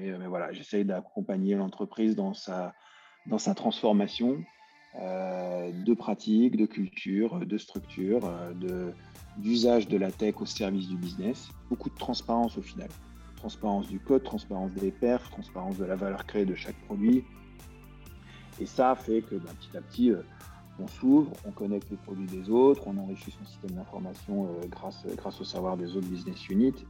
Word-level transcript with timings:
mais, 0.00 0.18
mais, 0.18 0.26
voilà, 0.26 0.52
j'essaye 0.52 0.84
d'accompagner 0.84 1.54
l'entreprise 1.54 2.16
dans 2.16 2.34
sa, 2.34 2.74
dans 3.26 3.38
sa 3.38 3.54
transformation 3.54 4.42
de 4.96 5.94
pratique, 5.94 6.56
de 6.56 6.66
culture, 6.66 7.38
de 7.46 7.58
structure, 7.58 8.28
de, 8.56 8.92
d'usage 9.36 9.86
de 9.86 9.96
la 9.96 10.10
tech 10.10 10.34
au 10.40 10.46
service 10.46 10.88
du 10.88 10.96
business. 10.96 11.48
Beaucoup 11.68 11.90
de 11.90 11.94
transparence 11.94 12.58
au 12.58 12.62
final. 12.62 12.88
Transparence 13.36 13.86
du 13.86 14.00
code, 14.00 14.24
transparence 14.24 14.72
des 14.72 14.90
perfs, 14.90 15.30
transparence 15.30 15.78
de 15.78 15.84
la 15.84 15.94
valeur 15.94 16.26
créée 16.26 16.44
de 16.44 16.56
chaque 16.56 16.74
produit. 16.86 17.24
Et 18.60 18.66
ça 18.66 18.96
fait 18.96 19.22
que 19.22 19.36
ben, 19.36 19.52
petit 19.60 19.76
à 19.76 19.80
petit, 19.80 20.12
on 20.80 20.88
s'ouvre, 20.88 21.32
on 21.46 21.52
connecte 21.52 21.88
les 21.90 21.96
produits 21.96 22.26
des 22.26 22.50
autres, 22.50 22.82
on 22.86 22.98
enrichit 22.98 23.30
son 23.30 23.44
système 23.44 23.70
d'information 23.70 24.48
grâce, 24.70 25.06
grâce 25.16 25.40
au 25.40 25.44
savoir 25.44 25.76
des 25.76 25.96
autres 25.96 26.08
business 26.08 26.48
units 26.48 26.84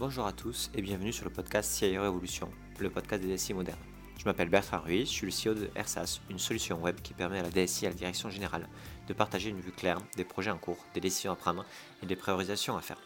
Bonjour 0.00 0.26
à 0.26 0.32
tous 0.32 0.72
et 0.74 0.82
bienvenue 0.82 1.12
sur 1.12 1.24
le 1.24 1.30
podcast 1.30 1.70
CIO 1.70 2.02
Révolution, 2.02 2.50
le 2.80 2.90
podcast 2.90 3.22
des 3.22 3.32
DSI 3.32 3.54
modernes. 3.54 3.78
Je 4.18 4.24
m'appelle 4.24 4.48
Bertrand 4.48 4.80
Ruiz, 4.80 5.08
je 5.08 5.12
suis 5.12 5.26
le 5.26 5.32
CEO 5.32 5.54
de 5.54 5.70
RSAS, 5.80 6.20
une 6.28 6.40
solution 6.40 6.82
web 6.82 7.00
qui 7.00 7.14
permet 7.14 7.38
à 7.38 7.42
la 7.42 7.50
DSI 7.50 7.84
et 7.84 7.86
à 7.86 7.90
la 7.90 7.96
direction 7.96 8.28
générale 8.28 8.68
de 9.06 9.12
partager 9.14 9.50
une 9.50 9.60
vue 9.60 9.70
claire 9.70 9.98
des 10.16 10.24
projets 10.24 10.50
en 10.50 10.58
cours, 10.58 10.84
des 10.94 11.00
décisions 11.00 11.30
à 11.30 11.36
prendre 11.36 11.64
et 12.02 12.06
des 12.06 12.16
priorisations 12.16 12.76
à 12.76 12.80
faire. 12.80 12.98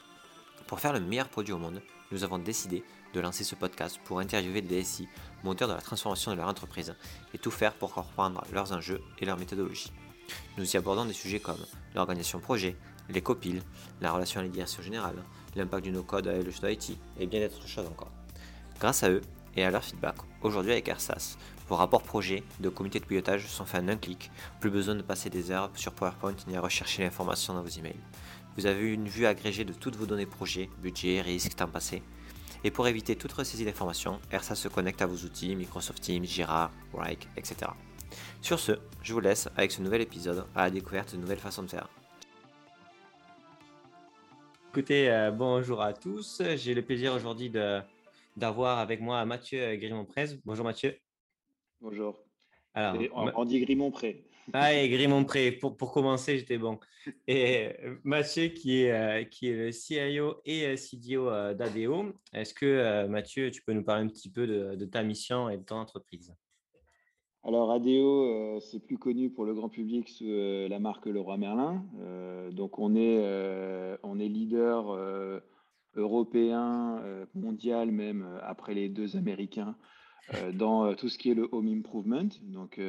Pour 0.66 0.80
faire 0.80 0.94
le 0.94 1.00
meilleur 1.00 1.28
produit 1.28 1.52
au 1.52 1.58
monde, 1.58 1.82
nous 2.10 2.24
avons 2.24 2.38
décidé 2.38 2.82
de 3.12 3.20
lancer 3.20 3.44
ce 3.44 3.54
podcast 3.54 4.00
pour 4.04 4.20
interviewer 4.20 4.62
les 4.62 4.82
DSI, 4.82 5.08
moteurs 5.44 5.68
de 5.68 5.74
la 5.74 5.82
transformation 5.82 6.30
de 6.30 6.38
leur 6.38 6.48
entreprise, 6.48 6.94
et 7.34 7.38
tout 7.38 7.50
faire 7.50 7.74
pour 7.74 7.92
comprendre 7.92 8.42
leurs 8.50 8.72
enjeux 8.72 9.02
et 9.18 9.26
leurs 9.26 9.38
méthodologies. 9.38 9.92
Nous 10.56 10.64
y 10.64 10.78
abordons 10.78 11.04
des 11.04 11.12
sujets 11.12 11.40
comme 11.40 11.60
l'organisation 11.94 12.40
projet, 12.40 12.76
les 13.10 13.20
copiles, 13.20 13.62
la 14.00 14.10
relation 14.10 14.40
à 14.40 14.42
la 14.42 14.48
direction 14.48 14.82
générale, 14.82 15.22
l'impact 15.56 15.84
du 15.84 15.92
no-code 15.92 16.26
avec 16.26 16.44
le 16.44 16.50
choix 16.50 16.70
IT 16.70 16.96
et 17.18 17.26
bien 17.26 17.40
d'autres 17.40 17.66
choses 17.66 17.86
encore. 17.86 18.10
Grâce 18.80 19.02
à 19.02 19.10
eux 19.10 19.22
et 19.56 19.64
à 19.64 19.70
leur 19.70 19.84
feedback, 19.84 20.16
aujourd'hui 20.42 20.72
avec 20.72 20.88
AirSAS, 20.88 21.36
vos 21.68 21.76
rapports 21.76 22.02
projets 22.02 22.42
de 22.60 22.68
comité 22.68 23.00
de 23.00 23.04
pilotage 23.04 23.46
sont 23.46 23.66
faits 23.66 23.82
en 23.82 23.88
un 23.88 23.96
clic, 23.96 24.30
plus 24.60 24.70
besoin 24.70 24.94
de 24.94 25.02
passer 25.02 25.30
des 25.30 25.50
heures 25.50 25.70
sur 25.74 25.92
PowerPoint 25.92 26.36
ni 26.46 26.56
à 26.56 26.60
rechercher 26.60 27.02
l'information 27.02 27.54
dans 27.54 27.62
vos 27.62 27.68
emails. 27.68 28.00
Vous 28.56 28.66
avez 28.66 28.92
une 28.92 29.08
vue 29.08 29.26
agrégée 29.26 29.64
de 29.64 29.72
toutes 29.72 29.96
vos 29.96 30.06
données 30.06 30.26
projets, 30.26 30.70
budget, 30.82 31.20
risques, 31.20 31.56
temps 31.56 31.68
passé. 31.68 32.02
Et 32.64 32.70
pour 32.70 32.88
éviter 32.88 33.14
toute 33.16 33.32
ressaisie 33.32 33.64
d'informations, 33.64 34.18
AirSAS 34.32 34.56
se 34.56 34.68
connecte 34.68 35.02
à 35.02 35.06
vos 35.06 35.16
outils 35.16 35.54
Microsoft 35.54 36.02
Teams, 36.02 36.24
Jira, 36.24 36.70
Wrike, 36.92 37.28
etc. 37.36 37.70
Sur 38.40 38.58
ce, 38.58 38.72
je 39.02 39.12
vous 39.12 39.20
laisse 39.20 39.48
avec 39.56 39.70
ce 39.70 39.82
nouvel 39.82 40.00
épisode 40.00 40.46
à 40.54 40.64
la 40.64 40.70
découverte 40.70 41.14
de 41.14 41.20
nouvelles 41.20 41.38
façons 41.38 41.62
de 41.62 41.68
faire. 41.68 41.88
Écoutez, 44.78 45.10
euh, 45.10 45.32
bonjour 45.32 45.82
à 45.82 45.92
tous. 45.92 46.40
J'ai 46.54 46.72
le 46.72 46.82
plaisir 46.82 47.12
aujourd'hui 47.12 47.50
d'avoir 48.36 48.78
avec 48.78 49.00
moi 49.00 49.24
Mathieu 49.24 49.74
Grimont-Prez. 49.74 50.38
Bonjour 50.44 50.64
Mathieu. 50.64 50.96
Bonjour. 51.80 52.22
Alors, 52.74 52.96
on, 53.34 53.44
dit 53.44 53.60
Grimont-Pré. 53.60 54.22
Ah, 54.52 54.72
et 54.72 54.88
Grimont-Pré, 54.88 55.50
pour, 55.50 55.76
pour, 55.76 55.92
commencer, 55.92 56.38
j'étais 56.38 56.58
bon. 56.58 56.78
Et 57.26 57.70
euh, 57.82 57.96
Mathieu, 58.04 58.50
qui 58.50 58.84
est, 58.84 58.92
euh, 58.92 59.24
qui 59.24 59.48
est 59.48 59.56
le 59.56 59.72
CIO 59.72 60.42
et 60.44 60.76
CDO 60.76 61.28
d'ADO, 61.54 62.12
est-ce 62.32 62.54
que 62.54 63.04
Mathieu, 63.08 63.50
tu 63.50 63.62
peux 63.62 63.72
nous 63.72 63.82
parler 63.82 64.04
un 64.04 64.08
petit 64.08 64.30
peu 64.30 64.46
de, 64.46 64.76
de 64.76 64.84
ta 64.84 65.02
mission 65.02 65.50
et 65.50 65.56
de 65.56 65.64
ton 65.64 65.78
entreprise? 65.78 66.32
Alors 67.44 67.70
ADO, 67.70 68.24
euh, 68.24 68.60
c'est 68.60 68.80
plus 68.80 68.98
connu 68.98 69.30
pour 69.30 69.44
le 69.44 69.54
grand 69.54 69.68
public 69.68 70.08
sous 70.08 70.26
euh, 70.26 70.68
la 70.68 70.80
marque 70.80 71.06
Leroy 71.06 71.36
Merlin. 71.36 71.84
Euh, 72.00 72.50
donc 72.50 72.78
on 72.78 72.96
est, 72.96 73.98
on 74.02 74.18
est 74.18 74.28
leader 74.28 75.42
européen, 75.94 77.02
mondial 77.34 77.90
même, 77.90 78.26
après 78.42 78.74
les 78.74 78.88
deux 78.88 79.16
Américains, 79.16 79.76
dans 80.52 80.94
tout 80.94 81.08
ce 81.08 81.18
qui 81.18 81.30
est 81.30 81.34
le 81.34 81.48
home 81.52 81.68
improvement. 81.68 82.28
Donc 82.42 82.80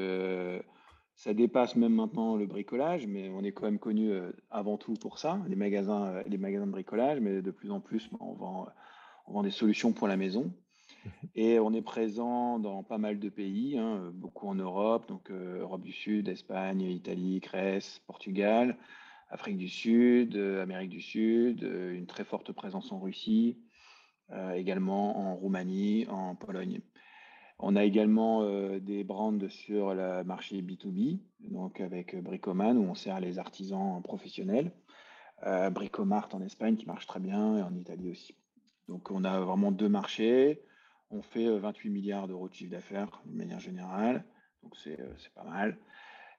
ça 1.16 1.34
dépasse 1.34 1.76
même 1.76 1.94
maintenant 1.94 2.36
le 2.36 2.46
bricolage, 2.46 3.08
mais 3.08 3.30
on 3.30 3.44
est 3.44 3.52
quand 3.52 3.66
même 3.66 3.80
connu 3.80 4.12
avant 4.50 4.78
tout 4.78 4.94
pour 4.94 5.20
ça, 5.20 5.40
les 5.48 5.56
magasins, 5.56 6.22
les 6.28 6.38
magasins 6.38 6.68
de 6.68 6.72
bricolage, 6.72 7.20
mais 7.20 7.42
de 7.42 7.52
plus 7.52 7.72
en 7.72 7.80
plus, 7.80 8.10
on 8.20 8.34
vend, 8.34 8.68
on 9.28 9.34
vend 9.34 9.44
des 9.44 9.52
solutions 9.52 9.94
pour 9.94 10.08
la 10.08 10.18
maison. 10.18 10.52
Et 11.36 11.60
on 11.60 11.74
est 11.74 11.82
présent 11.82 12.60
dans 12.60 12.84
pas 12.84 12.98
mal 12.98 13.20
de 13.20 13.30
pays, 13.30 13.78
hein, 13.78 14.12
beaucoup 14.14 14.48
en 14.48 14.56
Europe, 14.56 15.08
donc 15.08 15.30
euh, 15.32 15.62
Europe 15.62 15.82
du 15.82 15.92
Sud, 15.92 16.28
Espagne, 16.28 16.82
Italie, 16.82 17.40
Grèce, 17.40 18.02
Portugal, 18.08 18.78
Afrique 19.30 19.58
du 19.58 19.70
Sud, 19.70 20.36
euh, 20.36 20.62
Amérique 20.62 20.90
du 20.90 21.02
Sud, 21.02 21.64
euh, 21.64 21.94
une 21.94 22.08
très 22.08 22.24
forte 22.24 22.52
présence 22.52 22.92
en 22.92 23.00
Russie, 23.00 23.58
également 24.54 25.18
en 25.18 25.36
Roumanie, 25.36 26.06
en 26.08 26.36
Pologne. 26.36 26.82
On 27.58 27.76
a 27.76 27.84
également 27.84 28.48
des 28.78 29.04
brands 29.04 29.40
sur 29.50 29.96
le 29.96 30.24
marché 30.24 30.62
B2B, 30.62 31.18
donc 31.40 31.82
avec 31.82 32.16
Bricoman, 32.16 32.78
où 32.78 32.84
on 32.84 32.94
sert 32.94 33.20
les 33.20 33.40
artisans 33.40 34.00
professionnels. 34.04 34.72
Bricomart 35.72 36.30
en 36.34 36.42
Espagne, 36.42 36.76
qui 36.76 36.86
marche 36.86 37.08
très 37.08 37.20
bien, 37.20 37.58
et 37.58 37.64
en 37.64 37.74
Italie 37.74 38.12
aussi. 38.12 38.36
Donc 38.88 39.10
on 39.10 39.24
a 39.24 39.40
vraiment 39.40 39.72
deux 39.72 39.90
marchés. 39.90 40.62
On 41.12 41.22
fait 41.22 41.48
28 41.58 41.90
milliards 41.90 42.28
d'euros 42.28 42.50
de 42.50 42.54
chiffre 42.54 42.72
d'affaires 42.72 43.22
de 43.26 43.36
manière 43.36 43.60
générale, 43.60 44.24
donc 44.64 44.76
c'est 44.78 44.98
pas 45.34 45.44
mal. 45.44 45.78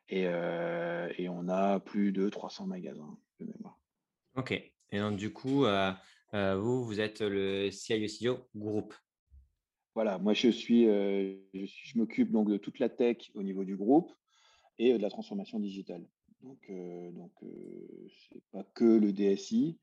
Et, 0.08 0.28
on 1.28 1.48
a 1.48 1.80
plus 1.80 2.12
de 2.12 2.28
300 2.28 2.66
magasins 2.66 3.18
de 3.40 3.46
mémoire. 3.46 3.78
Ok. 4.36 4.52
Et 4.52 4.98
donc, 4.98 5.16
du 5.16 5.32
coup, 5.32 5.64
vous, 6.32 6.84
vous 6.84 7.00
êtes 7.00 7.20
le 7.20 7.70
CIO 7.70 8.38
groupe. 8.54 8.94
Voilà, 9.94 10.18
moi 10.18 10.34
je 10.34 10.48
suis, 10.48 10.84
je, 10.84 11.36
je 11.52 11.98
m'occupe 11.98 12.30
donc 12.30 12.48
de 12.48 12.56
toute 12.56 12.78
la 12.78 12.88
tech 12.88 13.32
au 13.34 13.42
niveau 13.42 13.64
du 13.64 13.76
groupe 13.76 14.12
et 14.78 14.92
de 14.96 15.02
la 15.02 15.10
transformation 15.10 15.58
digitale. 15.58 16.06
Donc, 16.42 16.70
donc 17.12 17.32
c'est 18.30 18.42
pas 18.50 18.64
que 18.74 18.84
le 18.84 19.12
DSI, 19.12 19.78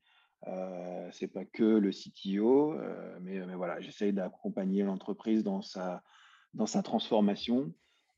euh, 0.48 1.08
c'est 1.12 1.28
pas 1.28 1.44
que 1.44 1.64
le 1.64 1.90
CTO, 1.90 2.74
euh, 2.74 3.18
mais, 3.20 3.44
mais, 3.46 3.54
voilà, 3.54 3.80
j'essaye 3.80 4.12
d'accompagner 4.12 4.82
l'entreprise 4.82 5.44
dans 5.44 5.62
sa, 5.62 6.02
dans 6.54 6.66
sa 6.66 6.82
transformation 6.82 7.72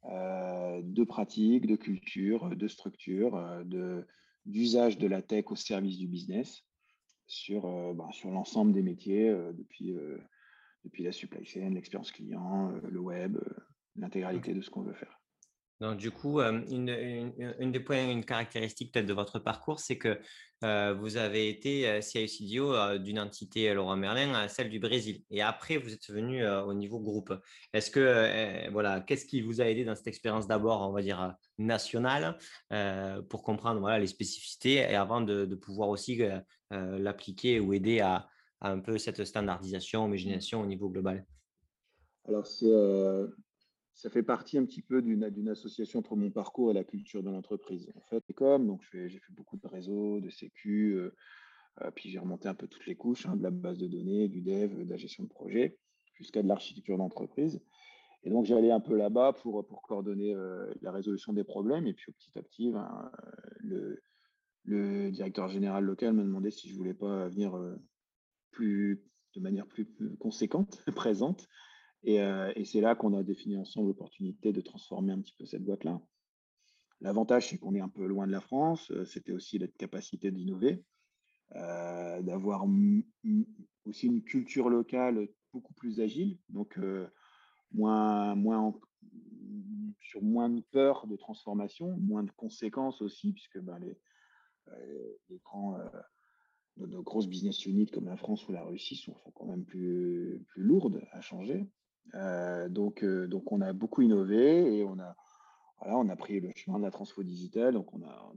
euh, 0.05 0.81
de 0.83 1.05
pratique, 1.05 1.67
de 1.67 1.77
culture, 1.77 2.51
de 2.51 2.69
structure, 2.69 3.63
de, 3.65 4.07
d'usage 4.47 4.99
de 4.99 5.07
la 5.07 5.23
tech 5.23 5.47
au 5.51 5.57
service 5.57 5.99
du 5.99 6.07
business 6.07 6.65
sur, 7.27 7.63
sur 8.13 8.31
l'ensemble 8.31 8.73
des 8.73 8.83
métiers, 8.83 9.31
depuis, 9.53 9.95
depuis 10.85 11.05
la 11.05 11.13
supply 11.13 11.45
chain, 11.45 11.71
l'expérience 11.71 12.11
client, 12.11 12.73
le 12.83 12.99
web, 12.99 13.39
l'intégralité 13.95 14.53
de 14.53 14.61
ce 14.61 14.71
qu'on 14.71 14.83
veut 14.83 14.95
faire. 14.95 15.20
Donc, 15.81 15.97
du 15.97 16.11
coup, 16.11 16.41
une, 16.41 17.33
une, 17.59 17.73
des 17.73 17.81
points, 17.81 18.11
une 18.11 18.25
caractéristique 18.25 18.93
peut-être 18.93 19.07
de 19.07 19.15
votre 19.15 19.39
parcours, 19.39 19.81
c'est 19.81 19.97
que 19.97 20.21
vous 20.93 21.17
avez 21.17 21.49
été 21.49 22.03
CIO 22.03 22.99
d'une 22.99 23.19
entité 23.19 23.73
Laurent 23.73 23.97
Merlin 23.97 24.35
à 24.35 24.49
celle 24.49 24.69
du 24.69 24.79
Brésil. 24.79 25.23
Et 25.31 25.41
après, 25.41 25.79
vous 25.79 25.95
êtes 25.95 26.11
venu 26.11 26.47
au 26.47 26.75
niveau 26.75 27.01
groupe. 27.01 27.33
Est-ce 27.73 27.91
que, 27.91 28.71
voilà, 28.71 29.01
qu'est-ce 29.01 29.25
qui 29.25 29.41
vous 29.41 29.63
a 29.63 29.65
aidé 29.65 29.87
dans 29.87 29.95
cette 29.95 30.09
expérience 30.09 30.47
d'abord, 30.47 30.87
on 30.87 30.93
va 30.93 31.01
dire, 31.01 31.35
nationale, 31.57 32.37
pour 33.31 33.43
comprendre 33.43 33.81
voilà, 33.81 33.99
les 33.99 34.07
spécificités 34.07 34.75
et 34.75 34.97
avant 34.97 35.23
de, 35.23 35.55
pouvoir 35.55 35.89
aussi 35.89 36.21
l'appliquer 36.71 37.59
ou 37.59 37.73
aider 37.73 38.01
à, 38.01 38.29
à, 38.61 38.71
un 38.71 38.81
peu 38.81 38.99
cette 38.99 39.25
standardisation, 39.25 40.05
homogénéisation 40.05 40.61
au 40.61 40.67
niveau 40.67 40.91
global? 40.91 41.25
Alors, 42.29 42.47
c'est 42.47 42.67
ça 44.01 44.09
fait 44.09 44.23
partie 44.23 44.57
un 44.57 44.65
petit 44.65 44.81
peu 44.81 45.03
d'une 45.03 45.49
association 45.51 45.99
entre 45.99 46.17
mon 46.17 46.31
parcours 46.31 46.71
et 46.71 46.75
la 46.75 46.85
culture 46.85 47.23
de 47.23 47.29
l'entreprise. 47.29 47.87
En 47.97 48.01
fait, 48.01 48.25
comme 48.35 48.67
donc 48.67 48.81
j'ai 48.93 49.11
fait 49.11 49.33
beaucoup 49.33 49.59
de 49.59 49.67
réseaux, 49.67 50.21
de 50.21 50.31
sécu, 50.31 50.95
euh, 50.95 51.15
euh, 51.83 51.91
puis 51.91 52.09
j'ai 52.09 52.19
remonté 52.19 52.49
un 52.49 52.55
peu 52.55 52.67
toutes 52.67 52.87
les 52.87 52.97
couches, 52.97 53.27
hein, 53.27 53.37
de 53.37 53.43
la 53.43 53.51
base 53.51 53.77
de 53.77 53.87
données, 53.87 54.29
du 54.29 54.41
dev, 54.41 54.85
de 54.85 54.89
la 54.89 54.97
gestion 54.97 55.25
de 55.25 55.29
projet, 55.29 55.77
jusqu'à 56.15 56.43
de 56.43 56.49
l'architecture 56.49 56.97
d'entreprise. 56.97 57.61
Et 58.23 58.31
donc 58.31 58.47
j'allais 58.47 58.71
un 58.71 58.81
peu 58.81 58.97
là-bas 58.97 59.35
pour, 59.35 59.67
coordonner 59.83 60.35
euh, 60.35 60.73
la 60.81 60.93
résolution 60.93 61.35
des 61.35 61.45
problèmes. 61.45 61.87
Et 61.87 61.93
puis 61.93 62.11
petit 62.13 62.39
à 62.39 62.43
petit, 62.43 62.71
ben, 62.71 63.11
le, 63.59 65.11
directeur 65.11 65.49
général 65.49 65.85
local 65.85 66.15
m'a 66.15 66.23
demandé 66.23 66.51
si 66.51 66.71
je 66.71 66.75
voulais 66.75 66.95
pas 66.95 67.29
venir 67.29 67.53
plus 68.51 69.05
de 69.35 69.41
manière 69.41 69.67
plus 69.67 69.87
conséquente, 70.19 70.83
présente, 70.97 71.49
euh, 72.09 72.53
et, 72.57 72.65
c'est 72.65 72.81
là 72.81 72.95
qu'on 72.95 73.15
a 73.15 73.23
défini 73.23 73.57
ensemble 73.57 73.89
l'opportunité 73.89 74.53
de 74.53 74.61
transformer 74.61 75.13
un 75.13 75.21
petit 75.21 75.35
peu 75.37 75.45
cette 75.45 75.65
boîte-là. 75.65 76.01
L'avantage, 77.01 77.49
c'est 77.49 77.59
qu'on 77.59 77.75
est 77.75 77.81
un 77.81 77.89
peu 77.89 78.07
loin 78.07 78.27
de 78.27 78.33
la 78.33 78.41
France. 78.41 78.91
Euh, 78.91 79.05
c'était 79.05 79.33
aussi 79.33 79.59
la 79.59 79.69
capacité 79.69 80.31
d'innover, 80.31 80.85
euh, 81.57 82.23
d'avoir 82.23 82.67
aussi 83.85 84.07
une 84.07 84.23
culture 84.23 84.69
locale 84.71 85.29
beaucoup 85.53 85.75
plus 85.75 86.01
agile, 86.01 86.39
donc 86.49 86.79
moins, 87.73 88.73
sur 90.01 90.23
moins 90.23 90.49
de 90.49 90.61
peur 90.71 91.07
de 91.07 91.17
transformation, 91.17 91.97
moins 91.99 92.23
de 92.23 92.31
conséquences 92.31 93.03
aussi, 93.03 93.33
puisque 93.33 93.59
ben, 93.59 93.79
les, 93.79 95.39
grands, 95.39 95.77
nos, 96.77 97.03
grosses 97.03 97.27
business 97.27 97.67
units 97.67 97.91
comme 97.91 98.07
la 98.07 98.17
France 98.17 98.47
ou 98.49 98.53
la 98.53 98.63
Russie 98.63 98.97
sont, 98.97 99.17
quand 99.35 99.47
même 99.47 99.65
plus 99.65 100.47
lourdes 100.55 101.03
à 101.11 101.21
changer. 101.21 101.67
Donc, 102.69 103.05
donc, 103.05 103.53
on 103.53 103.61
a 103.61 103.73
beaucoup 103.73 104.03
innové 104.03 104.79
et 104.79 104.85
on 104.85 104.99
a, 104.99 105.17
voilà, 105.79 105.99
on 105.99 106.09
a 106.09 106.17
pris 106.17 106.41
le 106.41 106.51
chemin 106.55 106.79
de 106.79 106.85
la 106.85 106.91
transfo 106.91 107.23
digitale. 107.23 107.75
Donc, 107.75 107.93
on 107.95 108.03
a, 108.03 108.33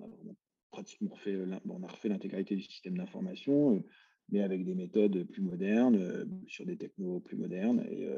pratiquement 0.72 1.12
refait, 1.12 1.38
on 1.68 1.84
a 1.84 1.88
refait 1.88 2.10
l'intégralité 2.10 2.56
du 2.56 2.64
système 2.64 2.98
d'information, 2.98 3.84
mais 4.30 4.42
avec 4.42 4.66
des 4.66 4.76
méthodes 4.76 5.24
plus 5.26 5.42
modernes, 5.42 6.28
sur 6.48 6.66
des 6.66 6.78
technos 6.78 7.20
plus 7.20 7.38
modernes. 7.38 7.86
Et, 7.90 8.10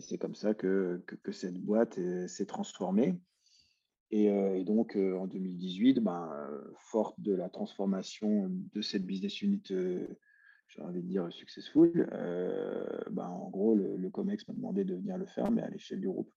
c'est 0.00 0.18
comme 0.18 0.36
ça 0.36 0.54
que, 0.54 1.02
que, 1.06 1.32
cette 1.32 1.58
boîte 1.58 1.98
s'est 2.28 2.46
transformée. 2.46 3.18
Et, 4.10 4.30
donc, 4.64 4.96
en 4.96 5.26
2018, 5.26 6.00
ben, 6.00 6.30
forte 6.76 7.20
de 7.20 7.34
la 7.34 7.48
transformation 7.48 8.48
de 8.48 8.80
cette 8.80 9.04
business 9.04 9.42
unit, 9.42 9.62
j'ai 10.68 10.82
envie 10.82 11.02
de 11.02 11.08
dire 11.08 11.32
successful, 11.32 12.08
ben, 13.10 13.26
en 13.26 13.48
gros, 13.50 13.74
le, 13.74 14.10
COMEX 14.10 14.46
m'a 14.48 14.54
demandé 14.54 14.84
de 14.84 14.94
venir 14.94 15.16
le 15.16 15.26
faire, 15.26 15.50
mais 15.50 15.62
à 15.62 15.68
l'échelle 15.68 16.00
du 16.00 16.08
groupe. 16.08 16.30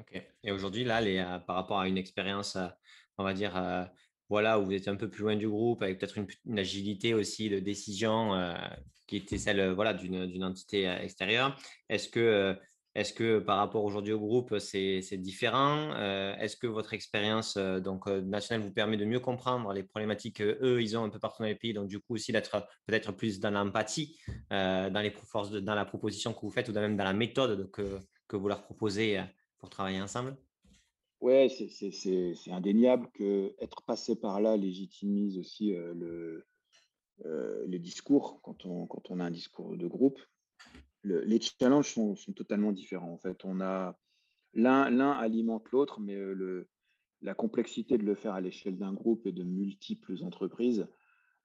Ok. 0.00 0.22
Et 0.42 0.52
aujourd'hui, 0.52 0.84
là, 0.84 1.00
les, 1.00 1.22
par 1.46 1.56
rapport 1.56 1.78
à 1.78 1.88
une 1.88 1.98
expérience, 1.98 2.56
on 3.18 3.24
va 3.24 3.34
dire, 3.34 3.52
voilà, 4.30 4.58
où 4.58 4.64
vous 4.64 4.72
êtes 4.72 4.88
un 4.88 4.96
peu 4.96 5.10
plus 5.10 5.22
loin 5.22 5.36
du 5.36 5.48
groupe, 5.48 5.82
avec 5.82 5.98
peut-être 5.98 6.18
une, 6.18 6.58
agilité 6.58 7.12
aussi 7.12 7.50
de 7.50 7.58
décision 7.58 8.54
qui 9.06 9.16
était 9.16 9.38
celle 9.38 9.72
voilà, 9.72 9.92
d'une 9.92 10.44
entité 10.44 10.86
extérieure, 10.86 11.56
est-ce 11.90 12.08
que 12.08 12.58
est-ce 12.94 13.14
que 13.14 13.38
par 13.38 13.56
rapport 13.56 13.84
aujourd'hui 13.84 14.12
au 14.12 14.18
groupe, 14.18 14.58
c'est 14.58 15.16
différent 15.16 15.94
Est-ce 16.36 16.56
que 16.56 16.66
votre 16.66 16.92
expérience 16.92 17.56
nationale 17.56 18.66
vous 18.66 18.72
permet 18.72 18.98
de 18.98 19.06
mieux 19.06 19.20
comprendre 19.20 19.72
les 19.72 19.82
problématiques 19.82 20.36
qu'eux, 20.36 20.82
ils 20.82 20.96
ont 20.96 21.04
un 21.04 21.08
peu 21.08 21.18
partout 21.18 21.42
dans 21.42 21.48
les 21.48 21.54
pays 21.54 21.72
Donc, 21.72 21.88
du 21.88 22.00
coup, 22.00 22.14
aussi 22.14 22.32
d'être 22.32 22.66
peut-être 22.86 23.12
plus 23.12 23.40
dans 23.40 23.50
l'empathie, 23.50 24.18
dans, 24.50 25.74
la 25.74 25.84
proposition 25.86 26.34
que 26.34 26.40
vous 26.42 26.50
faites 26.50 26.68
ou 26.68 26.72
même 26.72 26.96
dans 26.96 27.04
la 27.04 27.14
méthode 27.14 27.70
que, 27.70 28.00
vous 28.30 28.48
leur 28.48 28.62
proposez 28.62 29.20
pour 29.58 29.70
travailler 29.70 30.00
ensemble? 30.00 30.36
Oui, 31.20 31.48
c'est 31.50 32.50
indéniable 32.50 33.08
que 33.14 33.54
être 33.58 33.82
passé 33.82 34.16
par 34.16 34.40
là 34.40 34.56
légitimise 34.58 35.38
aussi 35.38 35.72
le, 35.72 36.44
discours 37.78 38.40
quand 38.42 38.66
on 38.66 39.20
a 39.20 39.24
un 39.24 39.30
discours 39.30 39.76
de 39.78 39.86
groupe 39.86 40.18
les 41.04 41.40
challenges 41.40 41.92
sont, 41.94 42.14
totalement 42.34 42.72
différents. 42.72 43.12
En 43.12 43.18
fait, 43.18 43.44
on 43.44 43.60
a 43.60 43.98
l'un 44.54 45.10
alimente 45.12 45.70
l'autre, 45.70 46.00
mais 46.00 46.14
le, 46.14 46.68
la 47.22 47.34
complexité 47.34 47.98
de 47.98 48.04
le 48.04 48.14
faire 48.14 48.34
à 48.34 48.40
l'échelle 48.40 48.78
d'un 48.78 48.92
groupe 48.92 49.26
et 49.26 49.32
de 49.32 49.42
multiples 49.42 50.22
entreprises, 50.22 50.86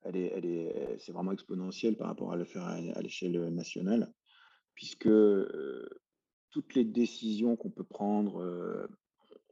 elle 0.03 0.15
est, 0.15 0.97
c'est 0.99 1.11
vraiment 1.11 1.31
exponentiel 1.31 1.97
par 1.97 2.07
rapport 2.07 2.31
à 2.31 2.37
le 2.37 2.45
faire 2.45 2.63
à, 2.63 3.01
l'échelle 3.01 3.49
nationale, 3.49 4.13
puisque 4.73 5.09
toutes 6.51 6.75
les 6.75 6.85
décisions 6.85 7.55
qu'on 7.55 7.71
peut 7.71 7.83
prendre 7.83 8.87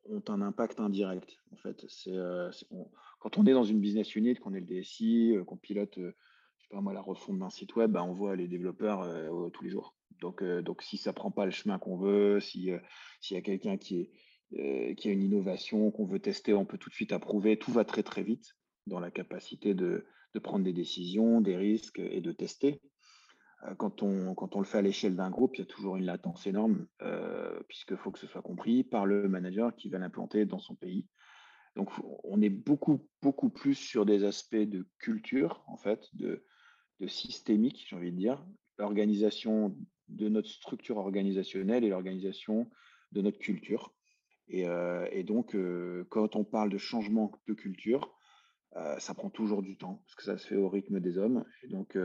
ont 0.07 0.23
un 0.27 0.41
impact 0.41 0.79
indirect. 0.79 1.39
En 1.51 1.57
fait, 1.57 1.85
quand 3.19 3.37
on 3.37 3.45
est 3.45 3.53
dans 3.53 3.63
une 3.63 3.79
business 3.79 4.15
unit, 4.15 4.35
qu'on 4.35 4.53
est 4.53 4.59
le 4.59 4.67
DSI, 4.67 5.35
qu'on 5.47 5.57
pilote 5.57 5.99
pas 6.69 6.81
moi, 6.81 6.93
la 6.93 7.01
refonte 7.01 7.39
d'un 7.39 7.49
site 7.49 7.75
web, 7.75 7.91
bah, 7.91 8.03
on 8.03 8.13
voit 8.13 8.35
les 8.35 8.47
développeurs 8.47 9.01
euh, 9.01 9.49
tous 9.49 9.63
les 9.63 9.69
jours. 9.69 9.94
Donc, 10.21 10.41
euh, 10.41 10.61
donc 10.61 10.81
si 10.81 10.97
ça 10.97 11.13
prend 11.13 11.31
pas 11.31 11.45
le 11.45 11.51
chemin 11.51 11.77
qu'on 11.79 11.97
veut, 11.97 12.39
si 12.39 12.71
euh, 12.71 12.79
s'il 13.21 13.35
y 13.35 13.39
a 13.39 13.43
quelqu'un 13.43 13.77
qui 13.77 14.01
est 14.01 14.11
qui 14.95 15.09
a 15.09 15.11
une 15.11 15.23
innovation 15.23 15.91
qu'on 15.91 16.05
veut 16.05 16.19
tester, 16.19 16.53
on 16.53 16.65
peut 16.65 16.77
tout 16.77 16.89
de 16.89 16.95
suite 16.95 17.11
approuver. 17.11 17.57
Tout 17.57 17.71
va 17.71 17.83
très 17.83 18.03
très 18.03 18.23
vite 18.23 18.55
dans 18.85 18.99
la 18.99 19.11
capacité 19.11 19.73
de, 19.73 20.05
de 20.33 20.39
prendre 20.39 20.63
des 20.63 20.71
décisions, 20.71 21.41
des 21.41 21.57
risques 21.57 21.99
et 21.99 22.21
de 22.21 22.31
tester. 22.31 22.79
Quand 23.79 24.03
on, 24.03 24.35
quand 24.35 24.55
on 24.55 24.59
le 24.59 24.65
fait 24.65 24.77
à 24.77 24.81
l'échelle 24.83 25.15
d'un 25.15 25.31
groupe, 25.31 25.55
il 25.55 25.59
y 25.59 25.63
a 25.63 25.65
toujours 25.65 25.97
une 25.97 26.05
latence 26.05 26.45
énorme, 26.45 26.85
puisqu'il 27.67 27.97
faut 27.97 28.11
que 28.11 28.19
ce 28.19 28.27
soit 28.27 28.43
compris 28.43 28.83
par 28.83 29.07
le 29.07 29.27
manager 29.27 29.75
qui 29.75 29.89
va 29.89 29.97
l'implanter 29.97 30.45
dans 30.45 30.59
son 30.59 30.75
pays. 30.75 31.07
Donc, 31.75 31.89
on 32.23 32.39
est 32.41 32.49
beaucoup, 32.49 33.09
beaucoup 33.23 33.49
plus 33.49 33.75
sur 33.75 34.05
des 34.05 34.23
aspects 34.23 34.55
de 34.55 34.87
culture, 34.99 35.63
en 35.67 35.77
fait, 35.77 36.07
de, 36.13 36.45
de 36.99 37.07
systémique, 37.07 37.87
j'ai 37.89 37.95
envie 37.95 38.11
de 38.11 38.17
dire, 38.17 38.45
l'organisation 38.77 39.75
de 40.09 40.29
notre 40.29 40.49
structure 40.49 40.97
organisationnelle 40.97 41.83
et 41.83 41.89
l'organisation 41.89 42.69
de 43.11 43.21
notre 43.21 43.39
culture. 43.39 43.93
Et, 44.47 44.67
euh, 44.67 45.23
donc, 45.23 45.55
euh, 45.55 46.05
quand 46.09 46.35
on 46.35 46.43
parle 46.43 46.69
de 46.69 46.77
changement 46.77 47.31
de 47.47 47.53
culture, 47.53 48.15
euh, 48.75 48.97
ça 48.99 49.13
prend 49.13 49.29
toujours 49.29 49.61
du 49.61 49.77
temps, 49.77 50.01
parce 50.05 50.15
que 50.15 50.23
ça 50.23 50.37
se 50.37 50.47
fait 50.47 50.55
au 50.55 50.69
rythme 50.69 50.99
des 50.99 51.17
hommes. 51.17 51.45
Donc, 51.69 51.97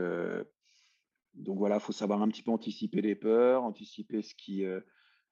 donc 1.33 1.57
voilà, 1.57 1.75
il 1.75 1.81
faut 1.81 1.91
savoir 1.91 2.21
un 2.21 2.27
petit 2.29 2.43
peu 2.43 2.51
anticiper 2.51 3.01
les 3.01 3.15
peurs, 3.15 3.63
anticiper 3.63 4.21
ce 4.21 4.33
qui, 4.35 4.65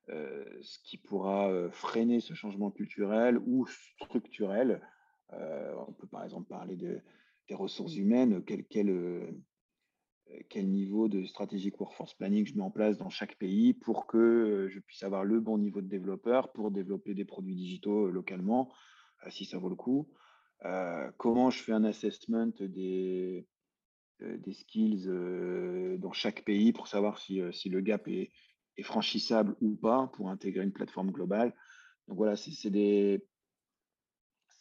ce 0.08 0.80
qui 0.84 0.98
pourra 0.98 1.70
freiner 1.72 2.20
ce 2.20 2.34
changement 2.34 2.72
culturel 2.72 3.38
ou 3.46 3.66
structurel. 4.02 4.82
on 5.32 5.94
peut 5.94 6.08
par 6.08 6.24
exemple 6.24 6.48
parler 6.48 6.76
de, 6.76 7.02
des 7.48 7.56
ressources 7.56 7.96
humaines, 7.96 8.44
quel, 8.46 8.66
quel, 8.66 9.34
quel 10.50 10.70
niveau 10.70 11.08
de 11.08 11.26
stratégique 11.26 11.80
workforce 11.80 12.14
planning 12.14 12.46
je 12.46 12.56
mets 12.56 12.62
en 12.62 12.72
place 12.72 12.98
dans 12.98 13.10
chaque 13.10 13.38
pays 13.38 13.74
pour 13.74 14.08
que 14.08 14.18
euh, 14.18 14.70
je 14.70 14.80
puisse 14.80 15.04
avoir 15.04 15.24
le 15.24 15.40
bon 15.40 15.58
niveau 15.58 15.82
de 15.82 15.88
développeur 15.88 16.52
pour 16.52 16.72
développer 16.72 17.14
des 17.14 17.26
produits 17.26 17.56
digitaux 17.56 18.08
euh, 18.08 18.12
localement, 18.12 18.72
si 19.30 19.46
ça 19.46 19.58
vaut 19.58 19.70
le 19.70 19.76
coup. 19.76 20.08
comment 21.18 21.50
je 21.50 21.62
fais 21.62 21.74
un 21.74 21.84
assessment 21.84 22.54
des, 22.62 23.46
des 24.22 24.54
skills 24.54 25.10
dans 26.00 26.14
chaque 26.14 26.46
pays 26.46 26.72
pour 26.72 26.88
savoir 26.88 27.20
si, 27.20 27.42
si 27.52 27.68
le 27.68 27.82
gap 27.82 28.08
est, 28.08 28.32
franchissable 28.82 29.58
ou 29.60 29.76
pas 29.76 30.10
pour 30.14 30.30
intégrer 30.30 30.64
une 30.64 30.72
plateforme 30.72 31.12
globale. 31.12 31.54
Donc 32.08 32.16
voilà, 32.16 32.38
c'est 32.38 32.52
c'est 32.52 33.22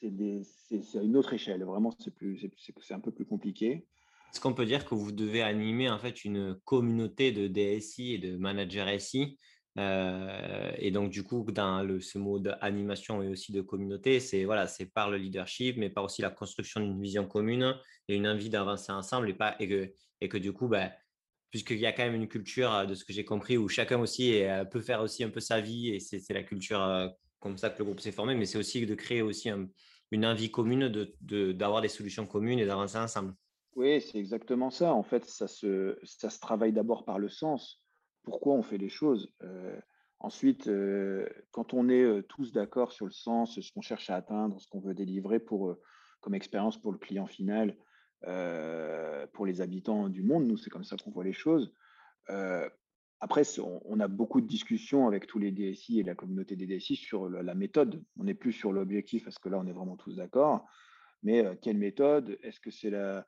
une 0.00 1.17
autre 1.17 1.35
échelle. 1.35 1.62
Vraiment, 1.62 1.94
c'est 2.00 2.94
un 2.94 3.00
peu 3.00 3.12
plus 3.12 3.26
compliqué. 3.26 3.87
Est-ce 4.33 4.41
qu'on 4.41 4.55
peut 4.55 4.67
dire 4.67 4.85
que 4.85 4.95
vous 4.95 5.13
devez 5.13 5.43
animer 5.43 5.89
en 5.91 5.99
fait 5.99 6.25
une 6.25 6.57
communauté 6.65 7.33
de 7.33 7.49
DSI 7.49 8.15
et 8.15 8.19
de 8.19 8.37
managers 8.37 8.99
SI 8.99 9.39
euh, 9.79 10.73
et 10.79 10.91
donc, 10.91 11.11
du 11.11 11.23
coup, 11.23 11.45
dans 11.53 11.83
le, 11.83 12.01
ce 12.01 12.19
mot 12.19 12.39
d'animation 12.39 13.23
et 13.23 13.29
aussi 13.29 13.53
de 13.53 13.61
communauté, 13.61 14.19
c'est 14.19 14.45
voilà, 14.45 14.67
par 14.93 15.11
le 15.11 15.19
leadership, 15.19 15.77
mais 15.77 15.89
par 15.89 16.05
aussi 16.05 16.21
la 16.21 16.31
construction 16.31 16.81
d'une 16.81 17.01
vision 17.01 17.27
commune 17.27 17.77
et 18.09 18.17
une 18.17 18.27
envie 18.27 18.51
d'avancer 18.51 18.91
ensemble 18.91 19.31
et, 19.31 19.35
pas, 19.35 19.55
et, 19.61 19.69
que, 19.69 19.93
et 20.21 20.29
que 20.29 20.37
du 20.37 20.53
coup, 20.53 20.69
ben, 20.69 20.91
puisqu'il 21.51 21.79
y 21.79 21.87
a 21.87 21.93
quand 21.93 22.03
même 22.03 22.17
une 22.17 22.29
culture, 22.29 22.87
de 22.87 22.95
ce 22.95 23.05
que 23.05 23.13
j'ai 23.13 23.25
compris, 23.25 23.57
où 23.57 23.69
chacun 23.69 24.01
aussi 24.01 24.43
euh, 24.43 24.65
peut 24.65 24.81
faire 24.81 25.01
aussi 25.01 25.23
un 25.23 25.31
peu 25.31 25.41
sa 25.41 25.61
vie 25.61 25.91
et 25.91 26.01
c'est 26.01 26.32
la 26.35 26.43
culture 26.43 26.82
euh, 26.82 27.08
comme 27.39 27.56
ça 27.56 27.70
que 27.70 27.79
le 27.79 27.85
groupe 27.85 28.01
s'est 28.01 28.13
formé, 28.13 28.35
mais 28.35 28.47
c'est 28.47 28.58
aussi 28.58 28.85
de 28.85 28.94
créer 28.97 29.23
aussi 29.23 29.49
une 30.11 30.27
envie 30.27 30.51
commune, 30.51 30.89
d'avoir 30.89 31.06
de, 31.20 31.53
d'avoir 31.53 31.82
des 31.82 31.89
solutions 31.89 32.27
communes 32.27 32.58
et 32.58 32.67
d'avancer 32.67 32.99
ensemble. 32.99 33.35
Oui, 33.79 34.01
c'est 34.01 34.19
exactement 34.19 34.70
ça. 34.70 34.93
En 34.93 35.05
fait, 35.05 35.25
ça 35.25 35.47
se, 35.47 35.97
ça 36.03 36.31
se 36.31 36.41
travaille 36.41 36.73
d'abord 36.73 37.05
par 37.05 37.20
le 37.20 37.29
sens. 37.29 37.81
Pourquoi 38.25 38.55
on 38.55 38.63
fait 38.65 38.77
les 38.77 38.89
choses 38.89 39.32
Ensuite, 40.19 40.69
quand 41.53 41.75
on 41.75 41.89
est 41.89 42.25
tous 42.27 42.51
d'accord 42.51 42.91
sur 42.91 43.06
le 43.06 43.13
sens, 43.13 43.61
ce 43.61 43.73
qu'on 43.73 43.81
cherche 43.81 44.11
à 44.11 44.17
atteindre, 44.17 44.61
ce 44.61 44.67
qu'on 44.67 44.81
veut 44.81 44.94
délivrer 44.94 45.39
pour, 45.39 45.77
comme 46.20 46.35
expérience 46.35 46.77
pour 46.77 46.91
le 46.91 46.99
client 46.99 47.29
final, 47.29 47.77
pour 49.32 49.47
les 49.47 49.61
habitants 49.61 50.08
du 50.08 50.25
monde, 50.25 50.49
nous, 50.49 50.56
c'est 50.56 50.70
comme 50.70 50.82
ça 50.82 50.97
qu'on 50.97 51.13
voit 51.13 51.23
les 51.23 51.32
choses. 51.32 51.73
après, 53.20 53.44
on, 53.61 54.01
a 54.01 54.08
beaucoup 54.08 54.41
de 54.41 54.49
discussions 54.49 55.06
avec 55.06 55.29
tous 55.29 55.39
les 55.39 55.53
DSI 55.53 56.01
et 56.01 56.03
la 56.03 56.17
communauté 56.17 56.56
des 56.56 56.67
DSI 56.67 56.97
sur 56.97 57.29
la 57.29 57.55
méthode. 57.55 58.03
On 58.19 58.25
n'est 58.25 58.35
plus 58.35 58.53
sur 58.53 58.73
l'objectif 58.73 59.23
parce 59.23 59.39
que 59.39 59.49
là, 59.49 59.61
on 59.61 59.69
est 59.69 59.73
vraiment 59.73 59.97
tous 59.97 60.17
d'accord. 60.17 60.67
Mais 61.23 61.44
quelle 61.63 61.79
méthode? 61.79 62.41
Est-ce 62.43 62.58
que 62.58 62.73
c'est 62.73 62.91
la 62.91 63.25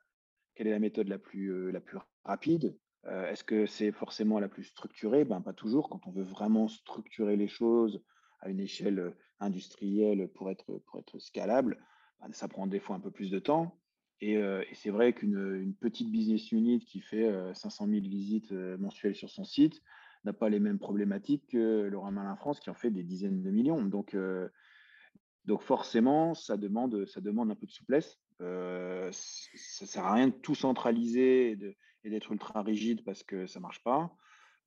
est 0.67 0.71
la 0.71 0.79
méthode 0.79 1.07
la 1.07 1.19
plus, 1.19 1.73
plus 1.85 1.97
rapide? 2.23 2.77
Est-ce 3.05 3.43
que 3.43 3.65
c'est 3.65 3.91
forcément 3.91 4.39
la 4.39 4.47
plus 4.47 4.63
structurée? 4.63 5.25
Ben, 5.25 5.41
Pas 5.41 5.53
toujours. 5.53 5.89
Quand 5.89 6.05
on 6.05 6.11
veut 6.11 6.23
vraiment 6.23 6.67
structurer 6.67 7.35
les 7.35 7.47
choses 7.47 8.03
à 8.41 8.49
une 8.49 8.59
échelle 8.59 9.15
industrielle 9.39 10.27
pour 10.35 10.51
être, 10.51 10.81
pour 10.85 10.99
être 10.99 11.19
scalable, 11.19 11.83
ben, 12.19 12.31
ça 12.31 12.47
prend 12.47 12.67
des 12.67 12.79
fois 12.79 12.95
un 12.95 12.99
peu 12.99 13.11
plus 13.11 13.31
de 13.31 13.39
temps. 13.39 13.79
Et, 14.19 14.39
c'est 14.73 14.91
vrai 14.91 15.13
qu'une 15.13 15.73
petite 15.79 16.11
business 16.11 16.51
unit 16.51 16.79
qui 16.79 17.01
fait 17.01 17.27
500 17.55 17.87
000 17.87 18.01
visites 18.01 18.51
mensuelles 18.51 19.15
sur 19.15 19.31
son 19.31 19.43
site 19.43 19.81
n'a 20.23 20.33
pas 20.33 20.49
les 20.49 20.59
mêmes 20.59 20.77
problématiques 20.77 21.47
que 21.47 21.87
Laurent 21.87 22.11
Malin 22.11 22.35
France 22.35 22.59
qui 22.59 22.69
en 22.69 22.75
fait 22.75 22.91
des 22.91 23.03
dizaines 23.03 23.41
de 23.41 23.49
millions. 23.49 23.83
Donc, 23.83 24.15
donc 25.45 25.63
forcément, 25.63 26.35
ça 26.35 26.55
demande, 26.55 27.07
ça 27.07 27.19
demande 27.19 27.49
un 27.49 27.55
peu 27.55 27.65
de 27.65 27.71
souplesse. 27.71 28.20
Euh, 28.41 29.09
ça 29.11 29.85
sert 29.85 30.05
à 30.05 30.13
rien 30.13 30.27
de 30.27 30.33
tout 30.33 30.55
centraliser 30.55 31.57
et 32.03 32.09
d'être 32.09 32.31
ultra 32.31 32.61
rigide 32.63 33.03
parce 33.03 33.23
que 33.23 33.45
ça 33.45 33.59
marche 33.59 33.83
pas. 33.83 34.15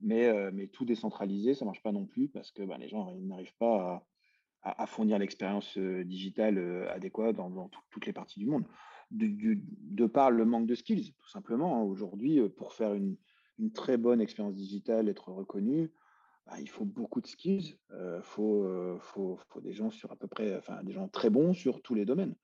Mais, 0.01 0.27
euh, 0.27 0.67
tout 0.73 0.85
décentraliser, 0.85 1.55
ça 1.55 1.65
marche 1.65 1.83
pas 1.83 1.93
non 1.93 2.07
plus 2.07 2.29
parce 2.29 2.51
que 2.51 2.63
bah, 2.63 2.79
les 2.79 2.89
gens 2.89 3.15
n'arrivent 3.17 3.57
pas 3.59 4.07
à, 4.63 4.87
fournir 4.87 5.19
l'expérience 5.19 5.77
euh, 5.77 6.05
digitale 6.05 6.89
adéquate 6.89 7.37
dans, 7.37 7.71
toutes 7.91 8.07
les 8.07 8.13
parties 8.13 8.39
du 8.39 8.47
monde. 8.47 8.65
de, 9.11 10.07
par 10.07 10.31
le 10.31 10.45
manque 10.45 10.67
de 10.67 10.75
skills, 10.75 11.15
tout 11.19 11.29
simplement. 11.29 11.77
Hein. 11.77 11.83
Aujourd'hui, 11.83 12.41
pour 12.51 12.73
faire 12.73 12.95
une, 12.95 13.17
très 13.73 13.97
bonne 13.97 14.21
expérience 14.21 14.55
digitale, 14.55 15.09
être 15.09 15.29
reconnu, 15.29 15.93
bah, 16.47 16.61
il 16.61 16.69
faut 16.69 16.85
beaucoup 16.85 17.21
de 17.21 17.27
skills. 17.27 17.77
Il 17.91 18.21
faut, 18.23 18.99
faut, 18.99 19.39
des 19.63 19.73
gens 19.73 19.91
sur 19.91 20.13
à 20.13 20.17
peu 20.17 20.27
près, 20.27 20.57
enfin, 20.57 20.83
des 20.83 20.93
gens 20.93 21.09
très 21.09 21.31
bons 21.31 21.55
sur 21.55 21.81
tous 21.81 21.95
les 21.95 22.05
domaines. 22.05 22.35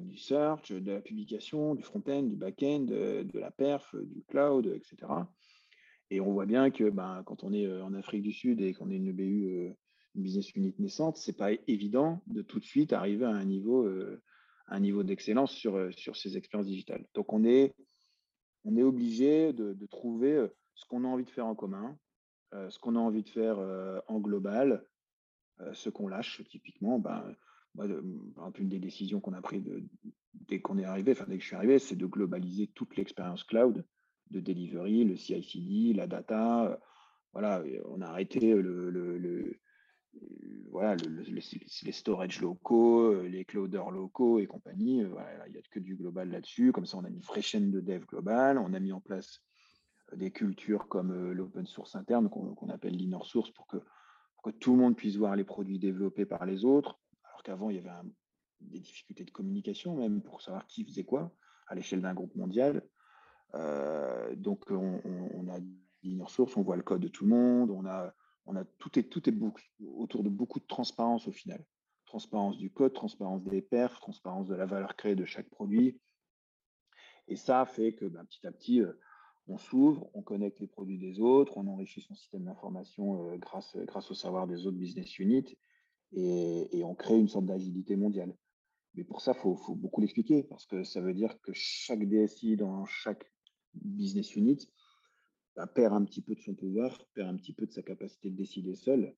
Du 0.00 0.16
search, 0.16 0.72
de 0.72 0.92
la 0.92 1.00
publication, 1.00 1.74
du 1.74 1.82
front-end, 1.82 2.22
du 2.24 2.36
back-end, 2.36 2.80
de, 2.80 3.38
la 3.38 3.50
perf, 3.50 3.94
du 3.94 4.22
cloud, 4.24 4.66
etc. 4.66 4.96
Et 6.10 6.20
on 6.20 6.32
voit 6.32 6.46
bien 6.46 6.70
que 6.70 6.90
ben, 6.90 7.22
quand 7.24 7.44
on 7.44 7.52
est 7.52 7.80
en 7.80 7.94
Afrique 7.94 8.22
du 8.22 8.32
Sud 8.32 8.60
et 8.60 8.74
qu'on 8.74 8.90
est 8.90 8.96
une 8.96 9.12
BU, 9.12 9.74
une 10.14 10.22
business 10.22 10.50
unit 10.54 10.74
naissante, 10.78 11.16
c'est 11.16 11.36
pas 11.36 11.52
évident 11.66 12.22
de 12.26 12.42
tout 12.42 12.60
de 12.60 12.64
suite 12.64 12.92
arriver 12.92 13.24
à 13.24 13.30
un 13.30 13.44
niveau, 13.44 13.88
niveau 14.78 15.02
d'excellence 15.02 15.52
sur, 15.52 15.92
sur 15.94 16.16
ces 16.16 16.36
expériences 16.36 16.68
digitales. 16.68 17.06
Donc 17.14 17.32
on 17.32 17.44
est, 17.44 17.74
on 18.64 18.76
est 18.76 18.82
obligé 18.82 19.52
de, 19.52 19.86
trouver 19.86 20.46
ce 20.74 20.84
qu'on 20.86 21.04
a 21.04 21.08
envie 21.08 21.24
de 21.24 21.30
faire 21.30 21.46
en 21.46 21.54
commun, 21.54 21.98
ce 22.52 22.78
qu'on 22.78 22.96
a 22.96 23.00
envie 23.00 23.22
de 23.22 23.28
faire 23.28 23.58
en 24.08 24.20
global, 24.20 24.84
ce 25.72 25.88
qu'on 25.88 26.08
lâche 26.08 26.42
typiquement. 26.48 26.98
Ben, 26.98 27.34
moi, 27.74 27.86
une 28.58 28.68
des 28.68 28.78
décisions 28.78 29.20
qu'on 29.20 29.32
a 29.32 29.42
prises 29.42 29.64
dès 30.32 30.60
qu'on 30.60 30.78
est 30.78 30.84
arrivé, 30.84 31.12
enfin 31.12 31.24
dès 31.28 31.36
que 31.36 31.42
je 31.42 31.48
suis 31.48 31.56
arrivé, 31.56 31.78
c'est 31.78 31.96
de 31.96 32.06
globaliser 32.06 32.68
toute 32.68 32.96
l'expérience 32.96 33.44
cloud 33.44 33.84
de 34.30 34.40
delivery, 34.40 35.04
le 35.04 35.16
CI/CD, 35.16 35.92
la 35.94 36.06
data. 36.06 36.80
voilà, 37.32 37.62
on 37.86 38.00
a 38.00 38.06
arrêté 38.06 38.54
le, 38.54 38.90
le, 38.90 39.60
voilà, 40.70 40.96
les 40.96 41.92
storage 41.92 42.40
locaux, 42.40 43.22
les 43.22 43.44
clouders 43.44 43.90
locaux 43.90 44.38
et 44.38 44.46
compagnie. 44.46 44.98
il 44.98 45.52
n'y 45.52 45.58
a 45.58 45.62
que 45.70 45.80
du 45.80 45.96
global 45.96 46.30
là-dessus. 46.30 46.72
Comme 46.72 46.86
ça, 46.86 46.98
on 46.98 47.04
a 47.04 47.08
une 47.08 47.20
vraie 47.20 47.42
chaîne 47.42 47.70
de 47.70 47.80
dev 47.80 48.04
global. 48.06 48.58
On 48.58 48.72
a 48.74 48.80
mis 48.80 48.92
en 48.92 49.00
place 49.00 49.40
des 50.16 50.30
cultures 50.30 50.88
comme 50.88 51.32
l'open 51.32 51.66
source 51.66 51.96
interne 51.96 52.28
qu'on 52.28 52.68
appelle 52.68 52.96
l'inner 52.96 53.24
source 53.24 53.50
pour 53.52 53.66
que, 53.66 53.78
tout 54.60 54.72
le 54.72 54.78
monde 54.78 54.94
puisse 54.94 55.16
voir 55.16 55.36
les 55.36 55.44
produits 55.44 55.78
développés 55.78 56.26
par 56.26 56.44
les 56.44 56.66
autres. 56.66 57.00
Qu'avant, 57.44 57.70
il 57.70 57.76
y 57.76 57.78
avait 57.78 57.90
des 58.60 58.80
difficultés 58.80 59.24
de 59.24 59.30
communication 59.30 59.94
même 59.94 60.22
pour 60.22 60.42
savoir 60.42 60.66
qui 60.66 60.84
faisait 60.84 61.04
quoi 61.04 61.32
à 61.68 61.74
l'échelle 61.74 62.02
d'un 62.02 62.14
groupe 62.14 62.34
mondial. 62.34 62.82
Euh, 63.54 64.34
donc, 64.34 64.64
on, 64.70 65.48
a 65.48 65.58
l'inner 66.02 66.28
source, 66.28 66.56
on 66.56 66.62
voit 66.62 66.76
le 66.76 66.82
code 66.82 67.02
de 67.02 67.08
tout 67.08 67.24
le 67.24 67.30
monde, 67.30 67.70
on 67.70 67.86
a, 67.86 68.14
tout 68.78 68.98
est, 68.98 69.04
tout 69.04 69.22
autour 69.96 70.24
de 70.24 70.28
beaucoup 70.28 70.58
de 70.58 70.66
transparence 70.66 71.28
au 71.28 71.32
final. 71.32 71.64
Transparence 72.06 72.58
du 72.58 72.70
code, 72.70 72.92
transparence 72.92 73.42
des 73.44 73.62
perfs, 73.62 74.00
transparence 74.00 74.48
de 74.48 74.54
la 74.54 74.66
valeur 74.66 74.96
créée 74.96 75.14
de 75.14 75.24
chaque 75.24 75.48
produit. 75.50 76.00
Et 77.28 77.36
ça 77.36 77.64
fait 77.66 77.94
que 77.94 78.04
ben, 78.06 78.24
petit 78.24 78.46
à 78.46 78.52
petit, 78.52 78.80
euh, 78.80 78.92
on 79.48 79.58
s'ouvre, 79.58 80.10
on 80.14 80.22
connecte 80.22 80.60
les 80.60 80.66
produits 80.66 80.98
des 80.98 81.20
autres, 81.20 81.56
on 81.56 81.66
enrichit 81.66 82.00
son 82.00 82.14
système 82.14 82.44
d'information 82.44 83.30
euh, 83.30 83.36
grâce 83.36 84.10
au 84.10 84.14
savoir 84.14 84.46
des 84.46 84.66
autres 84.66 84.78
business 84.78 85.18
units 85.18 85.56
et, 86.14 86.78
et 86.78 86.84
on 86.84 86.94
crée 86.94 87.18
une 87.18 87.28
sorte 87.28 87.46
d'agilité 87.46 87.96
mondiale. 87.96 88.34
Mais 88.94 89.04
pour 89.04 89.20
ça, 89.20 89.32
il 89.36 89.40
faut, 89.40 89.56
faut, 89.56 89.74
beaucoup 89.74 90.00
l'expliquer 90.00 90.44
parce 90.44 90.66
que 90.66 90.84
ça 90.84 91.00
veut 91.00 91.14
dire 91.14 91.40
que 91.42 91.52
chaque 91.52 92.08
DSI 92.08 92.56
dans 92.56 92.84
chaque 92.86 93.24
business 93.74 94.36
unit 94.36 94.70
bah, 95.56 95.66
perd 95.66 95.94
un 95.94 96.04
petit 96.04 96.22
peu 96.22 96.34
de 96.34 96.40
son 96.40 96.54
pouvoir, 96.54 97.06
perd 97.14 97.28
un 97.28 97.36
petit 97.36 97.52
peu 97.52 97.66
de 97.66 97.72
sa 97.72 97.82
capacité 97.82 98.30
de 98.30 98.36
décider 98.36 98.74
seul. 98.74 99.14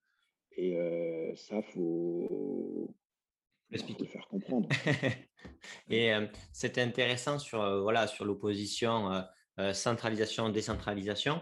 Et 0.56 0.78
euh, 0.78 1.34
ça, 1.36 1.60
faut, 1.62 2.94
faut 3.70 3.94
le 3.98 4.06
faire 4.06 4.26
comprendre. 4.28 4.68
et 5.90 6.14
euh, 6.14 6.26
c'est 6.52 6.78
intéressant 6.78 7.38
sur 7.38 7.60
euh, 7.60 7.82
voilà 7.82 8.06
sur 8.06 8.24
l'opposition 8.24 9.24
centralisation 9.72 10.50
décentralisation. 10.50 11.40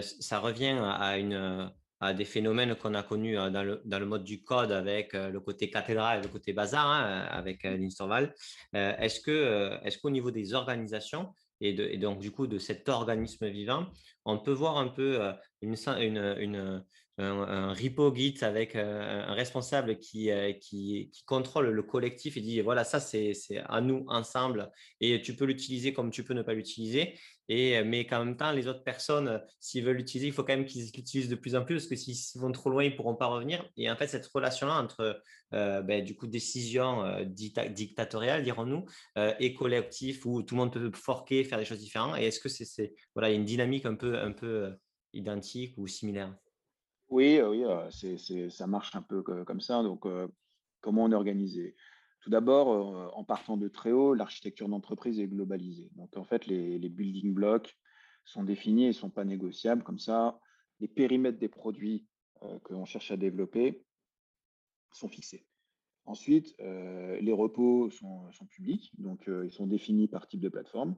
ça 0.00 0.38
revient 0.38 0.78
à 0.82 1.16
une 1.16 1.72
des 2.12 2.24
phénomènes 2.24 2.74
qu'on 2.74 2.94
a 2.94 3.02
connus 3.02 3.36
dans 3.36 3.62
le, 3.62 3.80
dans 3.84 3.98
le, 3.98 4.06
mode 4.06 4.24
du 4.24 4.42
code 4.42 4.72
avec 4.72 5.14
le 5.14 5.40
côté 5.40 5.70
cathédrale 5.70 6.18
et 6.18 6.22
le 6.22 6.28
côté 6.28 6.52
bazar 6.52 6.86
hein, 6.86 7.26
avec 7.30 7.62
l'Instorval. 7.62 8.34
est-ce 8.72 9.20
que 9.20 9.78
est-ce 9.84 9.98
qu'au 9.98 10.10
niveau 10.10 10.30
des 10.30 10.54
organisations 10.54 11.32
et, 11.60 11.98
donc 11.98 12.18
du 12.18 12.30
coup 12.30 12.46
de 12.46 12.58
cet 12.58 12.88
organisme 12.88 13.48
vivant, 13.48 13.86
on 14.24 14.38
peut 14.38 14.52
voir 14.52 14.78
un 14.78 14.88
peu 14.88 15.20
euh, 15.22 15.32
une, 15.62 16.84
un, 17.18 17.72
repo 17.72 18.14
Git 18.14 18.38
avec 18.42 18.74
euh, 18.74 19.24
un 19.26 19.34
responsable 19.34 19.98
qui, 19.98 20.30
euh, 20.30 20.52
qui, 20.52 21.10
qui, 21.12 21.24
contrôle 21.24 21.70
le 21.70 21.82
collectif 21.82 22.36
et 22.36 22.40
dit 22.40 22.60
voilà, 22.60 22.84
ça 22.84 22.98
c'est 23.00 23.34
à 23.66 23.80
nous 23.80 24.04
ensemble 24.08 24.70
et 25.00 25.22
tu 25.22 25.36
peux 25.36 25.44
l'utiliser 25.44 25.92
comme 25.92 26.10
tu 26.10 26.24
peux 26.24 26.34
ne 26.34 26.42
pas 26.42 26.54
l'utiliser. 26.54 27.18
Et, 27.50 27.84
mais 27.84 28.06
qu'en 28.06 28.24
même 28.24 28.38
temps, 28.38 28.52
les 28.52 28.68
autres 28.68 28.84
personnes, 28.84 29.42
s'ils 29.60 29.84
veulent 29.84 29.98
l'utiliser, 29.98 30.28
il 30.28 30.32
faut 30.32 30.44
quand 30.44 30.56
même 30.56 30.64
qu'ils 30.64 30.86
l'utilisent 30.96 31.28
de 31.28 31.34
plus 31.34 31.54
en 31.54 31.62
plus 31.62 31.74
parce 31.74 31.86
que 31.88 31.96
s'ils 31.96 32.40
vont 32.40 32.50
trop 32.52 32.70
loin, 32.70 32.84
ils 32.84 32.92
ne 32.92 32.96
pourront 32.96 33.16
pas 33.16 33.26
revenir. 33.26 33.68
Et 33.76 33.90
en 33.90 33.96
fait, 33.96 34.06
cette 34.06 34.26
relation-là 34.26 34.80
entre 34.80 35.20
ben, 35.52 36.02
du 36.02 36.16
coup 36.16 36.26
décision 36.26 37.22
dictatoriale, 37.26 38.44
dirons-nous, 38.44 38.86
et 39.40 39.52
collectif 39.52 40.24
où 40.24 40.42
tout 40.42 40.54
le 40.54 40.60
monde 40.60 40.72
peut 40.72 40.90
forquer, 40.94 41.44
faire 41.44 41.58
des 41.58 41.66
choses 41.66 41.80
différentes. 41.80 42.16
Et 42.18 42.28
est-ce 42.28 42.40
que 42.40 42.48
c'est 42.48 42.94
voilà, 43.14 43.30
une 43.30 43.44
dynamique 43.44 43.84
un 43.84 43.94
peu, 43.94 44.18
un 44.18 44.32
peu 44.32 44.72
identique 45.12 45.74
ou 45.76 45.86
similaire? 45.86 46.34
Oui, 47.14 47.40
oui, 47.40 48.50
ça 48.50 48.66
marche 48.66 48.96
un 48.96 49.02
peu 49.02 49.22
comme 49.22 49.60
ça. 49.60 49.84
Donc, 49.84 50.04
comment 50.80 51.04
on 51.04 51.12
est 51.12 51.14
organisé? 51.14 51.76
Tout 52.20 52.30
d'abord, 52.30 53.16
en 53.16 53.22
partant 53.22 53.56
de 53.56 53.68
très 53.68 53.92
haut, 53.92 54.14
l'architecture 54.14 54.68
d'entreprise 54.68 55.20
est 55.20 55.28
globalisée. 55.28 55.90
Donc, 55.94 56.16
en 56.16 56.24
fait, 56.24 56.46
les, 56.46 56.88
building 56.88 57.32
blocks 57.32 57.78
sont 58.24 58.42
définis 58.42 58.84
et 58.84 58.88
ne 58.88 58.92
sont 58.92 59.10
pas 59.10 59.24
négociables. 59.24 59.84
Comme 59.84 60.00
ça, 60.00 60.40
les 60.80 60.88
périmètres 60.88 61.38
des 61.38 61.48
produits 61.48 62.04
que 62.64 62.72
l'on 62.72 62.84
cherche 62.84 63.12
à 63.12 63.16
développer 63.16 63.84
sont 64.90 65.08
fixés. 65.08 65.46
Ensuite, 66.06 66.56
les 66.58 67.32
repos 67.32 67.90
sont 67.90 68.46
publics, 68.50 68.90
donc 68.98 69.28
ils 69.28 69.52
sont 69.52 69.68
définis 69.68 70.08
par 70.08 70.26
type 70.26 70.40
de 70.40 70.48
plateforme. 70.48 70.96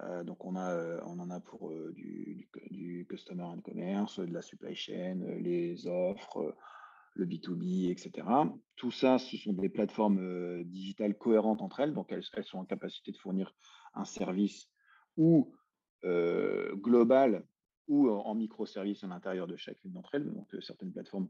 Euh, 0.00 0.24
donc 0.24 0.44
on, 0.44 0.56
a, 0.56 0.70
euh, 0.70 1.00
on 1.04 1.18
en 1.18 1.30
a 1.30 1.40
pour 1.40 1.70
euh, 1.70 1.92
du, 1.92 2.48
customer 3.08 3.44
and 3.44 3.60
commerce, 3.60 4.18
de 4.18 4.32
la 4.32 4.42
supply 4.42 4.74
chain, 4.74 5.18
les 5.40 5.86
offres, 5.86 6.54
le 7.14 7.26
B2B, 7.26 7.90
etc. 7.90 8.26
Tout 8.76 8.90
ça, 8.90 9.18
ce 9.18 9.36
sont 9.36 9.52
des 9.52 9.68
plateformes 9.68 10.64
digitales 10.64 11.16
cohérentes 11.16 11.60
entre 11.60 11.80
elles, 11.80 11.92
donc 11.92 12.10
elles, 12.10 12.22
sont 12.44 12.58
en 12.58 12.64
capacité 12.64 13.12
de 13.12 13.18
fournir 13.18 13.54
un 13.94 14.04
service 14.04 14.70
ou 15.18 15.52
global 16.04 17.44
ou 17.86 18.08
en 18.08 18.34
microservices 18.34 19.04
à 19.04 19.08
l'intérieur 19.08 19.46
de 19.46 19.56
chacune 19.56 19.92
d'entre 19.92 20.14
elles. 20.14 20.32
Donc 20.32 20.48
certaines 20.60 20.92
plateformes 20.92 21.28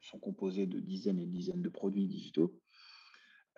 sont 0.00 0.18
composées 0.18 0.66
de 0.66 0.80
dizaines 0.80 1.20
et 1.20 1.26
dizaines 1.26 1.62
de 1.62 1.68
produits 1.68 2.08
digitaux. 2.08 2.58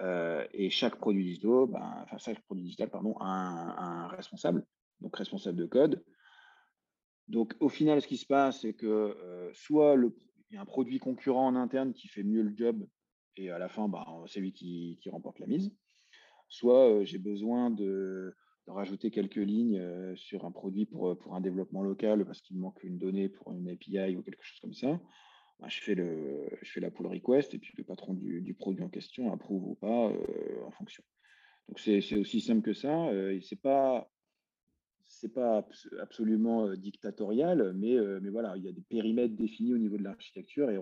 Et 0.01 0.71
chaque 0.71 0.97
produit 0.97 1.25
digital, 1.25 1.67
ben, 1.69 3.15
a 3.21 3.77
un, 3.79 4.09
responsable, 4.09 4.65
donc 5.01 5.17
responsable 5.17 5.59
de 5.59 5.67
code. 5.67 6.05
Donc 7.29 7.55
au 7.61 7.69
final, 7.69 8.03
ce 8.03 8.09
qui 8.09 8.17
se 8.17 8.27
passe, 8.27 8.63
c'est 8.63 8.75
que 8.75 9.51
soit 9.55 9.97
il 10.51 10.55
y 10.55 10.59
a 10.59 10.61
un 10.61 10.67
produit 10.67 10.99
concurrent 10.99 11.47
en 11.47 11.55
interne 11.55 11.93
qui 11.93 12.09
fait 12.09 12.25
mieux 12.25 12.43
le 12.43 12.55
job 12.57 12.85
et 13.37 13.51
à 13.51 13.59
la 13.59 13.69
fin, 13.69 13.89
ben, 13.89 14.05
c'est 14.27 14.41
lui 14.41 14.53
qui, 14.53 14.99
remporte 15.11 15.39
la 15.39 15.47
mise. 15.47 15.75
Soit 16.49 17.05
j'ai 17.05 17.19
besoin 17.19 17.71
de, 17.71 18.35
rajouter 18.69 19.11
quelques 19.11 19.37
lignes 19.37 20.15
sur 20.15 20.45
un 20.45 20.53
produit 20.53 20.87
pour 20.87 21.17
un 21.33 21.41
développement 21.41 21.83
local 21.83 22.25
parce 22.25 22.41
qu'il 22.41 22.59
manque 22.59 22.83
une 22.85 22.99
donnée 22.99 23.29
pour 23.29 23.53
une 23.53 23.69
API 23.69 24.17
ou 24.17 24.23
quelque 24.23 24.43
chose 24.43 24.61
comme 24.61 24.75
ça. 24.75 25.01
Je, 25.69 25.81
fais 25.81 25.95
le, 25.95 26.49
je 26.63 26.73
fais 26.73 26.81
la 26.81 26.91
pull 26.91 27.07
request 27.07 27.55
et 27.55 27.59
puis 27.59 27.75
le 27.77 27.85
patron 27.85 28.15
du, 28.15 28.55
produit 28.55 28.83
en 28.83 28.89
question 28.89 29.33
approuve 29.33 29.69
ou 29.69 29.75
pas 29.75 30.11
euh, 30.11 30.65
en 30.67 30.71
fonction. 30.71 31.05
Donc 31.69 31.79
c'est 31.79 32.17
aussi 32.17 32.41
simple 32.41 32.63
que 32.63 32.75
ça. 32.75 33.09
Euh, 33.09 33.39
c'est 33.43 33.61
pas 33.61 34.09
pas 35.35 35.65
absolument 36.01 36.67
euh, 36.67 36.77
dictatorial, 36.77 37.75
mais, 37.75 37.97
mais 38.21 38.31
voilà, 38.31 38.57
il 38.57 38.65
y 38.65 38.69
a 38.69 38.73
des 38.73 38.83
périmètres 38.83 39.37
définis 39.37 39.75
au 39.75 39.79
niveau 39.79 39.97
de 39.97 40.03
l'architecture 40.03 40.71
et 40.71 40.79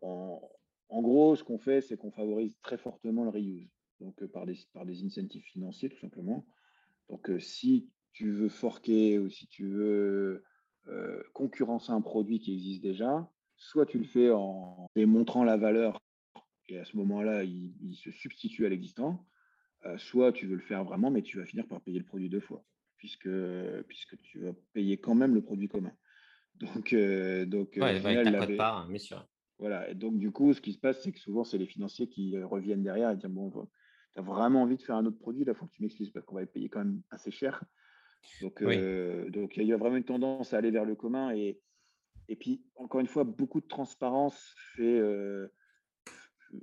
en 0.00 1.02
gros, 1.02 1.34
ce 1.34 1.42
qu'on 1.42 1.58
fait, 1.58 1.80
c'est 1.80 1.96
qu'on 1.96 2.12
favorise 2.12 2.56
très 2.62 2.78
fortement 2.78 3.24
le 3.24 3.30
reuse, 3.30 3.68
donc 4.00 4.24
par 4.26 4.46
des, 4.46 4.56
par 4.72 4.86
des 4.86 5.04
incentives 5.04 5.42
financiers 5.42 5.88
tout 5.88 5.98
simplement. 5.98 6.46
Donc 7.08 7.30
si 7.38 7.90
tu 8.12 8.30
veux 8.30 8.48
forquer 8.48 9.18
ou 9.18 9.28
si 9.28 9.46
tu 9.48 9.66
veux 9.66 10.44
concurrencer 11.34 11.90
un 11.90 12.00
produit 12.00 12.38
qui 12.38 12.54
existe 12.54 12.82
déjà, 12.82 13.28
soit 13.64 13.86
tu 13.86 13.98
le 13.98 14.04
fais 14.04 14.30
en 14.30 14.90
démontrant 14.94 15.42
la 15.42 15.56
valeur 15.56 15.98
et 16.68 16.78
à 16.78 16.84
ce 16.84 16.96
moment-là, 16.98 17.44
il, 17.44 17.94
se 17.94 18.10
substitue 18.10 18.66
à 18.66 18.68
l'existant, 18.68 19.26
euh, 19.86 19.96
soit 19.98 20.32
tu 20.32 20.46
veux 20.46 20.56
le 20.56 20.62
faire 20.62 20.84
vraiment, 20.84 21.10
mais 21.10 21.22
tu 21.22 21.38
vas 21.38 21.46
finir 21.46 21.66
par 21.66 21.80
payer 21.80 21.98
le 21.98 22.04
produit 22.04 22.28
deux 22.28 22.40
fois, 22.40 22.64
puisque, 22.96 23.28
puisque 23.88 24.20
tu 24.22 24.40
vas 24.40 24.52
payer 24.72 24.98
quand 24.98 25.14
même 25.14 25.34
le 25.34 25.42
produit 25.42 25.68
commun. 25.68 25.92
Donc, 26.54 26.92
euh, 26.92 27.44
donc 27.46 27.76
ouais, 27.76 27.98
final, 28.00 28.56
part, 28.56 28.88
mais 28.88 28.98
sûr. 28.98 29.26
Voilà, 29.58 29.88
et 29.90 29.94
donc 29.94 30.18
du 30.18 30.30
coup, 30.30 30.52
ce 30.52 30.60
qui 30.60 30.72
se 30.72 30.78
passe, 30.78 31.02
c'est 31.02 31.12
que 31.12 31.18
souvent, 31.18 31.44
c'est 31.44 31.58
les 31.58 31.66
financiers 31.66 32.08
qui 32.08 32.36
euh, 32.36 32.46
reviennent 32.46 32.82
derrière 32.82 33.10
et 33.10 33.16
disent 33.16 33.30
bon, 33.30 33.50
tu 33.50 34.18
as 34.18 34.22
vraiment 34.22 34.62
envie 34.62 34.76
de 34.76 34.82
faire 34.82 34.96
un 34.96 35.06
autre 35.06 35.18
produit, 35.18 35.44
là, 35.44 35.52
il 35.52 35.58
faut 35.58 35.66
que 35.66 35.72
tu 35.72 35.82
m'expliques 35.82 36.12
parce 36.12 36.24
qu'on 36.24 36.36
va 36.36 36.46
payer 36.46 36.68
quand 36.68 36.80
même 36.80 37.02
assez 37.10 37.30
cher. 37.30 37.62
Donc, 38.40 38.62
donc 38.62 39.56
il 39.58 39.64
y 39.64 39.72
a 39.72 39.76
vraiment 39.76 39.96
une 39.96 40.04
tendance 40.04 40.54
à 40.54 40.58
aller 40.58 40.70
vers 40.70 40.86
le 40.86 40.94
commun. 40.94 41.34
Et, 41.34 41.60
et 42.28 42.36
puis, 42.36 42.62
encore 42.76 43.00
une 43.00 43.06
fois, 43.06 43.24
beaucoup 43.24 43.60
de 43.60 43.66
transparence 43.66 44.54
fait, 44.76 45.00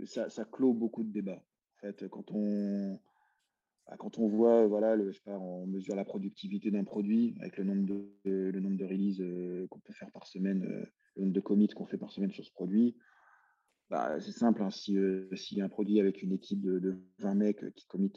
ça, 0.06 0.30
ça, 0.30 0.46
clôt 0.46 0.74
beaucoup 0.74 1.04
de 1.04 1.12
débats. 1.12 1.44
En 1.76 1.80
fait, 1.82 2.08
quand 2.10 2.32
on, 2.32 3.00
bah, 3.88 3.96
quand 3.98 4.18
on 4.18 4.28
voit, 4.28 4.66
voilà, 4.68 4.96
on 5.28 5.68
mesure 5.68 5.96
la 5.96 6.06
productivité 6.06 6.72
d'un 6.72 6.84
produit 6.84 7.36
avec 7.40 7.58
le 7.58 7.64
nombre 7.64 7.86
de, 7.86 8.12
le 8.26 8.60
nombre 8.60 8.78
de 8.78 8.86
releases 8.86 9.24
qu'on 9.70 9.80
peut 9.80 9.94
faire 9.94 10.12
par 10.12 10.28
semaine, 10.28 10.64
le 11.16 11.22
nombre 11.22 11.34
de 11.34 11.40
commits 11.42 11.68
qu'on 11.68 11.86
fait 11.86 11.98
par 11.98 12.12
semaine 12.12 12.32
sur 12.32 12.46
ce 12.46 12.52
produit, 12.52 12.96
bah, 13.90 14.20
c'est 14.20 14.32
simple. 14.32 14.64
Hein, 14.64 14.72
si, 14.72 14.98
s'il 15.36 15.58
y 15.58 15.62
a 15.62 15.66
un 15.66 15.70
produit 15.70 16.00
avec 16.00 16.24
une 16.24 16.32
équipe 16.32 16.62
de, 16.62 16.98
20 17.20 17.36
mecs 17.36 17.76
qui 17.76 17.86
commit 17.88 18.12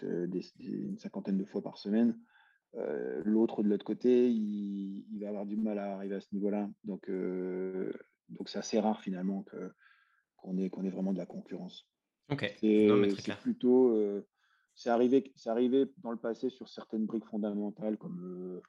une 0.60 0.98
cinquantaine 0.98 1.36
de 1.36 1.44
fois 1.44 1.62
par 1.62 1.76
semaine, 1.76 2.18
l'autre 3.25 3.62
de 3.62 3.69
l'autre 3.69 3.85
côté, 3.85 4.31
il, 4.31 5.19
va 5.21 5.28
avoir 5.28 5.47
du 5.47 5.57
mal 5.57 5.78
à 5.78 5.95
arriver 5.95 6.16
à 6.16 6.21
ce 6.21 6.28
niveau-là. 6.33 6.69
Donc, 6.85 7.11
donc 8.28 8.49
c'est 8.49 8.59
assez 8.59 8.81
rare 8.81 9.00
finalement 9.00 9.45
qu'on 10.37 10.57
ait, 10.59 10.69
vraiment 10.90 11.12
de 11.12 11.19
la 11.19 11.26
concurrence. 11.26 11.88
Ok. 12.31 12.54
C'est 12.61 13.40
plutôt, 13.40 13.97
c'est 14.75 14.90
arrivé, 14.90 15.33
c'est 15.37 15.50
arrivé 15.50 15.87
dans 15.99 16.11
le 16.11 16.16
passé 16.16 16.50
sur 16.50 16.69
certaines 16.69 17.07
briques 17.07 17.26
fondamentales 17.26 17.97
comme 17.97 18.61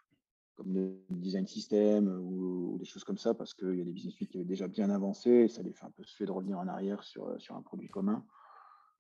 comme 0.55 0.73
le 0.73 1.03
design 1.09 1.45
system 1.45 2.07
ou, 2.07 2.77
des 2.79 2.85
choses 2.85 3.03
comme 3.03 3.17
ça, 3.17 3.33
parce 3.33 3.53
qu'il 3.53 3.75
y 3.75 3.81
a 3.81 3.83
des 3.83 3.91
business 3.91 4.13
suites 4.13 4.29
qui 4.29 4.37
avaient 4.37 4.45
déjà 4.45 4.67
bien 4.67 4.89
avancé, 4.89 5.29
et 5.29 5.47
ça 5.47 5.61
les 5.61 5.73
fait 5.73 5.85
un 5.85 5.91
peu 5.91 6.03
se 6.03 6.15
fait 6.15 6.25
de 6.25 6.31
revenir 6.31 6.57
en 6.57 6.67
arrière 6.67 7.03
sur, 7.03 7.39
sur 7.41 7.55
un 7.55 7.61
produit 7.61 7.89
commun. 7.89 8.25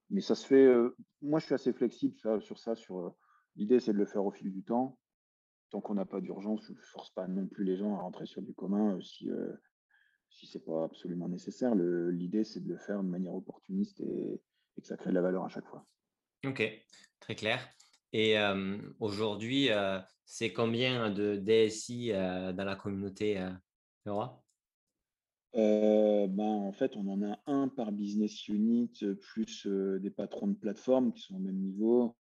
Mais 0.09 0.21
ça 0.21 0.35
se 0.35 0.45
fait, 0.45 0.67
moi 1.21 1.39
je 1.39 1.45
suis 1.45 1.55
assez 1.55 1.73
flexible 1.73 2.15
sur 2.41 2.59
ça, 2.59 2.75
sur 2.75 3.15
L'idée, 3.55 3.79
c'est 3.79 3.93
de 3.93 3.97
le 3.97 4.05
faire 4.05 4.25
au 4.25 4.31
fil 4.31 4.51
du 4.51 4.63
temps. 4.63 4.97
Tant 5.69 5.81
qu'on 5.81 5.95
n'a 5.95 6.05
pas 6.05 6.21
d'urgence, 6.21 6.61
je 6.67 6.73
ne 6.73 6.77
force 6.77 7.09
pas 7.11 7.27
non 7.27 7.47
plus 7.47 7.63
les 7.63 7.77
gens 7.77 7.95
à 7.95 8.01
rentrer 8.01 8.25
sur 8.25 8.41
du 8.41 8.53
commun 8.53 8.95
euh, 8.95 9.01
si, 9.01 9.29
euh, 9.29 9.53
si 10.29 10.45
ce 10.45 10.57
n'est 10.57 10.63
pas 10.63 10.83
absolument 10.83 11.29
nécessaire. 11.29 11.73
L'idée, 11.75 12.43
c'est 12.43 12.61
de 12.61 12.69
le 12.69 12.77
faire 12.77 13.01
de 13.01 13.09
manière 13.09 13.33
opportuniste 13.33 14.01
et, 14.01 14.41
que 14.81 14.87
ça 14.87 14.97
crée 14.97 15.09
de 15.09 15.15
la 15.15 15.21
valeur 15.21 15.45
à 15.45 15.49
chaque 15.49 15.65
fois. 15.65 15.85
Ok, 16.45 16.61
très 17.19 17.35
clair. 17.35 17.65
Et 18.11 18.37
euh, 18.37 18.77
aujourd'hui, 18.99 19.69
c'est 20.25 20.51
combien 20.53 21.09
de 21.09 21.37
DSI 21.37 22.11
dans 22.11 22.65
la 22.65 22.75
communauté 22.75 23.43
Laura? 24.05 24.43
Ben, 25.53 26.39
En 26.39 26.71
fait, 26.73 26.95
on 26.97 27.07
en 27.07 27.23
a 27.23 27.39
un 27.45 27.69
par 27.69 27.91
business 27.91 28.47
unit, 28.47 28.91
plus 29.19 29.65
des 29.65 30.11
patrons 30.11 30.47
de 30.47 30.55
plateforme 30.55 31.13
qui 31.13 31.21
sont 31.21 31.35
au 31.35 31.39
même 31.39 31.57
niveau 31.57 32.15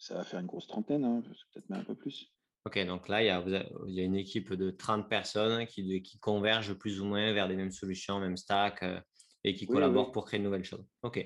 ça 0.00 0.14
va 0.14 0.24
faire 0.24 0.40
une 0.40 0.46
grosse 0.46 0.66
trentaine, 0.66 1.04
hein, 1.04 1.22
peut-être 1.52 1.68
même 1.68 1.80
un 1.80 1.84
peu 1.84 1.94
plus. 1.94 2.32
Ok, 2.64 2.84
donc 2.86 3.08
là, 3.08 3.22
il 3.22 3.26
y, 3.26 3.30
a, 3.30 3.42
il 3.86 3.94
y 3.94 4.00
a 4.00 4.04
une 4.04 4.16
équipe 4.16 4.52
de 4.52 4.70
30 4.70 5.08
personnes 5.08 5.66
qui, 5.66 6.02
qui 6.02 6.18
convergent 6.18 6.74
plus 6.74 7.00
ou 7.00 7.04
moins 7.04 7.32
vers 7.32 7.46
les 7.46 7.56
mêmes 7.56 7.70
solutions, 7.70 8.18
même 8.18 8.36
stack, 8.36 8.82
euh, 8.82 9.00
et 9.44 9.54
qui 9.54 9.66
collaborent 9.66 10.12
pour 10.12 10.26
créer 10.26 10.40
de 10.40 10.44
nouvelles 10.44 10.64
choses. 10.64 10.84
Ok, 11.02 11.24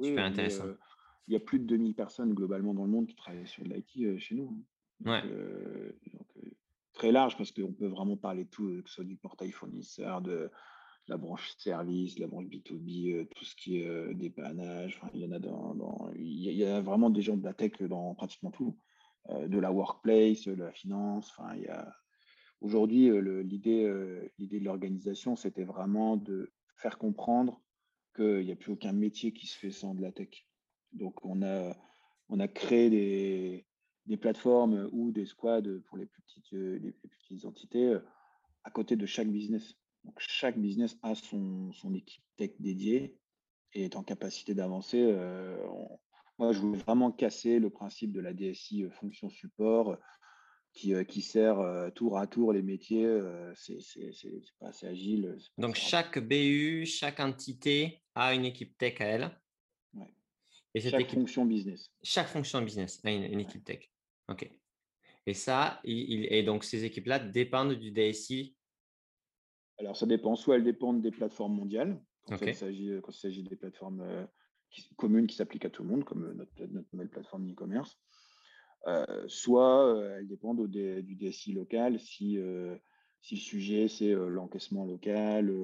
super 0.00 0.24
intéressant. 0.24 0.66
Euh, 0.66 0.78
il 1.28 1.34
y 1.34 1.36
a 1.36 1.40
plus 1.40 1.60
de 1.60 1.64
2000 1.66 1.94
personnes 1.94 2.34
globalement 2.34 2.74
dans 2.74 2.84
le 2.84 2.90
monde 2.90 3.06
qui 3.06 3.14
travaillent 3.14 3.46
sur 3.46 3.62
l'IT 3.64 3.96
euh, 3.98 4.18
chez 4.18 4.34
nous. 4.34 4.64
Hein. 5.06 5.22
Donc, 5.22 6.24
très 6.92 7.12
large 7.12 7.36
parce 7.36 7.52
qu'on 7.52 7.72
peut 7.72 7.86
vraiment 7.86 8.16
parler 8.16 8.44
de 8.44 8.50
tout, 8.50 8.82
que 8.82 8.88
ce 8.88 8.96
soit 8.96 9.04
du 9.04 9.16
portail 9.16 9.52
fournisseur, 9.52 10.20
de, 10.20 10.50
la 11.08 11.16
branche 11.16 11.54
service, 11.58 12.18
la 12.18 12.26
branche 12.26 12.46
B2B, 12.46 13.14
euh, 13.14 13.24
tout 13.34 13.44
ce 13.44 13.54
qui 13.56 13.80
est 13.80 13.86
euh, 13.86 14.14
dépannage. 14.14 15.00
il 15.14 15.20
y 15.20 15.26
en 15.26 15.32
a 15.32 15.38
dans, 15.38 16.10
il 16.16 16.52
y 16.52 16.64
a 16.64 16.80
vraiment 16.80 17.10
des 17.10 17.22
gens 17.22 17.36
de 17.36 17.44
la 17.44 17.54
tech 17.54 17.72
dans 17.82 18.14
pratiquement 18.14 18.50
tout, 18.50 18.78
euh, 19.30 19.48
de 19.48 19.58
la 19.58 19.72
workplace, 19.72 20.44
de 20.46 20.54
la 20.54 20.72
finance. 20.72 21.30
Enfin, 21.30 21.54
il 21.56 21.62
y 21.62 21.68
a 21.68 21.92
aujourd'hui 22.60 23.10
l'idée, 23.42 23.84
de 24.38 24.58
l'organisation, 24.58 25.34
c'était 25.34 25.64
vraiment 25.64 26.16
de 26.16 26.52
faire 26.76 26.98
comprendre 26.98 27.60
qu'il 28.14 28.44
n'y 28.44 28.52
a 28.52 28.56
plus 28.56 28.72
aucun 28.72 28.92
métier 28.92 29.32
qui 29.32 29.46
se 29.46 29.58
fait 29.58 29.70
sans 29.70 29.94
de 29.94 30.02
la 30.02 30.12
tech. 30.12 30.46
Donc, 30.92 31.24
on 31.24 31.42
a, 31.42 31.74
on 32.28 32.38
a 32.38 32.48
créé 32.48 32.90
des, 32.90 33.66
des 34.06 34.16
plateformes 34.16 34.88
ou 34.92 35.10
des 35.10 35.24
squads 35.24 35.80
pour 35.86 35.96
les 35.96 36.06
plus 36.06 36.22
petites, 36.22 36.52
les 36.52 36.92
plus 36.92 37.08
petites 37.08 37.44
entités 37.46 37.98
à 38.64 38.70
côté 38.70 38.96
de 38.96 39.06
chaque 39.06 39.28
business. 39.28 39.79
Donc, 40.04 40.14
chaque 40.18 40.58
business 40.58 40.96
a 41.02 41.14
son, 41.14 41.72
son 41.72 41.94
équipe 41.94 42.24
tech 42.36 42.50
dédiée 42.58 43.16
et 43.72 43.84
est 43.84 43.96
en 43.96 44.02
capacité 44.02 44.54
d'avancer. 44.54 45.00
Euh, 45.00 45.56
moi, 46.38 46.52
je 46.52 46.58
voulais 46.58 46.78
vraiment 46.78 47.12
casser 47.12 47.58
le 47.58 47.70
principe 47.70 48.12
de 48.12 48.20
la 48.20 48.32
DSI 48.32 48.84
euh, 48.84 48.90
fonction 48.90 49.28
support 49.28 49.96
qui, 50.72 50.94
qui 51.06 51.20
sert 51.20 51.90
tour 51.96 52.16
à 52.16 52.28
tour 52.28 52.52
les 52.52 52.62
métiers. 52.62 53.20
c'est 53.56 53.76
pas 54.60 54.68
assez 54.68 54.86
agile. 54.86 55.36
Donc, 55.58 55.74
chaque 55.74 56.20
BU, 56.20 56.86
chaque 56.86 57.18
entité 57.18 58.04
a 58.14 58.34
une 58.34 58.44
équipe 58.44 58.78
tech 58.78 59.00
à 59.00 59.04
elle. 59.04 59.40
Ouais. 59.94 60.14
Et 60.74 60.80
chaque 60.80 61.10
fonction 61.10 61.44
business. 61.44 61.90
Chaque 62.02 62.28
fonction 62.28 62.62
business 62.62 63.00
a 63.04 63.10
une, 63.10 63.40
équipe 63.40 63.64
tech. 63.64 63.90
OK. 64.28 64.48
Et 65.26 65.34
ça, 65.34 65.80
il, 65.84 66.26
et 66.32 66.42
donc 66.42 66.64
ces 66.64 66.84
équipes-là 66.84 67.18
dépendent 67.18 67.74
du 67.74 67.90
DSI 67.90 68.54
alors, 69.80 69.96
ça 69.96 70.06
dépend. 70.06 70.36
Soit 70.36 70.56
elles 70.56 70.64
dépendent 70.64 71.00
des 71.00 71.10
plateformes 71.10 71.54
mondiales, 71.54 72.00
quand, 72.28 72.36
il 72.42 72.54
s'agit 72.54 73.42
des 73.42 73.56
plateformes 73.56 74.02
euh, 74.02 74.24
communes 74.96 75.26
qui 75.26 75.36
s'appliquent 75.36 75.64
à 75.64 75.70
tout 75.70 75.82
le 75.82 75.88
monde, 75.88 76.04
comme 76.04 76.24
euh, 76.24 76.34
notre, 76.34 76.52
nouvelle 76.92 77.08
plateforme 77.08 77.50
e-commerce. 77.50 77.98
Euh, 78.86 79.24
soit 79.26 79.94
elles 80.16 80.28
dépendent 80.28 80.66
du 80.66 81.14
DSI 81.14 81.52
local 81.52 82.00
si, 82.00 82.38
si 83.20 83.34
le 83.34 83.40
sujet 83.40 83.88
c'est 83.88 84.14
l'encaissement 84.14 84.86
local, 84.86 85.54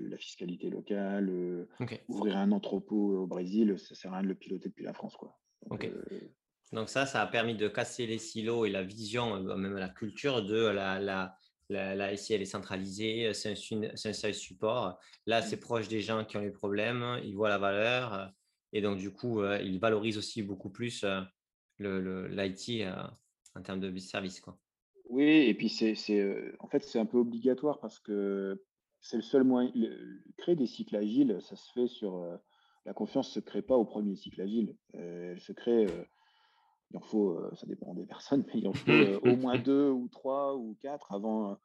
la 0.00 0.16
fiscalité 0.16 0.70
locale, 0.70 1.68
ouvrir 2.08 2.36
un 2.36 2.50
entrepôt 2.50 3.16
au 3.16 3.28
Brésil, 3.28 3.78
ça 3.78 3.90
ne 3.92 3.94
sert 3.94 4.12
à 4.12 4.16
rien 4.16 4.24
de 4.24 4.28
le 4.28 4.34
piloter 4.34 4.70
depuis 4.70 4.84
la 4.84 4.92
France. 4.92 5.14
Quoi. 5.14 5.38
Donc, 5.70 5.88
Donc 6.72 6.88
ça, 6.88 7.06
ça 7.06 7.22
a 7.22 7.28
permis 7.28 7.54
de 7.54 7.68
casser 7.68 8.08
les 8.08 8.18
silos 8.18 8.64
et 8.64 8.70
la 8.70 8.82
vision, 8.82 9.40
même 9.56 9.76
la 9.76 9.88
culture 9.88 10.44
de 10.44 10.66
la, 10.66 10.98
la, 10.98 11.36
la, 11.68 12.16
SI, 12.16 12.34
elle 12.34 12.42
est 12.42 12.46
centralisée, 12.46 13.32
c'est 13.34 13.52
un, 13.52 14.12
service 14.12 14.38
support. 14.38 14.98
Là, 15.26 15.42
c'est 15.42 15.56
mmh. 15.56 15.60
proche 15.60 15.88
des 15.88 16.00
gens 16.00 16.24
qui 16.24 16.36
ont 16.36 16.42
les 16.42 16.50
problèmes, 16.50 17.20
ils 17.24 17.34
voient 17.34 17.48
la 17.48 17.58
valeur 17.58 18.32
et 18.74 18.80
donc, 18.80 18.98
du 18.98 19.12
coup, 19.12 19.40
euh, 19.40 19.58
ils 19.62 19.78
valorisent 19.78 20.18
aussi 20.18 20.42
beaucoup 20.42 20.68
plus 20.68 21.04
euh, 21.04 21.20
l'IT 21.78 22.80
euh, 22.80 22.92
en 23.54 23.62
termes 23.62 23.78
de 23.78 23.96
service. 23.98 24.40
Quoi. 24.40 24.58
Oui, 25.08 25.24
et 25.24 25.54
puis 25.54 25.68
c'est, 25.68 25.94
en 26.58 26.66
fait, 26.66 26.82
c'est 26.82 26.98
un 26.98 27.06
peu 27.06 27.18
obligatoire 27.18 27.78
parce 27.78 28.00
que 28.00 28.64
c'est 29.00 29.16
le 29.16 29.22
seul 29.22 29.44
moyen. 29.44 29.70
créer 30.38 30.56
des 30.56 30.66
cycles 30.66 30.96
agiles, 30.96 31.38
ça 31.40 31.54
se 31.54 31.70
fait 31.72 31.86
sur. 31.86 32.26
la 32.84 32.94
confiance 32.94 33.28
ne 33.28 33.34
se 33.34 33.40
crée 33.40 33.62
pas 33.62 33.76
au 33.76 33.84
premier 33.84 34.16
cycle 34.16 34.40
agile. 34.40 34.76
elle 34.92 35.40
se 35.40 35.52
crée 35.52 35.86
il 36.90 36.96
en 36.96 37.00
faut, 37.00 37.30
euh, 37.30 37.50
ça 37.54 37.66
dépend 37.66 37.94
des 37.94 38.06
personnes, 38.06 38.44
mais 38.46 38.60
il 38.60 38.68
en 38.68 38.72
faut 38.72 38.90
euh, 38.90 39.18
au 39.22 39.36
moins 39.36 39.58
deux 39.58 39.90
ou 39.90 40.08
trois 40.08 40.56
ou 40.56 40.76
quatre 40.80 41.12
avant, 41.12 41.58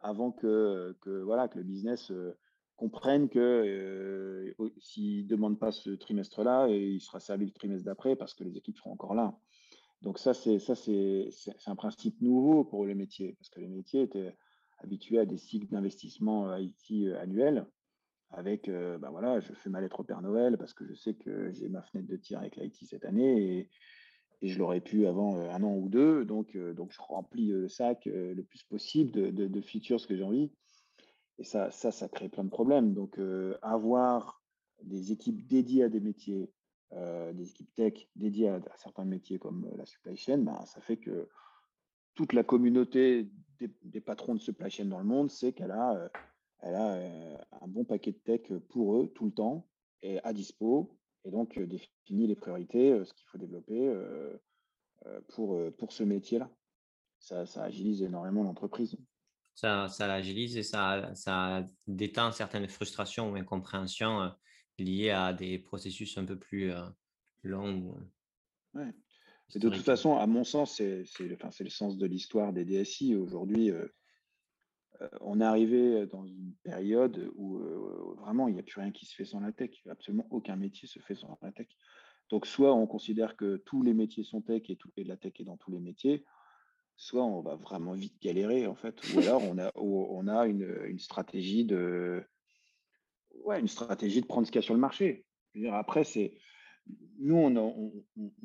avant 0.00 0.32
que, 0.32 0.96
que, 1.00 1.22
voilà, 1.22 1.48
que 1.48 1.58
le 1.58 1.64
business 1.64 2.10
euh, 2.10 2.36
comprenne 2.76 3.28
que 3.28 4.54
s'il 4.78 5.24
ne 5.24 5.28
demande 5.28 5.58
pas 5.58 5.72
ce 5.72 5.90
trimestre-là, 5.90 6.68
il 6.68 7.00
sera 7.00 7.20
servi 7.20 7.46
le 7.46 7.52
trimestre 7.52 7.86
d'après 7.86 8.16
parce 8.16 8.34
que 8.34 8.44
les 8.44 8.56
équipes 8.58 8.76
seront 8.76 8.92
encore 8.92 9.14
là. 9.14 9.34
Donc 10.02 10.18
ça, 10.18 10.34
c'est 10.34 10.58
ça, 10.58 10.74
c'est 10.74 11.30
un 11.66 11.74
principe 11.74 12.20
nouveau 12.20 12.64
pour 12.64 12.84
le 12.84 12.94
métier 12.94 13.32
parce 13.38 13.48
que 13.48 13.60
les 13.60 13.68
métiers 13.68 14.02
étaient 14.02 14.36
habitués 14.76 15.18
à 15.18 15.24
des 15.24 15.38
cycles 15.38 15.68
d'investissement 15.68 16.54
IT 16.54 17.14
annuels 17.18 17.66
avec, 18.28 18.68
ben 18.68 19.08
voilà, 19.08 19.40
je 19.40 19.54
fais 19.54 19.70
ma 19.70 19.80
lettre 19.80 20.00
au 20.00 20.04
Père 20.04 20.20
Noël 20.20 20.58
parce 20.58 20.74
que 20.74 20.84
je 20.86 20.92
sais 20.92 21.14
que 21.14 21.50
j'ai 21.52 21.70
ma 21.70 21.80
fenêtre 21.80 22.10
de 22.10 22.16
tir 22.16 22.40
avec 22.40 22.56
l'IT 22.56 22.76
cette 22.84 23.06
année 23.06 23.58
et, 23.58 23.70
et 24.42 24.48
je 24.48 24.58
l'aurais 24.58 24.80
pu 24.80 25.06
avant 25.06 25.38
euh, 25.38 25.50
un 25.50 25.62
an 25.62 25.74
ou 25.74 25.88
deux. 25.88 26.24
Donc, 26.24 26.54
euh, 26.56 26.74
donc 26.74 26.92
je 26.92 27.00
remplis 27.00 27.48
le 27.48 27.68
sac 27.68 28.06
euh, 28.06 28.34
le 28.34 28.42
plus 28.42 28.62
possible 28.64 29.10
de, 29.10 29.30
de, 29.30 29.60
features 29.60 30.06
que 30.06 30.16
j'ai 30.16 30.24
envie. 30.24 30.52
Et 31.38 31.44
ça, 31.44 31.70
ça, 31.70 31.90
ça 31.90 32.08
crée 32.08 32.28
plein 32.28 32.44
de 32.44 32.50
problèmes. 32.50 32.94
Donc, 32.94 33.20
avoir 33.60 34.42
des 34.82 35.12
équipes 35.12 35.46
dédiées 35.46 35.84
à 35.84 35.90
des 35.90 36.00
métiers, 36.00 36.50
des 36.92 37.50
équipes 37.50 37.74
tech 37.74 38.08
dédiées 38.16 38.48
à, 38.48 38.62
certains 38.76 39.04
métiers 39.04 39.38
comme 39.38 39.70
la 39.76 39.84
supply 39.84 40.16
chain, 40.16 40.38
ben, 40.38 40.58
ça 40.64 40.80
fait 40.80 40.96
que 40.96 41.28
toute 42.14 42.32
la 42.32 42.42
communauté 42.42 43.28
des, 43.60 44.00
patrons 44.00 44.34
de 44.34 44.40
supply 44.40 44.70
chain 44.70 44.86
dans 44.86 44.98
le 44.98 45.04
monde 45.04 45.30
sait 45.30 45.52
qu'elle 45.52 45.72
a, 45.72 46.10
elle 46.60 46.74
a 46.74 46.94
un 47.60 47.68
bon 47.68 47.84
paquet 47.84 48.12
de 48.12 48.18
tech 48.18 48.50
pour 48.70 48.96
eux 48.96 49.12
tout 49.14 49.26
le 49.26 49.32
temps 49.32 49.68
et 50.00 50.18
à 50.24 50.32
dispo 50.32 50.96
et 51.26 51.30
donc 51.30 51.58
définir 51.58 52.28
les 52.28 52.36
priorités, 52.36 53.04
ce 53.04 53.12
qu'il 53.12 53.26
faut 53.26 53.38
développer 53.38 53.92
pour, 55.28 55.60
pour 55.76 55.92
ce 55.92 56.04
métier-là. 56.04 56.50
Ça, 57.18 57.44
agilise 57.62 58.02
énormément 58.02 58.44
l'entreprise. 58.44 58.96
Ça, 59.54 59.88
ça 59.88 60.06
l'agilise 60.06 60.56
et 60.56 60.62
ça, 60.62 61.14
ça 61.14 61.66
détend 61.86 62.30
certaines 62.30 62.68
frustrations 62.68 63.32
ou 63.32 63.36
incompréhensions 63.36 64.30
liées 64.78 65.10
à 65.10 65.32
des 65.32 65.58
processus 65.58 66.16
un 66.18 66.24
peu 66.24 66.38
plus 66.38 66.72
longs 67.42 67.96
Ouais. 68.74 68.92
de 69.54 69.68
toute 69.70 69.84
façon, 69.84 70.16
à 70.16 70.26
mon 70.26 70.44
sens, 70.44 70.76
c'est 70.76 71.04
enfin, 71.32 71.50
le 71.60 71.70
sens 71.70 71.96
de 71.96 72.06
l'histoire 72.06 72.52
des 72.52 72.64
DSI. 72.64 73.16
Aujourd'hui, 73.16 73.72
on 75.20 75.40
est 75.40 75.44
arrivé 75.44 76.06
dans 76.06 76.24
une 76.26 76.54
période 76.62 77.30
où 77.36 77.58
vraiment 78.18 78.48
il 78.48 78.54
n'y 78.54 78.60
a 78.60 78.62
plus 78.62 78.80
rien 78.80 78.90
qui 78.90 79.06
se 79.06 79.14
fait 79.14 79.24
sans 79.24 79.40
la 79.40 79.52
tech. 79.52 79.70
Absolument 79.88 80.26
aucun 80.30 80.56
métier 80.56 80.88
se 80.88 80.98
fait 80.98 81.14
sans 81.14 81.38
la 81.42 81.52
tech. 81.52 81.68
Donc, 82.30 82.46
soit 82.46 82.74
on 82.74 82.86
considère 82.86 83.36
que 83.36 83.56
tous 83.56 83.82
les 83.82 83.94
métiers 83.94 84.24
sont 84.24 84.42
tech 84.42 84.62
et, 84.68 84.76
tout, 84.76 84.90
la 84.96 85.16
tech 85.16 85.34
est 85.38 85.44
dans 85.44 85.56
tous 85.56 85.70
les 85.70 85.78
métiers, 85.78 86.24
soit 86.96 87.24
on 87.24 87.40
va 87.40 87.54
vraiment 87.54 87.92
vite 87.92 88.20
galérer, 88.20 88.66
en 88.66 88.74
fait, 88.74 89.00
ou 89.14 89.20
alors 89.20 89.42
on 89.44 89.58
a, 89.58 89.70
on 89.76 90.26
a 90.26 90.46
une, 90.46 90.98
stratégie 90.98 91.64
de, 91.64 92.24
ouais, 93.44 93.60
une 93.60 93.68
stratégie 93.68 94.20
de 94.20 94.26
prendre 94.26 94.46
ce 94.46 94.52
qu'il 94.52 94.60
y 94.60 94.64
a 94.64 94.66
sur 94.66 94.74
le 94.74 94.80
marché. 94.80 95.24
après, 95.70 96.04
c'est 96.04 96.36
nous, 97.18 97.36
on, 97.36 97.92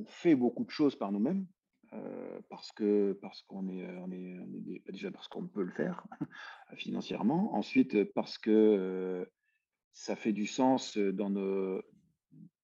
fait 0.07 0.35
beaucoup 0.35 0.65
de 0.65 0.71
choses 0.71 0.95
par 0.95 1.11
nous-mêmes. 1.11 1.45
Euh, 1.93 2.39
parce 2.49 2.71
que 2.71 3.11
parce 3.21 3.41
qu'on 3.41 3.67
est, 3.67 3.81
est, 3.81 4.91
déjà 4.91 5.11
parce 5.11 5.27
qu'on 5.27 5.45
peut 5.47 5.63
le 5.63 5.71
faire 5.71 6.07
financièrement. 6.75 7.53
Ensuite, 7.53 8.13
parce 8.13 8.37
que 8.37 8.49
euh, 8.49 9.25
ça 9.93 10.15
fait 10.15 10.31
du 10.31 10.47
sens 10.47 10.97
dans 10.97 11.29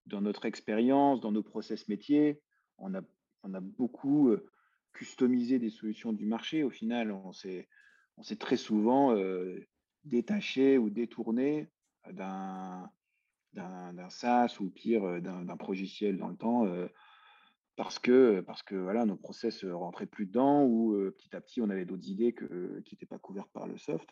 notre 0.08 0.46
expérience, 0.46 1.20
dans 1.20 1.32
nos 1.32 1.44
process 1.44 1.88
métiers, 1.90 2.42
on 2.78 2.94
a, 2.94 3.02
beaucoup 3.62 4.30
euh, 4.30 4.50
customisé 4.94 5.60
des 5.60 5.70
solutions 5.70 6.14
du 6.14 6.26
marché. 6.26 6.64
Au 6.64 6.70
final, 6.70 7.12
on 7.12 7.32
s'est, 7.32 7.68
très 8.40 8.58
souvent 8.58 9.16
euh, 9.16 9.66
détaché 10.04 10.78
ou 10.78 10.90
détourné 10.90 11.70
d'un, 12.12 12.90
d'un, 13.54 14.10
SaaS 14.10 14.58
ou 14.60 14.70
pire 14.70 15.04
euh, 15.06 15.20
d'un, 15.22 15.44
d'un 15.44 15.58
progiciel 15.58 16.18
dans 16.18 16.28
le 16.30 16.36
temps 16.36 16.66
parce 17.78 18.00
que, 18.00 18.42
parce 18.42 18.64
que 18.64 18.76
voilà, 18.76 19.06
nos 19.06 19.16
process 19.16 19.64
rentraient 19.64 20.08
plus 20.08 20.26
dedans 20.26 20.66
ou 20.66 20.98
petit 21.18 21.34
à 21.36 21.40
petit 21.40 21.62
on 21.62 21.70
avait 21.70 21.86
d'autres 21.86 22.10
idées 22.10 22.34
que, 22.34 22.82
qui 22.82 22.96
n'étaient 22.96 23.06
pas 23.06 23.20
couvertes 23.20 23.52
par 23.54 23.68
le 23.68 23.78
soft. 23.78 24.10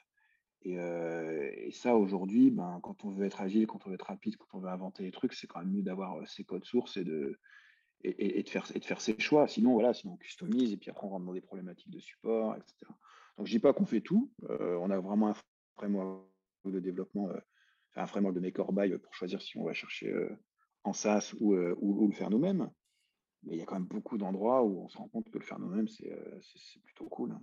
Et, 0.62 1.72
ça, 1.72 1.96
aujourd'hui, 1.96 2.50
ben, 2.50 2.80
quand 2.82 3.06
on 3.06 3.12
veut 3.12 3.26
être 3.26 3.42
agile, 3.42 3.68
quand 3.68 3.86
on 3.86 3.90
veut 3.90 3.96
être 3.96 4.08
rapide, 4.08 4.38
quand 4.38 4.58
on 4.58 4.60
veut 4.60 4.70
inventer 4.70 5.04
des 5.04 5.12
trucs, 5.12 5.34
c'est 5.34 5.48
quand 5.48 5.60
même 5.60 5.72
mieux 5.72 5.84
d'avoir 5.84 6.28
ses 6.28 6.44
codes 6.44 6.64
sources 6.64 6.98
et 6.98 7.04
de, 7.04 7.40
et, 8.04 8.42
de 8.42 8.50
faire, 8.50 8.66
de 8.74 8.84
faire 8.84 9.02
ses 9.02 9.20
choix. 9.20 9.48
Sinon, 9.48 9.74
voilà, 9.74 9.94
sinon 9.94 10.14
on 10.14 10.18
customise 10.18 10.72
et 10.72 10.78
puis 10.78 10.90
après 10.90 11.06
on 11.06 11.10
rentre 11.10 11.26
dans 11.26 11.34
des 11.34 11.42
problématiques 11.42 11.92
de 11.92 12.00
support, 12.00 12.56
etc. 12.56 12.92
Donc, 13.38 13.48
je 13.48 13.52
dis 13.52 13.60
pas 13.60 13.74
qu'on 13.74 13.86
fait 13.86 14.02
tout. 14.02 14.32
on 14.48 14.90
a 14.90 15.00
vraiment 15.00 15.30
un 15.30 15.36
framework 15.76 16.24
de 16.66 16.80
développement, 16.80 17.30
un 17.96 18.08
framework 18.08 18.36
de 18.36 18.40
make 18.40 18.60
or 18.60 18.74
pour 19.04 19.14
choisir 19.14 19.42
si 19.42 19.58
on 19.58 19.66
va 19.66 19.74
chercher 19.74 20.14
en 20.84 20.94
SaaS 20.94 21.34
ou, 21.40 21.56
ou, 21.56 22.08
le 22.08 22.14
faire 22.14 22.30
nous-mêmes. 22.30 22.70
Mais 23.46 23.56
il 23.56 23.60
y 23.60 23.62
a 23.62 23.66
quand 23.66 23.76
même 23.76 23.86
beaucoup 23.86 24.18
d'endroits 24.18 24.64
où 24.64 24.84
on 24.84 24.90
se 24.90 24.98
rend 24.98 25.08
compte 25.08 25.30
que 25.30 25.38
le 25.38 25.44
faire 25.44 25.60
nous-mêmes, 25.60 25.88
c'est 25.88 26.82
plutôt 26.84 27.08
cool. 27.08 27.32
Hein. 27.32 27.42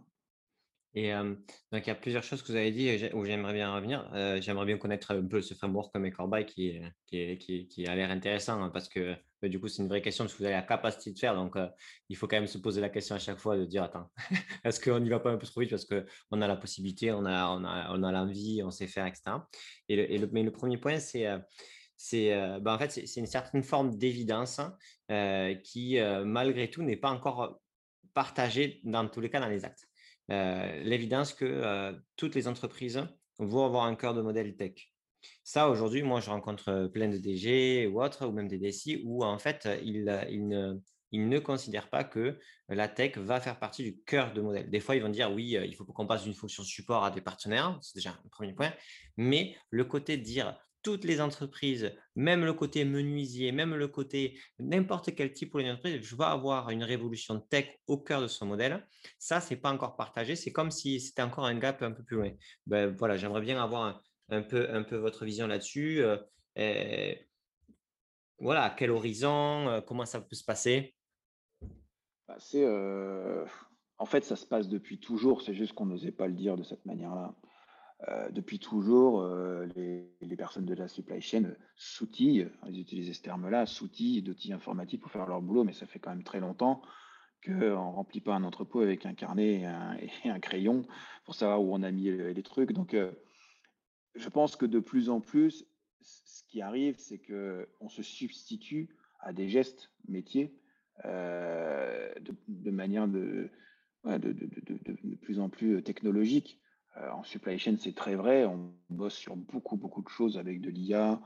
Et 0.94 1.10
donc, 1.12 1.86
il 1.86 1.86
y 1.86 1.90
a 1.90 1.94
plusieurs 1.94 2.22
choses 2.22 2.42
que 2.42 2.48
vous 2.48 2.56
avez 2.56 2.70
dit 2.70 2.90
où 3.14 3.24
j'aimerais 3.24 3.54
bien 3.54 3.74
revenir. 3.74 4.10
j'aimerais 4.42 4.66
bien 4.66 4.76
connaître 4.76 5.12
un 5.12 5.26
peu 5.26 5.40
ce 5.40 5.54
framework 5.54 5.90
comme 5.90 6.04
Ecorby 6.04 6.44
qui, 6.44 6.78
qui, 7.06 7.66
qui, 7.66 7.86
a 7.86 7.94
l'air 7.94 8.10
intéressant 8.10 8.62
hein, 8.62 8.68
parce 8.68 8.90
que 8.90 9.16
du 9.42 9.58
coup, 9.58 9.68
c'est 9.68 9.82
une 9.82 9.88
vraie 9.88 10.02
question 10.02 10.24
parce 10.24 10.34
que 10.34 10.38
vous 10.38 10.44
avez 10.44 10.54
la 10.54 10.62
capacité 10.62 11.12
de 11.12 11.18
faire. 11.18 11.34
Donc, 11.34 11.56
il 12.10 12.16
faut 12.16 12.28
quand 12.28 12.36
même 12.36 12.46
se 12.46 12.58
poser 12.58 12.82
la 12.82 12.90
question 12.90 13.14
à 13.16 13.18
chaque 13.18 13.38
fois 13.38 13.56
de 13.56 13.64
dire 13.64 13.84
Attends, 13.84 14.10
est-ce 14.64 14.80
qu'on 14.80 15.00
n'y 15.00 15.08
va 15.08 15.18
pas 15.18 15.30
un 15.30 15.38
peu 15.38 15.46
trop 15.46 15.62
vite? 15.62 15.70
Parce 15.70 15.86
qu'on 15.86 16.42
a 16.42 16.46
la 16.46 16.56
possibilité, 16.56 17.10
on 17.10 17.24
a, 17.24 17.48
on 17.48 17.64
a, 17.64 17.96
on 17.96 18.02
a 18.02 18.12
l'envie, 18.12 18.62
on 18.62 18.70
sait 18.70 18.86
faire, 18.86 19.06
etc. 19.06 19.22
Et 19.88 19.94
et 20.14 20.18
le, 20.18 20.28
mais 20.30 20.42
le 20.42 20.52
premier 20.52 20.76
point, 20.76 20.98
c'est. 20.98 21.26
C'est 22.02 22.30
bah, 22.60 22.74
en 22.74 22.78
fait, 22.78 22.90
c'est 22.90 23.20
une 23.20 23.26
certaine 23.26 23.62
forme 23.62 23.96
d'évidence 23.96 24.58
hein, 24.58 25.54
qui, 25.62 25.98
malgré 26.24 26.68
tout, 26.70 26.82
n'est 26.82 26.96
pas 26.96 27.10
encore 27.10 27.60
partagée 28.14 28.80
dans 28.84 29.08
tous 29.08 29.20
les 29.20 29.30
cas 29.30 29.40
dans 29.40 29.48
les 29.48 29.64
actes. 29.64 29.88
Euh, 30.30 30.82
l'évidence 30.82 31.32
que 31.32 31.44
euh, 31.44 31.92
toutes 32.16 32.34
les 32.34 32.48
entreprises 32.48 33.02
vont 33.38 33.66
avoir 33.66 33.84
un 33.84 33.94
cœur 33.94 34.14
de 34.14 34.22
modèle 34.22 34.56
tech. 34.56 34.92
Ça, 35.44 35.68
aujourd'hui, 35.68 36.02
moi, 36.02 36.20
je 36.20 36.30
rencontre 36.30 36.68
euh, 36.68 36.88
plein 36.88 37.08
de 37.08 37.18
DG 37.18 37.86
ou 37.86 38.02
autres, 38.02 38.26
ou 38.26 38.32
même 38.32 38.48
des 38.48 38.58
DSI, 38.58 39.02
où 39.04 39.24
en 39.24 39.38
fait, 39.38 39.68
ils, 39.82 40.04
ne, 40.04 40.78
ne, 41.12 41.38
considèrent 41.38 41.90
pas 41.90 42.04
que 42.04 42.38
la 42.68 42.88
tech 42.88 43.18
va 43.18 43.40
faire 43.40 43.58
partie 43.58 43.82
du 43.82 44.00
cœur 44.04 44.32
de 44.32 44.40
modèle. 44.40 44.70
Des 44.70 44.80
fois, 44.80 44.96
ils 44.96 45.02
vont 45.02 45.08
dire, 45.08 45.32
oui, 45.32 45.56
il 45.62 45.74
faut 45.74 45.84
qu'on 45.84 46.06
passe 46.06 46.24
d'une 46.24 46.34
fonction 46.34 46.62
support 46.62 47.04
à 47.04 47.10
des 47.10 47.20
partenaires, 47.20 47.78
c'est 47.82 47.96
déjà 47.96 48.10
un 48.10 48.28
premier 48.30 48.54
point, 48.54 48.72
mais 49.16 49.54
le 49.70 49.84
côté 49.84 50.16
de 50.16 50.22
dire, 50.22 50.56
toutes 50.82 51.04
les 51.04 51.20
entreprises, 51.20 51.92
même 52.16 52.44
le 52.44 52.52
côté 52.52 52.84
menuisier, 52.84 53.52
même 53.52 53.74
le 53.74 53.88
côté 53.88 54.38
n'importe 54.58 55.14
quel 55.14 55.32
type 55.32 55.50
pour 55.50 55.60
une 55.60 55.70
entreprise, 55.70 56.02
je 56.02 56.16
vais 56.16 56.24
avoir 56.24 56.70
une 56.70 56.82
révolution 56.84 57.40
tech 57.40 57.78
au 57.86 57.98
cœur 57.98 58.20
de 58.20 58.26
son 58.26 58.46
modèle. 58.46 58.86
Ça, 59.18 59.40
c'est 59.40 59.56
pas 59.56 59.72
encore 59.72 59.96
partagé. 59.96 60.36
C'est 60.36 60.52
comme 60.52 60.70
si 60.70 61.00
c'était 61.00 61.22
encore 61.22 61.46
un 61.46 61.58
gap 61.58 61.82
un 61.82 61.92
peu 61.92 62.02
plus 62.02 62.16
loin. 62.16 62.30
Ben, 62.66 62.94
voilà, 62.96 63.16
j'aimerais 63.16 63.42
bien 63.42 63.62
avoir 63.62 64.02
un, 64.30 64.42
peu, 64.42 64.68
un 64.70 64.82
peu 64.82 64.96
votre 64.96 65.24
vision 65.24 65.46
là-dessus. 65.46 66.02
Euh, 66.58 67.14
voilà, 68.38 68.74
quel 68.76 68.90
horizon, 68.90 69.68
euh, 69.68 69.80
comment 69.80 70.04
ça 70.04 70.20
peut 70.20 70.34
se 70.34 70.44
passer? 70.44 70.94
Bah, 72.26 72.36
euh, 72.54 73.46
En 73.98 74.06
fait, 74.06 74.24
ça 74.24 74.36
se 74.36 74.46
passe 74.46 74.68
depuis 74.68 74.98
toujours. 74.98 75.42
C'est 75.42 75.54
juste 75.54 75.74
qu'on 75.74 75.86
n'osait 75.86 76.12
pas 76.12 76.26
le 76.26 76.34
dire 76.34 76.56
de 76.56 76.64
cette 76.64 76.84
manière-là. 76.84 77.34
Euh, 78.08 78.30
depuis 78.30 78.58
toujours, 78.58 79.20
euh, 79.20 79.66
les, 79.76 80.36
personnes 80.36 80.64
de 80.64 80.74
la 80.74 80.88
supply 80.88 81.20
chain 81.20 81.54
s'outillent, 81.76 82.48
ils 82.68 82.80
utilisent 82.80 83.16
ce 83.16 83.22
terme-là, 83.22 83.66
s'outillent 83.66 84.22
d'outils 84.22 84.52
informatiques 84.52 85.00
pour 85.00 85.12
faire 85.12 85.26
leur 85.26 85.40
boulot, 85.40 85.62
mais 85.62 85.72
ça 85.72 85.86
fait 85.86 86.00
quand 86.00 86.10
même 86.10 86.24
très 86.24 86.40
longtemps 86.40 86.82
qu'on 87.44 87.52
ne 87.52 87.70
remplit 87.70 88.20
pas 88.20 88.34
un 88.34 88.44
entrepôt 88.44 88.80
avec 88.80 89.06
un 89.06 89.14
carnet 89.14 89.60
et 89.60 90.28
un, 90.28 90.40
crayon 90.40 90.84
pour 91.24 91.34
savoir 91.34 91.62
où 91.62 91.74
on 91.74 91.82
a 91.82 91.90
mis 91.90 92.10
les, 92.10 92.42
trucs. 92.42 92.72
Donc, 92.72 92.94
euh, 92.94 93.12
je 94.16 94.28
pense 94.28 94.56
que 94.56 94.66
de 94.66 94.80
plus 94.80 95.08
en 95.08 95.20
plus, 95.20 95.64
ce 96.00 96.42
qui 96.48 96.60
arrive, 96.60 96.96
c'est 96.98 97.18
qu'on 97.18 97.88
se 97.88 98.02
substitue 98.02 98.96
à 99.20 99.32
des 99.32 99.48
gestes 99.48 99.90
métiers 100.08 100.58
de, 101.04 102.70
manière 102.70 103.06
de, 103.06 103.48
de, 104.04 105.14
plus 105.20 105.38
en 105.38 105.48
plus 105.48 105.82
technologique. 105.82 106.61
Euh, 106.98 107.10
en 107.10 107.22
supply 107.22 107.58
chain, 107.58 107.76
c'est 107.78 107.94
très 107.94 108.14
vrai. 108.14 108.44
On 108.44 108.72
bosse 108.90 109.14
sur 109.14 109.36
beaucoup, 109.36 109.76
beaucoup 109.76 110.02
de 110.02 110.08
choses 110.08 110.38
avec 110.38 110.60
de 110.60 110.70
l'IA 110.70 111.20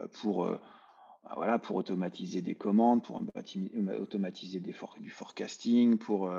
euh, 0.00 0.06
pour, 0.20 0.44
euh, 0.44 0.58
bah, 1.24 1.32
voilà, 1.36 1.58
pour 1.58 1.76
automatiser 1.76 2.42
des 2.42 2.54
commandes, 2.54 3.02
pour 3.02 3.22
automatiser 4.00 4.60
des 4.60 4.74
du 5.00 5.10
forecasting, 5.10 5.98
pour, 5.98 6.32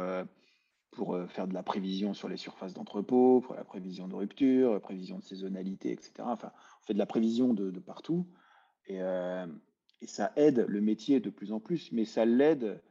pour 0.91 1.17
faire 1.30 1.48
de 1.48 1.54
la 1.54 1.63
prévision 1.63 2.13
sur 2.13 2.28
les 2.28 2.38
surfaces 2.38 2.74
d'entrepôt, 2.74 3.41
pour 3.41 3.54
la 3.54 3.63
prévision 3.63 4.08
de 4.08 4.15
rupture, 4.15 4.82
prévision 4.82 5.20
de 5.20 5.24
saisonnalité, 5.24 5.91
etc. 5.91 6.13
Enfin, 6.22 6.52
on 6.82 6.86
fait 6.86 6.94
de 6.94 7.00
la 7.00 7.06
prévision 7.06 7.54
de, 7.54 7.80
partout. 7.80 8.26
Et, 8.88 8.98
et, 8.98 10.08
ça 10.08 10.32
aide 10.36 10.65
le 10.67 10.82
métier 10.82 11.20
de 11.20 11.30
plus 11.30 11.52
en 11.52 11.60
plus, 11.60 11.91
mais 11.91 12.06
ça 12.06 12.26
l'aide, 12.26 12.82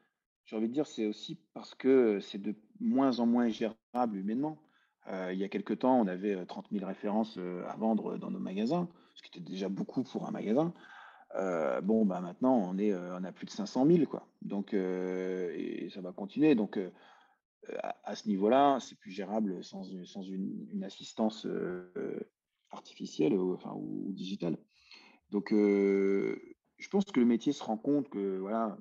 j'ai 0.44 0.54
envie 0.54 0.68
de 0.68 0.72
dire, 0.72 0.86
c'est 0.86 1.06
aussi 1.06 1.36
parce 1.54 1.74
que 1.74 2.20
c'est 2.20 2.40
de 2.40 2.54
moins 2.78 3.18
en 3.18 3.26
moins 3.26 3.48
gérable 3.48 4.16
humainement. 4.16 4.56
Euh, 5.10 5.32
il 5.32 5.38
y 5.38 5.44
a 5.44 5.48
quelques 5.48 5.80
temps, 5.80 5.98
on 5.98 6.06
avait 6.06 6.44
30 6.46 6.66
euh, 6.66 6.78
000 6.78 6.86
références 6.86 7.36
euh, 7.38 7.64
à 7.68 7.76
vendre 7.76 8.16
dans 8.16 8.30
nos 8.30 8.38
magasins, 8.38 8.88
ce 9.14 9.22
qui 9.22 9.28
était 9.28 9.50
déjà 9.50 9.68
beaucoup 9.68 10.02
pour 10.04 10.26
un 10.26 10.30
magasin. 10.30 10.72
bon, 11.82 12.04
bah 12.04 12.20
maintenant, 12.20 12.72
on, 12.72 13.24
a 13.24 13.32
plus 13.32 13.46
de 13.46 13.50
500 13.50 13.86
000, 13.86 14.06
quoi. 14.06 14.26
Donc, 14.42 14.72
et 14.74 15.88
ça 15.92 16.00
va 16.00 16.12
continuer. 16.12 16.54
Donc, 16.54 16.78
à, 18.04 18.14
ce 18.14 18.28
niveau-là, 18.28 18.78
c'est 18.80 18.98
plus 18.98 19.10
gérable 19.10 19.62
sans, 19.64 19.84
une, 19.84 20.84
assistance 20.84 21.46
artificielle 22.70 23.34
ou, 23.34 23.58
ou, 23.74 24.12
digitale. 24.12 24.56
Donc, 25.30 25.50
je 25.52 26.88
pense 26.90 27.04
que 27.04 27.20
le 27.20 27.26
métier 27.26 27.52
se 27.52 27.62
rend 27.62 27.78
compte 27.78 28.08
que 28.08 28.38
voilà, 28.38 28.76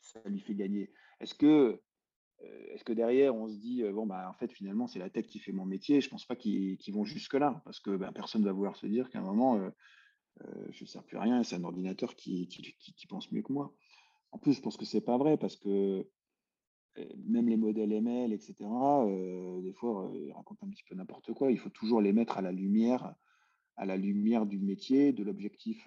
ça 0.00 0.20
lui 0.26 0.40
fait 0.40 0.54
gagner. 0.54 0.90
Est-ce 1.20 1.34
que 1.34 1.80
euh, 2.42 2.74
est-ce 2.74 2.84
que 2.84 2.92
derrière, 2.92 3.34
on 3.34 3.48
se 3.48 3.56
dit, 3.56 3.82
euh, 3.82 3.92
bon, 3.92 4.06
bah, 4.06 4.28
en 4.28 4.34
fait, 4.34 4.52
finalement, 4.52 4.86
c'est 4.86 4.98
la 4.98 5.10
tech 5.10 5.26
qui 5.26 5.38
fait 5.38 5.52
mon 5.52 5.64
métier 5.64 6.00
Je 6.00 6.06
ne 6.08 6.10
pense 6.10 6.26
pas 6.26 6.36
qu'ils 6.36 6.78
vont 6.92 7.04
jusque-là, 7.04 7.62
parce 7.64 7.80
que 7.80 7.96
ben, 7.96 8.12
personne 8.12 8.42
ne 8.42 8.46
va 8.46 8.52
vouloir 8.52 8.76
se 8.76 8.86
dire 8.86 9.10
qu'à 9.10 9.20
un 9.20 9.24
moment, 9.24 9.56
euh, 9.56 9.70
je 10.70 10.84
ne 10.84 10.88
sers 10.88 11.02
plus 11.02 11.16
à 11.16 11.22
rien, 11.22 11.42
c'est 11.42 11.56
un 11.56 11.64
ordinateur 11.64 12.14
qui, 12.14 12.48
pense 13.08 13.32
mieux 13.32 13.42
que 13.42 13.52
moi. 13.52 13.74
En 14.32 14.38
plus, 14.38 14.52
je 14.52 14.60
pense 14.60 14.76
que 14.76 14.84
ce 14.84 14.96
n'est 14.96 15.02
pas 15.02 15.16
vrai, 15.16 15.36
parce 15.38 15.56
que 15.56 16.06
même 17.26 17.48
les 17.48 17.58
modèles 17.58 17.92
ML, 17.92 18.32
etc., 18.32 18.54
des 19.62 19.72
fois, 19.74 20.10
ils 20.14 20.32
racontent 20.32 20.66
un 20.66 20.70
petit 20.70 20.84
peu 20.88 20.94
n'importe 20.94 21.32
quoi. 21.34 21.50
Il 21.50 21.58
faut 21.58 21.70
toujours 21.70 22.00
les 22.00 22.12
mettre 22.12 22.38
à 22.38 22.42
la 22.42 22.52
lumière, 22.52 23.14
à 23.76 23.84
la 23.84 23.96
lumière 23.98 24.46
du 24.46 24.58
métier, 24.58 25.12
de 25.12 25.22
l'objectif 25.22 25.86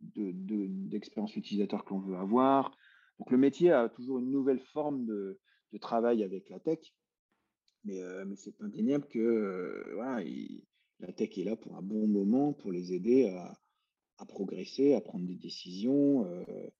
d'expérience 0.00 1.34
de, 1.34 1.38
utilisateur 1.38 1.84
que 1.84 1.90
l'on 1.90 2.00
veut 2.00 2.16
avoir. 2.16 2.76
Donc, 3.18 3.30
le 3.30 3.38
métier 3.38 3.70
a 3.70 3.88
toujours 3.88 4.18
une 4.18 4.30
nouvelle 4.30 4.60
forme 4.60 5.04
de 5.04 5.40
de 5.74 5.78
travail 5.78 6.22
avec 6.22 6.48
la 6.48 6.60
tech. 6.60 6.78
Mais, 7.84 8.00
euh, 8.00 8.24
mais 8.24 8.36
c'est 8.36 8.58
indéniable 8.62 9.06
que 9.08 9.18
euh, 9.18 9.92
voilà, 9.94 10.24
la 11.00 11.12
tech 11.12 11.36
est 11.36 11.44
là 11.44 11.56
pour 11.56 11.76
un 11.76 11.82
bon 11.82 12.06
moment, 12.06 12.54
pour 12.54 12.72
les 12.72 12.94
aider 12.94 13.28
à, 14.16 14.24
progresser, 14.26 14.94
à 14.94 15.02
prendre 15.02 15.26
des 15.26 15.34
décisions. 15.34 16.26
Euh, 16.26 16.70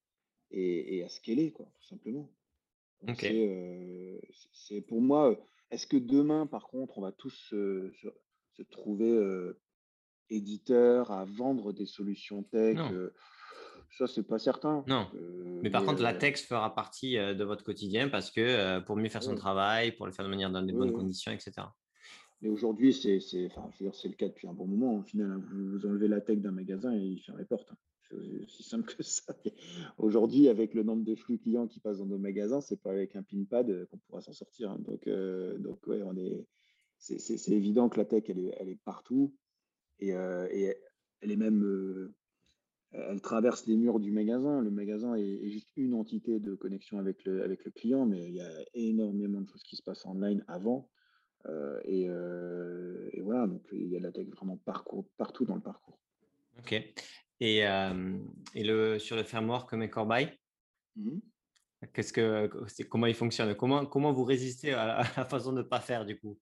et, 0.57 1.03
à 1.03 1.09
scaler, 1.09 1.51
quoi, 1.51 1.67
tout 1.75 1.87
simplement. 1.89 2.31
C'est 3.19 4.81
pour 4.83 5.01
moi, 5.01 5.37
est-ce 5.73 5.87
que 5.89 5.97
demain, 5.97 6.47
par 6.47 6.69
contre, 6.69 6.97
on 6.97 7.01
va 7.01 7.11
tous 7.11 7.35
se, 7.51 7.93
trouver 8.71 9.19
éditeurs 10.31 11.11
à 11.11 11.25
vendre 11.25 11.73
des 11.73 11.87
solutions 11.87 12.45
tech 12.45 12.79
ça, 13.97 14.07
c'est 14.07 14.23
pas 14.23 14.39
certain. 14.39 14.85
Non. 14.87 15.09
mais 15.63 15.71
par 15.71 15.85
contre, 15.85 16.03
la 16.03 16.15
tech 16.15 16.37
fera 16.37 16.75
partie 16.75 17.17
de 17.17 17.45
votre 17.45 17.65
quotidien 17.65 18.09
parce 18.09 18.31
que 18.31 18.81
pour 18.81 18.97
mieux 18.97 19.09
faire 19.09 19.23
son 19.23 19.35
travail, 19.35 19.93
pour 19.93 20.07
le 20.07 20.13
faire 20.13 20.25
de 20.25 20.31
manière 20.31 20.51
dans 20.51 20.63
des 20.63 20.73
bonnes 20.73 20.93
conditions, 20.93 21.33
etc. 21.33 21.67
Mais 22.45 22.51
aujourd'hui, 22.51 22.93
c'est 22.93 23.47
enfin, 23.47 23.71
le 23.81 24.15
cas 24.15 24.29
depuis 24.29 24.47
un 24.47 24.53
bon 24.53 24.67
moment. 24.67 24.99
Au 24.99 25.03
final, 25.03 25.31
hein. 25.31 25.43
vous, 25.51 25.87
enlevez 25.87 26.09
la 26.09 26.21
tech 26.21 26.39
d'un 26.41 26.51
magasin 26.51 26.95
et 26.95 27.01
il 27.01 27.19
ferme 27.19 27.39
les 27.39 27.47
portes. 27.47 27.73
Hein. 27.73 27.77
C'est 28.11 28.45
aussi 28.45 28.63
simple 28.63 28.95
que 28.95 29.03
ça. 29.03 29.35
Aujourd'hui, 29.99 30.49
avec 30.49 30.75
le 30.75 30.83
nombre 30.83 31.05
de 31.05 31.15
flux 31.15 31.39
clients 31.39 31.67
qui 31.67 31.81
passent 31.81 31.99
dans 31.99 32.07
nos 32.07 32.19
magasins, 32.19 32.61
c'est 32.61 32.81
pas 32.81 32.91
avec 32.91 33.17
un 33.17 33.23
pinpad 33.23 33.71
euh, 33.71 33.87
qu'on 33.87 33.97
pourra 33.97 34.21
s'en 34.21 34.35
sortir. 34.35 34.71
Hein. 34.71 34.79
Donc, 34.81 35.07
euh, 35.07 35.57
donc 35.57 35.87
ouais, 35.87 36.03
on 36.03 36.15
est, 36.19 36.47
c'est 36.99 37.49
évident 37.49 37.89
que 37.89 37.97
la 37.97 38.05
tech, 38.05 38.25
elle 38.29 38.39
est, 38.39 38.55
elle 38.61 38.69
est 38.69 38.81
partout 38.85 39.35
et, 39.99 40.15
euh, 40.15 40.47
et, 40.51 40.77
elle 41.23 41.31
est 41.31 41.37
même, 41.37 42.13
elle 42.95 43.21
traverse 43.21 43.67
les 43.67 43.77
murs 43.77 44.01
du 44.01 44.13
magasin. 44.13 44.61
Le 44.61 44.71
magasin 44.71 45.15
est, 45.15 45.49
juste 45.49 45.71
une 45.77 45.95
entité 45.95 46.39
de 46.39 46.55
connexion 46.55 46.99
avec 46.99 47.25
le, 47.25 47.43
avec 47.43 47.65
le 47.65 47.71
client, 47.71 48.07
mais 48.07 48.29
il 48.29 48.35
y 48.35 48.41
a 48.41 48.51
énormément 48.75 49.41
de 49.41 49.49
choses 49.49 49.63
qui 49.63 49.77
se 49.77 49.83
passent 49.83 50.07
en 50.07 50.15
ligne 50.15 50.43
avant. 50.49 50.89
et, 51.85 52.03
et, 52.03 53.21
voilà, 53.21 53.47
donc 53.47 53.63
il 53.73 53.89
y 53.89 53.97
a 53.97 53.99
de 53.99 54.05
la 54.05 54.13
tech 54.13 54.29
vraiment 54.29 54.57
parcours, 54.59 55.09
partout 55.17 55.45
dans 55.45 55.57
le 55.57 55.61
parcours. 55.61 55.99
Ok. 56.59 56.73
Et, 57.41 57.59
et 57.59 58.65
le, 58.65 58.99
sur 58.99 59.17
le 59.17 59.25
framework 59.25 59.73
Make 59.75 59.97
or 59.97 60.07
Buy, 60.07 60.29
mmh 60.97 61.19
qu'est-ce 61.93 62.13
que, 62.13 62.51
comment 62.85 63.07
il 63.07 63.15
fonctionne? 63.15 63.55
Comment, 63.55 63.87
comment 63.87 64.13
vous 64.13 64.25
résistez 64.25 64.73
à 64.73 64.87
la, 65.17 65.25
façon 65.25 65.53
de 65.53 65.59
ne 65.59 65.63
pas 65.63 65.81
faire 65.81 66.05
du 66.05 66.19
coup? 66.19 66.39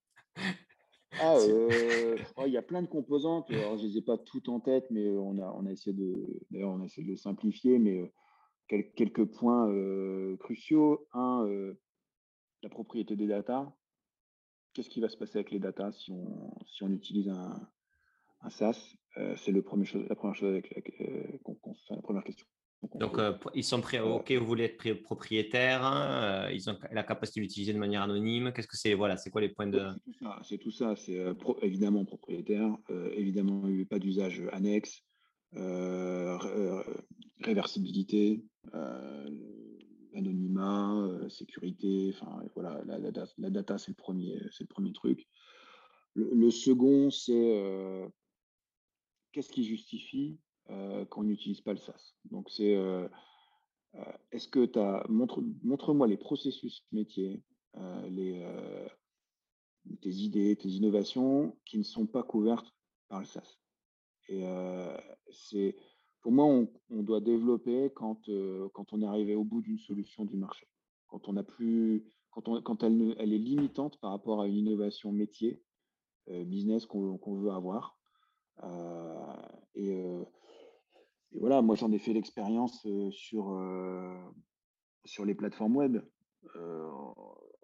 Ah, 1.20 1.36
euh, 1.48 2.16
oh, 2.36 2.44
il 2.46 2.52
y 2.52 2.56
a 2.56 2.62
plein 2.62 2.82
de 2.82 2.88
composantes. 2.88 3.50
Alors, 3.50 3.78
je 3.78 3.84
ne 3.84 3.88
les 3.88 3.98
ai 3.98 4.02
pas 4.02 4.18
toutes 4.18 4.48
en 4.48 4.60
tête, 4.60 4.86
mais 4.90 5.08
on 5.10 5.38
a, 5.38 5.52
on 5.58 5.66
a 5.66 5.72
essayé 5.72 5.94
de, 5.96 6.40
d'ailleurs, 6.50 6.70
on 6.70 6.80
a 6.80 6.84
essayé 6.84 7.06
de 7.06 7.10
le 7.10 7.16
simplifier, 7.16 7.78
mais 7.78 8.12
quelques 8.68 9.24
points 9.24 9.68
cruciaux. 10.38 11.06
Un, 11.12 11.46
la 12.62 12.68
propriété 12.68 13.16
des 13.16 13.26
data. 13.26 13.74
Qu'est-ce 14.72 14.88
qui 14.88 15.00
va 15.00 15.08
se 15.08 15.16
passer 15.16 15.38
avec 15.38 15.50
les 15.50 15.58
data 15.58 15.92
si 15.92 16.12
on, 16.12 16.54
si 16.66 16.82
on 16.84 16.90
utilise 16.92 17.28
un, 17.28 17.68
un 18.40 18.50
SaaS 18.50 18.96
euh, 19.18 19.36
c'est 19.36 19.52
le 19.52 19.62
premier 19.62 19.84
chose, 19.84 20.06
la 20.08 20.14
première 20.14 20.34
chose 20.34 20.48
avec 20.48 20.74
la, 20.74 21.96
la 21.96 22.02
première 22.02 22.24
question. 22.24 22.46
Donc, 22.94 23.18
euh, 23.18 23.32
ils 23.54 23.62
sont 23.62 23.80
prêts, 23.80 24.00
ok, 24.00 24.32
vous 24.32 24.46
voulez 24.46 24.64
être 24.64 24.94
propriétaire, 25.02 25.84
hein, 25.84 26.46
euh, 26.46 26.52
ils 26.52 26.68
ont 26.68 26.76
la 26.90 27.04
capacité 27.04 27.38
de 27.40 27.44
l'utiliser 27.44 27.72
de 27.72 27.78
manière 27.78 28.02
anonyme. 28.02 28.52
Qu'est-ce 28.52 28.66
que 28.66 28.76
c'est 28.76 28.94
Voilà, 28.94 29.16
c'est 29.16 29.30
quoi 29.30 29.40
les 29.40 29.50
points 29.50 29.68
de. 29.68 29.86
C'est 30.42 30.58
tout 30.58 30.72
ça, 30.72 30.96
c'est 30.96 31.24
évidemment 31.62 32.04
propriétaire, 32.04 32.76
évidemment 33.14 33.62
pas 33.88 34.00
d'usage 34.00 34.42
annexe, 34.52 35.04
réversibilité, 37.40 38.44
anonymat, 40.14 41.08
sécurité, 41.28 42.12
enfin 42.14 42.42
voilà, 42.54 42.82
la, 42.84 42.98
la, 42.98 43.50
data, 43.50 43.78
c'est 43.78 43.90
le, 43.90 43.94
premier, 43.94 44.40
le 44.40 44.66
premier 44.66 44.92
truc. 44.92 45.28
le 46.14 46.50
second, 46.50 47.10
c'est 47.10 48.10
qu'est-ce 49.30 49.52
qui 49.52 49.64
justifie 49.64 50.36
qu'on 51.10 51.24
n'utilise 51.24 51.60
pas 51.60 51.72
le 51.72 51.78
SaaS 51.78 52.14
Donc, 52.30 52.50
c'est 52.50 52.76
est-ce 54.30 54.48
que 54.48 54.64
tu 54.64 54.78
as. 54.78 55.04
Montre, 55.08 55.42
montre-moi 55.62 56.06
les 56.06 56.16
processus 56.16 56.84
métiers, 56.92 57.42
les, 58.08 58.46
tes 60.00 60.10
idées, 60.10 60.56
tes 60.56 60.68
innovations 60.68 61.56
qui 61.66 61.78
ne 61.78 61.82
sont 61.82 62.06
pas 62.06 62.22
couvertes 62.22 62.72
par 63.08 63.20
le 63.20 63.26
SaaS. 63.26 63.58
Et 64.28 64.44
c'est. 65.30 65.76
Pour 66.22 66.30
moi, 66.30 66.46
on, 66.46 67.02
doit 67.02 67.20
développer 67.20 67.90
quand, 67.96 68.30
quand 68.72 68.92
on 68.92 69.02
est 69.02 69.06
arrivé 69.06 69.34
au 69.34 69.42
bout 69.42 69.60
d'une 69.60 69.80
solution 69.80 70.24
du 70.24 70.36
marché. 70.36 70.68
Quand 71.08 71.28
on 71.28 71.36
a 71.36 71.42
plus, 71.42 72.06
quand, 72.30 72.46
on, 72.48 72.62
quand 72.62 72.84
elle, 72.84 73.16
est 73.18 73.26
limitante 73.38 73.98
par 73.98 74.12
rapport 74.12 74.40
à 74.40 74.46
une 74.46 74.56
innovation 74.56 75.10
métier, 75.10 75.60
business 76.28 76.86
qu'on, 76.86 77.18
veut 77.36 77.50
avoir. 77.50 77.98
Euh, 78.62 79.36
euh, 79.78 80.24
et, 81.34 81.38
voilà, 81.38 81.62
moi 81.62 81.76
j'en 81.76 81.92
ai 81.92 81.98
fait 81.98 82.12
l'expérience 82.12 82.86
sur, 83.10 83.60
sur 85.04 85.24
les 85.24 85.34
plateformes 85.34 85.76
web. 85.76 85.98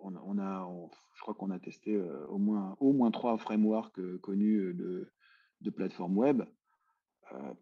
On, 0.00 0.38
a, 0.38 0.68
je 1.14 1.20
crois 1.20 1.34
qu'on 1.34 1.50
a 1.50 1.58
testé 1.58 2.00
au, 2.28 2.38
moins, 2.38 2.76
au 2.80 2.92
moins 2.92 3.10
trois 3.10 3.36
frameworks 3.36 4.00
connus 4.20 4.74
de, 4.74 5.70
plateformes 5.70 6.16
web. 6.16 6.42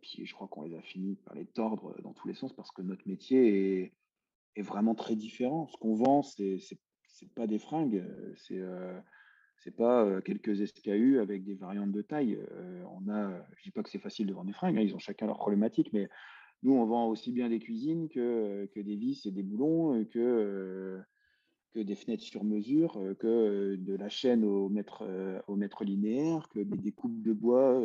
puis 0.00 0.26
je 0.26 0.34
crois 0.34 0.48
qu'on 0.48 0.62
les 0.62 0.76
a 0.76 0.82
fini 0.82 1.16
par 1.16 1.34
les 1.34 1.46
tordre 1.46 2.00
dans 2.02 2.12
tous 2.12 2.28
les 2.28 2.34
sens 2.34 2.52
parce 2.52 2.70
que 2.70 2.82
notre 2.82 3.06
métier 3.08 3.82
est, 3.82 3.92
est 4.54 4.62
vraiment 4.62 4.94
très 4.94 5.16
différent. 5.16 5.66
Ce 5.68 5.76
qu'on 5.76 5.94
vend, 5.94 6.22
c'est 6.22 6.58
n'est 7.22 7.28
pas 7.34 7.46
des 7.46 7.58
fringues, 7.58 8.04
c'est 8.36 8.60
c'est 9.58 9.74
pas 9.74 10.20
quelques 10.22 10.66
SKU 10.66 11.18
avec 11.18 11.44
des 11.44 11.54
variantes 11.54 11.92
de 11.92 12.02
taille. 12.02 12.38
on 12.90 13.10
a, 13.10 13.44
je 13.56 13.62
dis 13.64 13.70
pas 13.70 13.82
que 13.82 13.90
c'est 13.90 13.98
facile 13.98 14.26
de 14.26 14.34
vendre 14.34 14.46
des 14.46 14.52
fringues, 14.52 14.78
hein, 14.78 14.82
ils 14.82 14.94
ont 14.94 14.98
chacun 14.98 15.26
leurs 15.26 15.38
problématiques, 15.38 15.92
mais 15.92 16.08
nous, 16.62 16.72
on 16.72 16.86
vend 16.86 17.08
aussi 17.08 17.32
bien 17.32 17.48
des 17.48 17.58
cuisines 17.58 18.08
que, 18.08 18.66
que 18.74 18.80
des 18.80 18.96
vis 18.96 19.26
et 19.26 19.30
des 19.30 19.42
boulons, 19.42 20.04
que, 20.06 21.00
que 21.72 21.80
des 21.80 21.94
fenêtres 21.94 22.24
sur 22.24 22.44
mesure, 22.44 23.00
que 23.18 23.76
de 23.76 23.94
la 23.94 24.08
chaîne 24.08 24.44
au 24.44 24.68
mètre, 24.68 25.06
au 25.46 25.56
mètre 25.56 25.84
linéaire, 25.84 26.48
que 26.48 26.60
des 26.60 26.78
découpes 26.78 27.22
de 27.22 27.32
bois 27.32 27.80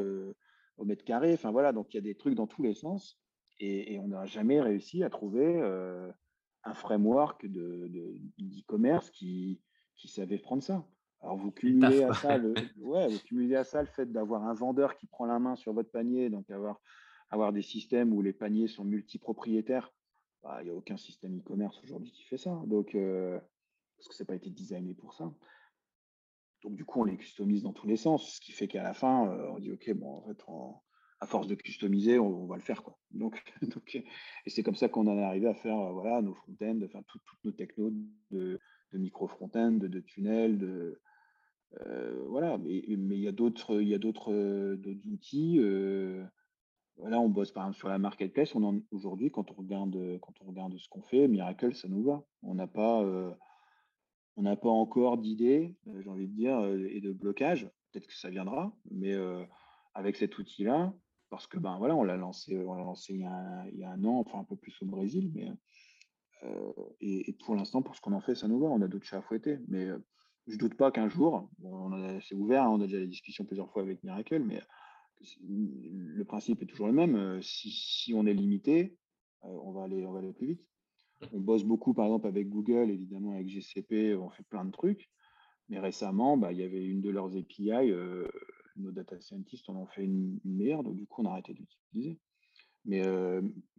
au 0.78 0.86
mètre 0.86 1.04
carré. 1.04 1.34
Enfin 1.34 1.52
voilà, 1.52 1.74
donc 1.74 1.94
il 1.94 1.98
y 1.98 2.00
a 2.00 2.02
des 2.02 2.16
trucs 2.16 2.36
dans 2.36 2.48
tous 2.48 2.64
les 2.64 2.74
sens. 2.74 3.20
Et, 3.60 4.00
on 4.00 4.08
n'a 4.08 4.26
jamais 4.26 4.60
réussi 4.60 5.04
à 5.04 5.10
trouver 5.10 5.62
un 6.64 6.74
framework 6.74 7.46
d'e-commerce 7.46 9.08
de, 9.08 9.12
qui, 9.12 9.62
qui 9.96 10.08
savait 10.08 10.40
prendre 10.40 10.64
ça. 10.64 10.88
Alors 11.24 11.38
vous 11.38 11.52
cumulez, 11.52 12.04
à 12.04 12.14
ça 12.14 12.38
le, 12.38 12.54
ouais, 12.80 13.08
vous 13.08 13.20
cumulez 13.20 13.56
à 13.56 13.64
ça 13.64 13.82
le 13.82 13.88
fait 13.88 14.12
d'avoir 14.12 14.44
un 14.46 14.54
vendeur 14.54 14.98
qui 14.98 15.06
prend 15.06 15.26
la 15.26 15.40
main 15.40 15.56
sur 15.56 15.74
votre 15.74 15.92
panier, 15.92 16.30
donc 16.30 16.50
avoir, 16.50 16.82
avoir 17.30 17.54
des 17.54 17.62
systèmes 17.62 18.12
où 18.14 18.22
les 18.22 18.34
paniers 18.34 18.68
sont 18.68 18.84
multipropriétaires. 18.84 19.94
Bah, 20.42 20.58
il 20.62 20.66
n'y 20.66 20.72
a 20.72 20.74
aucun 20.74 20.98
système 20.98 21.38
e-commerce 21.38 21.80
aujourd'hui 21.84 22.12
qui 22.12 22.24
fait 22.24 22.38
ça. 22.38 22.60
Donc, 22.66 22.96
euh, 22.96 23.40
parce 23.98 24.08
que 24.08 24.16
ça 24.16 24.24
n'a 24.24 24.30
pas 24.30 24.36
été 24.36 24.50
designé 24.50 24.96
pour 24.96 25.14
ça. 25.14 25.32
Donc 26.64 26.76
du 26.76 26.86
coup, 26.86 27.02
on 27.02 27.04
les 27.04 27.18
customise 27.18 27.62
dans 27.62 27.74
tous 27.74 27.88
les 27.88 27.98
sens, 27.98 28.36
ce 28.36 28.42
qui 28.42 28.52
fait 28.52 28.68
qu'à 28.68 28.84
la 28.84 28.94
fin, 28.94 29.28
euh, 29.28 29.50
on 29.52 29.60
dit 29.60 29.72
OK, 29.72 29.92
bon, 29.94 30.18
en 30.18 30.28
fait, 30.28 30.44
à 31.20 31.28
force 31.28 31.48
de 31.48 31.54
customiser, 31.54 32.18
on, 32.18 32.48
va 32.48 32.56
le 32.56 32.62
faire 32.64 32.82
quoi. 32.82 32.98
Donc, 33.12 33.44
donc 33.62 33.96
et 33.96 34.50
c'est 34.50 34.64
comme 34.64 34.76
ça 34.76 34.90
qu'on 34.90 35.06
en 35.06 35.18
est 35.20 35.24
arrivé 35.24 35.48
à 35.48 35.54
faire 35.54 35.78
voilà 35.94 36.22
nos 36.24 36.34
front-end, 36.34 36.80
enfin 36.84 37.04
toutes 37.08 37.22
nos 37.44 37.52
technos 37.52 37.92
de, 38.32 38.60
de 38.92 38.98
micro-front-end, 38.98 39.74
de, 39.74 39.88
de 39.88 40.00
tunnels, 40.00 40.58
de, 40.58 41.00
euh, 41.80 42.24
voilà, 42.28 42.58
mais 42.58 42.84
il 42.86 43.20
y 43.20 43.28
a 43.28 43.32
d'autres 43.32 43.74
euh, 44.34 44.78
outils. 45.12 45.58
Euh, 45.60 46.26
on 46.98 47.30
bosse 47.30 47.52
par 47.52 47.64
exemple 47.64 47.78
sur 47.78 47.90
la 47.90 47.98
marketplace. 47.98 48.54
On 48.56 48.84
aujourd'hui, 48.92 49.32
quand 49.32 49.50
on 49.52 49.54
regarde 49.54 50.20
quand 50.20 50.34
on 50.42 50.46
regarde 50.46 50.78
ce 50.78 50.88
qu'on 50.90 51.02
fait, 51.02 51.28
Miracle, 51.28 51.74
ça 51.74 51.88
nous 51.88 52.04
va. 52.04 52.24
On 52.44 52.56
n'a 52.56 52.68
pas 52.68 53.04
on 54.38 54.44
n'a 54.44 54.56
pas 54.56 54.70
encore 54.70 55.18
d'idée, 55.18 55.76
j'ai 56.00 56.10
envie 56.10 56.28
de 56.28 56.34
dire, 56.34 56.64
et 56.90 57.02
de 57.02 57.12
blocage. 57.12 57.70
Peut-être 57.92 58.08
que 58.08 58.16
ça 58.16 58.30
viendra, 58.30 58.74
mais 58.92 59.16
avec 59.96 60.16
cet 60.16 60.38
outil-là, 60.38 60.94
parce 61.30 61.48
que 61.48 61.58
ben 61.58 61.78
voilà, 61.80 61.96
on 61.96 62.04
l'a 62.04 62.18
lancé, 62.18 62.58
on 62.64 62.76
l'a 62.76 62.84
lancé 62.84 63.14
il 63.14 63.22
y, 63.22 63.26
a 63.26 63.66
y, 63.74 63.84
a 63.84 63.92
un, 63.92 64.04
an, 64.06 64.20
enfin 64.20 64.40
un 64.40 64.44
peu 64.44 64.56
plus 64.56 64.76
au 64.82 64.86
Brésil, 64.86 65.32
mais 65.34 65.50
et, 67.00 67.36
pour 67.46 67.56
l'instant, 67.56 67.82
pour 67.82 67.96
ce 67.96 68.02
qu'on 68.02 68.14
en 68.14 68.22
fait, 68.22 68.36
ça 68.36 68.48
nous 68.48 68.60
va. 68.60 68.68
On 68.68 68.82
a 68.82 68.88
d'autres 68.88 69.06
chats 69.06 69.18
à 69.18 69.22
fouetter, 69.22 69.60
mais 69.68 69.88
je 70.48 70.58
doute 70.58 70.76
pas 70.76 70.92
qu'un 70.92 71.10
jour, 71.10 71.50
c'est 72.28 72.36
ouvert, 72.36 72.64
hein, 72.64 72.70
on 72.70 72.82
a 72.82 72.86
déjà 72.86 73.00
des 73.00 73.08
discussions 73.08 73.46
plusieurs 73.46 73.72
fois 73.72 73.82
avec 73.84 74.04
Miracle, 74.04 74.40
mais 74.40 74.62
le 75.48 76.24
principe 76.24 76.62
est 76.62 76.66
toujours 76.66 76.88
le 76.88 76.94
même. 76.94 77.16
Euh, 77.16 77.42
si, 77.42 78.14
on 78.16 78.26
est 78.26 78.34
limité, 78.34 78.98
euh, 79.44 79.48
on, 79.48 79.72
va 79.72 79.84
aller, 79.84 80.06
on 80.06 80.12
va 80.12 80.20
aller 80.20 80.34
plus 80.34 80.48
vite. 80.48 80.68
On 81.34 81.40
bosse 81.40 81.64
beaucoup, 81.64 81.94
par 81.94 82.06
exemple, 82.06 82.28
avec 82.28 82.50
Google, 82.50 82.90
évidemment, 82.90 83.34
avec 83.34 83.48
GCP, 83.48 84.16
on 84.16 84.30
fait 84.30 84.44
plein 84.44 84.66
de 84.66 84.72
trucs. 84.72 85.10
Mais 85.70 85.80
récemment, 85.80 86.36
bah, 86.38 86.52
il 86.52 86.60
y 86.60 86.64
avait 86.64 86.84
une 86.84 87.02
de 87.02 87.10
leurs 87.10 87.38
API, 87.38 87.92
euh, 87.92 88.28
nos 88.76 88.92
data 88.92 89.20
scientists 89.20 89.70
en 89.70 89.76
ont 89.76 89.86
fait 89.86 90.04
une, 90.04 90.40
meilleure, 90.44 90.84
donc 90.84 90.96
du 90.96 91.06
coup, 91.06 91.22
on 91.22 91.26
a 91.26 91.32
arrêté 91.32 91.54
d'utiliser. 91.54 92.18
Mais, 92.84 93.04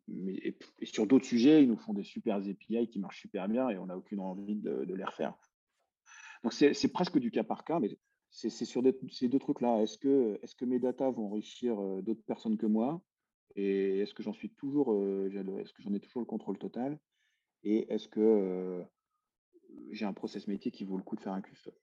mais 0.06 0.34
et, 0.34 0.56
sur 0.84 1.08
d'autres 1.08 1.24
sujets, 1.24 1.64
ils 1.64 1.68
nous 1.68 1.76
font 1.76 1.92
des 1.92 2.04
super 2.04 2.36
API 2.36 2.86
qui 2.86 3.00
marchent 3.00 3.20
super 3.20 3.48
bien 3.48 3.68
et 3.68 3.78
on 3.78 3.86
n'a 3.86 3.96
aucune 3.96 4.20
envie 4.20 4.54
de 4.54 4.94
les 4.94 5.04
refaire. 5.04 5.34
Donc 6.42 6.52
c'est 6.52 6.92
presque 6.92 7.18
du 7.18 7.30
cas 7.30 7.44
par 7.44 7.64
cas, 7.64 7.78
mais 7.78 7.98
c'est 8.30 8.50
sur 8.50 8.82
ces 9.10 9.28
deux 9.28 9.38
trucs-là. 9.38 9.80
Est-ce 9.82 9.98
que, 9.98 10.40
est 10.42 10.62
mes 10.62 10.78
datas 10.78 11.10
vont 11.10 11.26
enrichir 11.26 11.76
d'autres 12.02 12.24
personnes 12.24 12.56
que 12.56 12.66
moi? 12.66 13.02
Et 13.54 13.98
est-ce 13.98 14.14
que 14.14 14.22
j'en 14.22 14.32
suis 14.32 14.50
toujours, 14.50 14.94
est-ce 15.28 15.72
que 15.72 15.82
j'en 15.82 15.92
ai 15.92 16.00
toujours 16.00 16.20
le 16.20 16.26
contrôle 16.26 16.58
total? 16.58 16.98
Et 17.62 17.92
est-ce 17.92 18.08
que 18.08 18.82
j'ai 19.90 20.04
un 20.04 20.12
process 20.12 20.48
métier 20.48 20.70
qui 20.72 20.84
vaut 20.84 20.96
le 20.96 21.02
coup 21.02 21.16
de 21.16 21.20
faire 21.20 21.34
un 21.34 21.42
custom? 21.42 21.74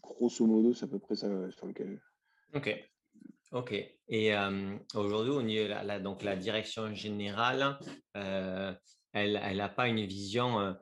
grosso 0.00 0.46
modo, 0.46 0.72
c'est 0.72 0.86
à 0.86 0.88
peu 0.88 0.98
près 0.98 1.16
ça 1.16 1.50
sur 1.50 1.66
lequel. 1.66 2.00
Ok. 2.54 2.74
Ok. 3.52 3.74
Et 4.08 4.32
aujourd'hui, 4.94 5.32
au 5.32 5.42
niveau 5.42 5.68
la, 5.68 5.82
la, 5.82 6.00
donc 6.00 6.22
la 6.22 6.36
direction 6.36 6.94
générale, 6.94 7.78
elle 8.14 9.56
n'a 9.56 9.68
pas 9.68 9.88
une 9.88 10.06
vision 10.06 10.76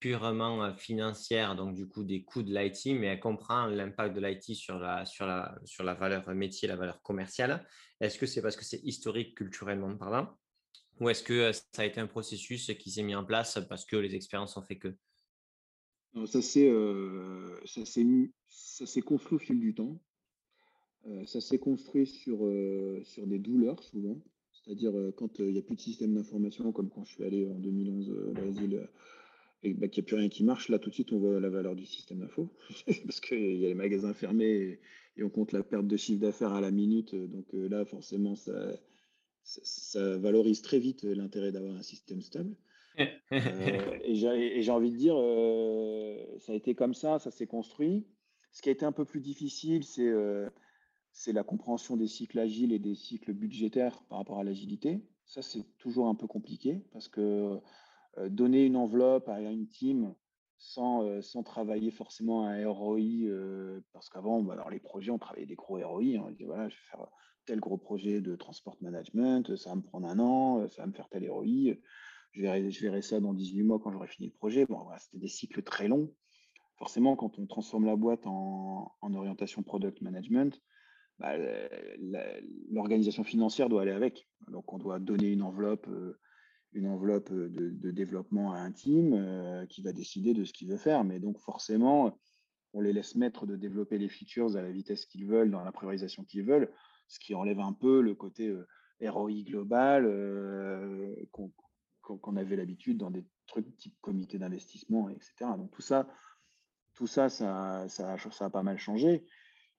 purement 0.00 0.74
financière, 0.74 1.56
donc 1.56 1.74
du 1.74 1.88
coup 1.88 2.04
des 2.04 2.22
coûts 2.22 2.42
de 2.42 2.52
l'IT, 2.52 2.98
mais 2.98 3.06
elle 3.06 3.20
comprend 3.20 3.66
l'impact 3.66 4.14
de 4.14 4.20
l'IT 4.20 4.54
sur 4.54 4.78
la, 4.78 5.04
sur, 5.04 5.26
la, 5.26 5.58
sur 5.64 5.84
la 5.84 5.94
valeur 5.94 6.28
métier, 6.34 6.68
la 6.68 6.76
valeur 6.76 7.00
commerciale. 7.02 7.66
Est-ce 8.00 8.18
que 8.18 8.26
c'est 8.26 8.42
parce 8.42 8.56
que 8.56 8.64
c'est 8.64 8.80
historique 8.84 9.36
culturellement 9.36 9.96
parlant 9.96 10.36
ou 11.00 11.08
est-ce 11.08 11.22
que 11.22 11.50
ça 11.52 11.82
a 11.82 11.84
été 11.86 11.98
un 12.00 12.06
processus 12.06 12.70
qui 12.78 12.90
s'est 12.90 13.02
mis 13.02 13.14
en 13.14 13.24
place 13.24 13.58
parce 13.68 13.86
que 13.86 13.96
les 13.96 14.14
expériences 14.14 14.56
ont 14.58 14.62
fait 14.62 14.76
que? 14.76 14.94
Non, 16.12 16.26
ça 16.26 16.42
s'est 16.42 16.68
construit 19.02 19.36
au 19.36 19.38
fil 19.38 19.58
du 19.60 19.74
temps. 19.74 19.98
ça 21.24 21.40
s'est 21.40 21.58
construit 21.58 22.06
sur, 22.06 22.38
sur 23.04 23.26
des 23.26 23.38
douleurs 23.38 23.82
souvent. 23.82 24.20
C'est-à-dire 24.52 24.92
quand 25.16 25.38
il 25.38 25.52
n'y 25.52 25.58
a 25.58 25.62
plus 25.62 25.76
de 25.76 25.80
système 25.80 26.14
d'information, 26.14 26.70
comme 26.70 26.90
quand 26.90 27.04
je 27.04 27.14
suis 27.14 27.24
allé 27.24 27.48
en 27.48 27.58
2011 27.58 28.10
au 28.10 28.32
Brésil, 28.32 28.86
et 29.62 29.74
bah, 29.74 29.88
qu'il 29.88 30.02
n'y 30.02 30.06
a 30.06 30.08
plus 30.08 30.16
rien 30.16 30.28
qui 30.28 30.44
marche, 30.44 30.68
là 30.68 30.78
tout 30.78 30.90
de 30.90 30.94
suite 30.94 31.12
on 31.12 31.18
voit 31.18 31.38
la 31.40 31.50
valeur 31.50 31.74
du 31.74 31.86
système 31.86 32.20
d'info. 32.20 32.50
parce 33.04 33.20
qu'il 33.20 33.56
y 33.56 33.66
a 33.66 33.68
les 33.68 33.74
magasins 33.74 34.14
fermés 34.14 34.80
et, 35.16 35.22
on 35.22 35.28
compte 35.28 35.52
la 35.52 35.62
perte 35.62 35.86
de 35.86 35.98
chiffre 35.98 36.20
d'affaires 36.20 36.54
à 36.54 36.62
la 36.62 36.70
minute. 36.70 37.14
Donc 37.14 37.44
là, 37.52 37.84
forcément, 37.84 38.36
ça, 38.36 38.72
ça, 39.44 40.16
valorise 40.16 40.62
très 40.62 40.78
vite 40.78 41.02
l'intérêt 41.02 41.52
d'avoir 41.52 41.74
un 41.74 41.82
système 41.82 42.22
stable. 42.22 42.56
Euh, 43.32 43.98
et 44.02 44.14
j'ai 44.14 44.70
envie 44.72 44.90
de 44.90 44.96
dire, 44.96 45.14
euh, 45.16 46.16
ça 46.38 46.52
a 46.52 46.54
été 46.56 46.74
comme 46.74 46.94
ça, 46.94 47.20
ça 47.20 47.30
s'est 47.30 47.46
construit. 47.46 48.04
Ce 48.52 48.60
qui 48.60 48.68
a 48.68 48.72
été 48.72 48.84
un 48.84 48.92
peu 48.92 49.04
plus 49.04 49.20
difficile, 49.20 49.84
c'est 49.84 50.08
euh, 50.08 50.50
la 51.28 51.44
compréhension 51.44 51.96
des 51.96 52.08
cycles 52.08 52.40
agiles 52.40 52.72
et 52.72 52.80
des 52.80 52.96
cycles 52.96 53.32
budgétaires 53.32 54.02
par 54.08 54.18
rapport 54.18 54.40
à 54.40 54.44
l'agilité. 54.44 55.00
Ça, 55.24 55.42
c'est 55.42 55.64
toujours 55.78 56.08
un 56.08 56.16
peu 56.16 56.26
compliqué 56.26 56.82
parce 56.92 57.06
que 57.06 57.60
donner 58.28 58.64
une 58.64 58.76
enveloppe 58.76 59.28
à 59.28 59.40
une 59.40 59.68
team 59.68 60.14
sans, 60.58 61.22
sans 61.22 61.42
travailler 61.42 61.90
forcément 61.90 62.46
un 62.46 62.68
ROI, 62.68 63.80
parce 63.92 64.08
qu'avant, 64.08 64.42
bah, 64.42 64.54
alors 64.54 64.70
les 64.70 64.80
projets, 64.80 65.10
on 65.10 65.18
travaillait 65.18 65.46
des 65.46 65.54
gros 65.54 65.78
ROI. 65.78 66.02
Hein. 66.16 66.24
on 66.26 66.30
dit, 66.30 66.44
voilà, 66.44 66.68
je 66.68 66.74
vais 66.74 66.82
faire 66.90 67.06
tel 67.46 67.60
gros 67.60 67.78
projet 67.78 68.20
de 68.20 68.36
transport 68.36 68.76
management, 68.80 69.56
ça 69.56 69.70
va 69.70 69.76
me 69.76 69.82
prendre 69.82 70.06
un 70.08 70.18
an, 70.18 70.68
ça 70.68 70.82
va 70.82 70.88
me 70.88 70.92
faire 70.92 71.08
tel 71.08 71.30
ROI, 71.30 71.76
je 72.32 72.42
verrai, 72.42 72.70
je 72.70 73.00
ça 73.00 73.20
dans 73.20 73.34
18 73.34 73.62
mois 73.62 73.78
quand 73.80 73.90
j'aurai 73.92 74.08
fini 74.08 74.28
le 74.28 74.34
projet. 74.34 74.66
Bon, 74.66 74.86
c'était 74.98 75.18
des 75.18 75.28
cycles 75.28 75.62
très 75.62 75.88
longs. 75.88 76.12
Forcément, 76.76 77.16
quand 77.16 77.38
on 77.38 77.46
transforme 77.46 77.84
la 77.84 77.96
boîte 77.96 78.26
en, 78.26 78.96
orientation 79.02 79.62
product 79.62 80.00
management, 80.00 80.60
bah, 81.18 81.34
l'organisation 82.70 83.24
financière 83.24 83.68
doit 83.68 83.82
aller 83.82 83.90
avec. 83.90 84.28
Donc, 84.48 84.72
on 84.72 84.78
doit 84.78 84.98
donner 84.98 85.32
une 85.32 85.42
enveloppe, 85.42 85.86
euh, 85.88 86.18
une 86.72 86.86
enveloppe 86.86 87.32
de, 87.32 87.90
développement 87.90 88.52
à 88.52 88.60
un 88.60 88.72
euh, 88.86 89.66
qui 89.66 89.82
va 89.82 89.92
décider 89.92 90.34
de 90.34 90.44
ce 90.44 90.52
qu'il 90.52 90.68
veut 90.68 90.76
faire. 90.76 91.04
Mais 91.04 91.18
donc, 91.18 91.38
forcément, 91.38 92.18
on 92.72 92.80
les 92.80 92.92
laisse 92.92 93.16
mettre 93.16 93.46
de 93.46 93.56
développer 93.56 93.98
les 93.98 94.08
features 94.08 94.56
à 94.56 94.62
la 94.62 94.70
vitesse 94.70 95.06
qu'ils 95.06 95.26
veulent, 95.26 95.50
dans 95.50 95.64
la 95.64 95.72
priorisation 95.72 96.24
qu'ils 96.24 96.44
veulent 96.44 96.70
ce 97.08 97.18
qui 97.18 97.34
enlève 97.34 97.58
un 97.58 97.72
peu 97.72 98.00
le 98.00 98.14
côté 98.14 98.54
ROI 99.02 99.42
global 99.42 100.04
qu'on 101.32 102.36
avait 102.36 102.54
l'habitude 102.54 102.98
dans 102.98 103.10
des 103.10 103.24
trucs 103.48 103.76
type 103.76 103.96
comité 104.00 104.38
d'investissement, 104.38 105.08
etc. 105.08 105.32
Donc 105.58 105.72
tout 105.72 105.82
ça, 105.82 106.08
tout 106.94 107.08
ça, 107.08 107.28
ça, 107.28 107.88
ça, 107.88 108.16
a 108.40 108.50
pas 108.50 108.62
mal 108.62 108.78
changé. 108.78 109.24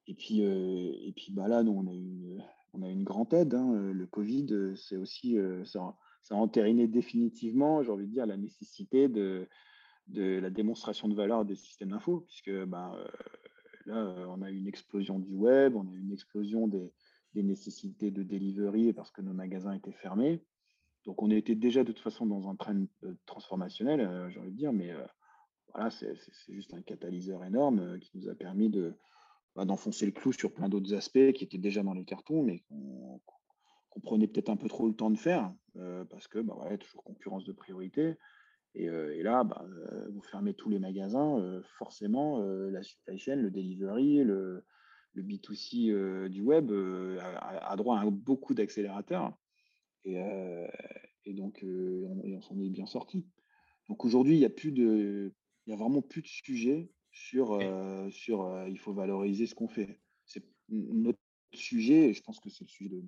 Et 0.06 0.14
puis, 0.14 0.42
et 0.42 1.12
puis 1.16 1.32
bah 1.32 1.48
là, 1.48 1.62
nous, 1.62 1.72
on 1.72 1.86
a 1.86 1.92
une, 1.94 2.44
une 2.74 3.04
grande 3.04 3.32
aide. 3.32 3.54
Hein. 3.54 3.92
Le 3.92 4.06
Covid, 4.06 4.74
c'est 4.76 4.96
aussi, 4.96 5.38
ça, 6.22 6.34
a 6.34 6.38
entériné 6.38 6.86
définitivement, 6.86 7.82
j'ai 7.82 7.90
envie 7.90 8.06
de 8.06 8.12
dire, 8.12 8.26
la 8.26 8.36
nécessité 8.36 9.08
de, 9.08 9.48
la 10.08 10.50
démonstration 10.50 11.08
de 11.08 11.14
valeur 11.14 11.44
des 11.44 11.56
systèmes 11.56 11.90
d'info, 11.90 12.20
puisque 12.20 12.64
bah, 12.64 12.96
là, 13.86 14.14
on 14.28 14.42
a 14.42 14.50
une 14.50 14.66
explosion 14.66 15.18
du 15.18 15.34
web, 15.34 15.76
on 15.76 15.88
a 15.88 15.94
une 15.94 16.12
explosion 16.12 16.68
des, 16.68 16.92
nécessités 17.34 18.10
de 18.10 18.22
delivery 18.22 18.92
parce 18.92 19.10
que 19.10 19.22
nos 19.22 19.32
magasins 19.32 19.72
étaient 19.72 19.92
fermés. 19.92 20.42
Donc 21.04 21.22
on 21.22 21.30
était 21.30 21.54
déjà 21.54 21.82
de 21.82 21.92
toute 21.92 22.02
façon 22.02 22.26
dans 22.26 22.48
un 22.48 22.54
train 22.54 22.84
euh, 23.04 23.14
transformationnel, 23.26 24.00
euh, 24.00 24.30
j'ai 24.30 24.38
envie 24.38 24.52
de 24.52 24.56
dire, 24.56 24.72
mais 24.72 24.92
euh, 24.92 25.04
voilà, 25.72 25.90
c'est 25.90 26.14
juste 26.50 26.74
un 26.74 26.82
catalyseur 26.82 27.42
énorme 27.44 27.98
qui 28.00 28.10
nous 28.14 28.28
a 28.28 28.34
permis 28.34 28.70
bah, 29.56 29.64
d'enfoncer 29.64 30.06
le 30.06 30.12
clou 30.12 30.32
sur 30.32 30.52
plein 30.52 30.68
d'autres 30.68 30.94
aspects 30.94 31.32
qui 31.32 31.44
étaient 31.44 31.58
déjà 31.58 31.82
dans 31.82 31.94
les 31.94 32.04
cartons, 32.04 32.42
mais 32.42 32.60
qu'on 32.68 33.20
prenait 34.00 34.26
peut-être 34.26 34.50
un 34.50 34.56
peu 34.56 34.68
trop 34.68 34.88
le 34.88 34.94
temps 34.94 35.10
de 35.10 35.18
faire 35.18 35.52
parce 36.10 36.28
que 36.28 36.38
bah, 36.38 36.54
voilà, 36.56 36.76
toujours 36.78 37.02
concurrence 37.02 37.44
de 37.44 37.52
priorité. 37.52 38.14
Et, 38.74 38.88
là, 39.22 39.44
bah, 39.44 39.64
vous 40.10 40.22
fermez 40.22 40.54
tous 40.54 40.70
les 40.70 40.78
magasins, 40.78 41.60
forcément, 41.78 42.38
la 42.40 42.82
supply 42.82 43.18
chain, 43.18 43.36
le 43.36 43.50
delivery, 43.50 44.24
le, 44.24 44.64
le 45.14 45.22
B2C 45.22 45.90
euh, 45.90 46.28
du 46.28 46.42
web 46.42 46.70
euh, 46.70 47.18
a, 47.20 47.76
droit 47.76 47.98
à 47.98 48.10
beaucoup 48.10 48.54
d'accélérateurs. 48.54 49.36
Et, 50.04 50.18
euh, 50.18 50.66
donc, 51.26 51.64
on, 51.64 52.40
s'en 52.40 52.58
est 52.60 52.68
bien 52.68 52.86
sorti. 52.86 53.26
Donc 53.88 54.04
aujourd'hui, 54.04 54.34
il 54.34 54.38
n'y 54.38 54.44
a 54.44 54.50
plus 54.50 54.72
de, 54.72 55.32
il 55.66 55.70
y 55.70 55.72
a 55.72 55.76
vraiment 55.76 56.02
plus 56.02 56.22
de 56.22 56.26
sujet 56.26 56.90
sur, 57.10 57.60
sur 58.10 58.66
il 58.68 58.78
faut 58.78 58.92
valoriser 58.92 59.46
ce 59.46 59.54
qu'on 59.54 59.68
fait. 59.68 60.00
C'est 60.24 60.44
notre 60.68 61.18
sujet, 61.52 62.08
et 62.08 62.12
je 62.12 62.22
pense 62.22 62.40
que 62.40 62.50
c'est 62.50 62.64
le 62.64 62.68
sujet 62.68 62.90
de, 62.90 63.04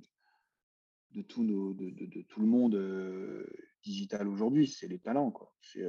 de, 1.14 1.22
tout, 1.22 1.42
le 1.44 2.46
monde 2.46 2.76
digital 3.82 4.28
aujourd'hui, 4.28 4.66
c'est 4.66 4.88
les 4.88 4.98
talents. 4.98 5.32
C'est, 5.60 5.84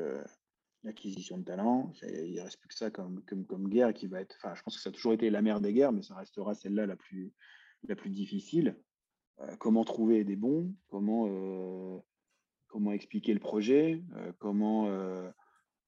l'acquisition 0.86 1.38
de 1.38 1.44
talent. 1.44 1.92
Il 2.04 2.36
ne 2.36 2.42
reste 2.42 2.60
plus 2.60 2.70
que 2.70 2.76
ça 2.76 2.92
comme, 2.92 3.22
comme, 3.26 3.68
guerre 3.68 3.94
qui 3.94 4.08
va 4.08 4.22
être. 4.22 4.36
Enfin, 4.38 4.56
je 4.56 4.62
pense 4.62 4.78
que 4.78 4.82
ça 4.82 4.90
a 4.90 4.94
toujours 4.94 5.14
été 5.14 5.30
la 5.30 5.42
mère 5.42 5.60
des 5.60 5.74
guerres, 5.74 5.92
mais 5.92 6.04
ça 6.04 6.16
restera 6.16 6.54
celle-là 6.54 6.86
la 6.86 6.96
plus, 6.96 7.34
la 7.88 7.96
plus 7.96 8.12
difficile. 8.12 8.78
Euh, 9.42 9.56
comment 9.58 9.84
trouver 9.84 10.24
des 10.24 10.36
bons 10.36 10.74
Comment, 10.88 11.28
euh, 11.28 12.00
comment 12.68 12.92
expliquer 12.92 13.34
le 13.34 13.40
projet 13.40 14.02
euh, 14.16 14.32
Comment, 14.40 14.90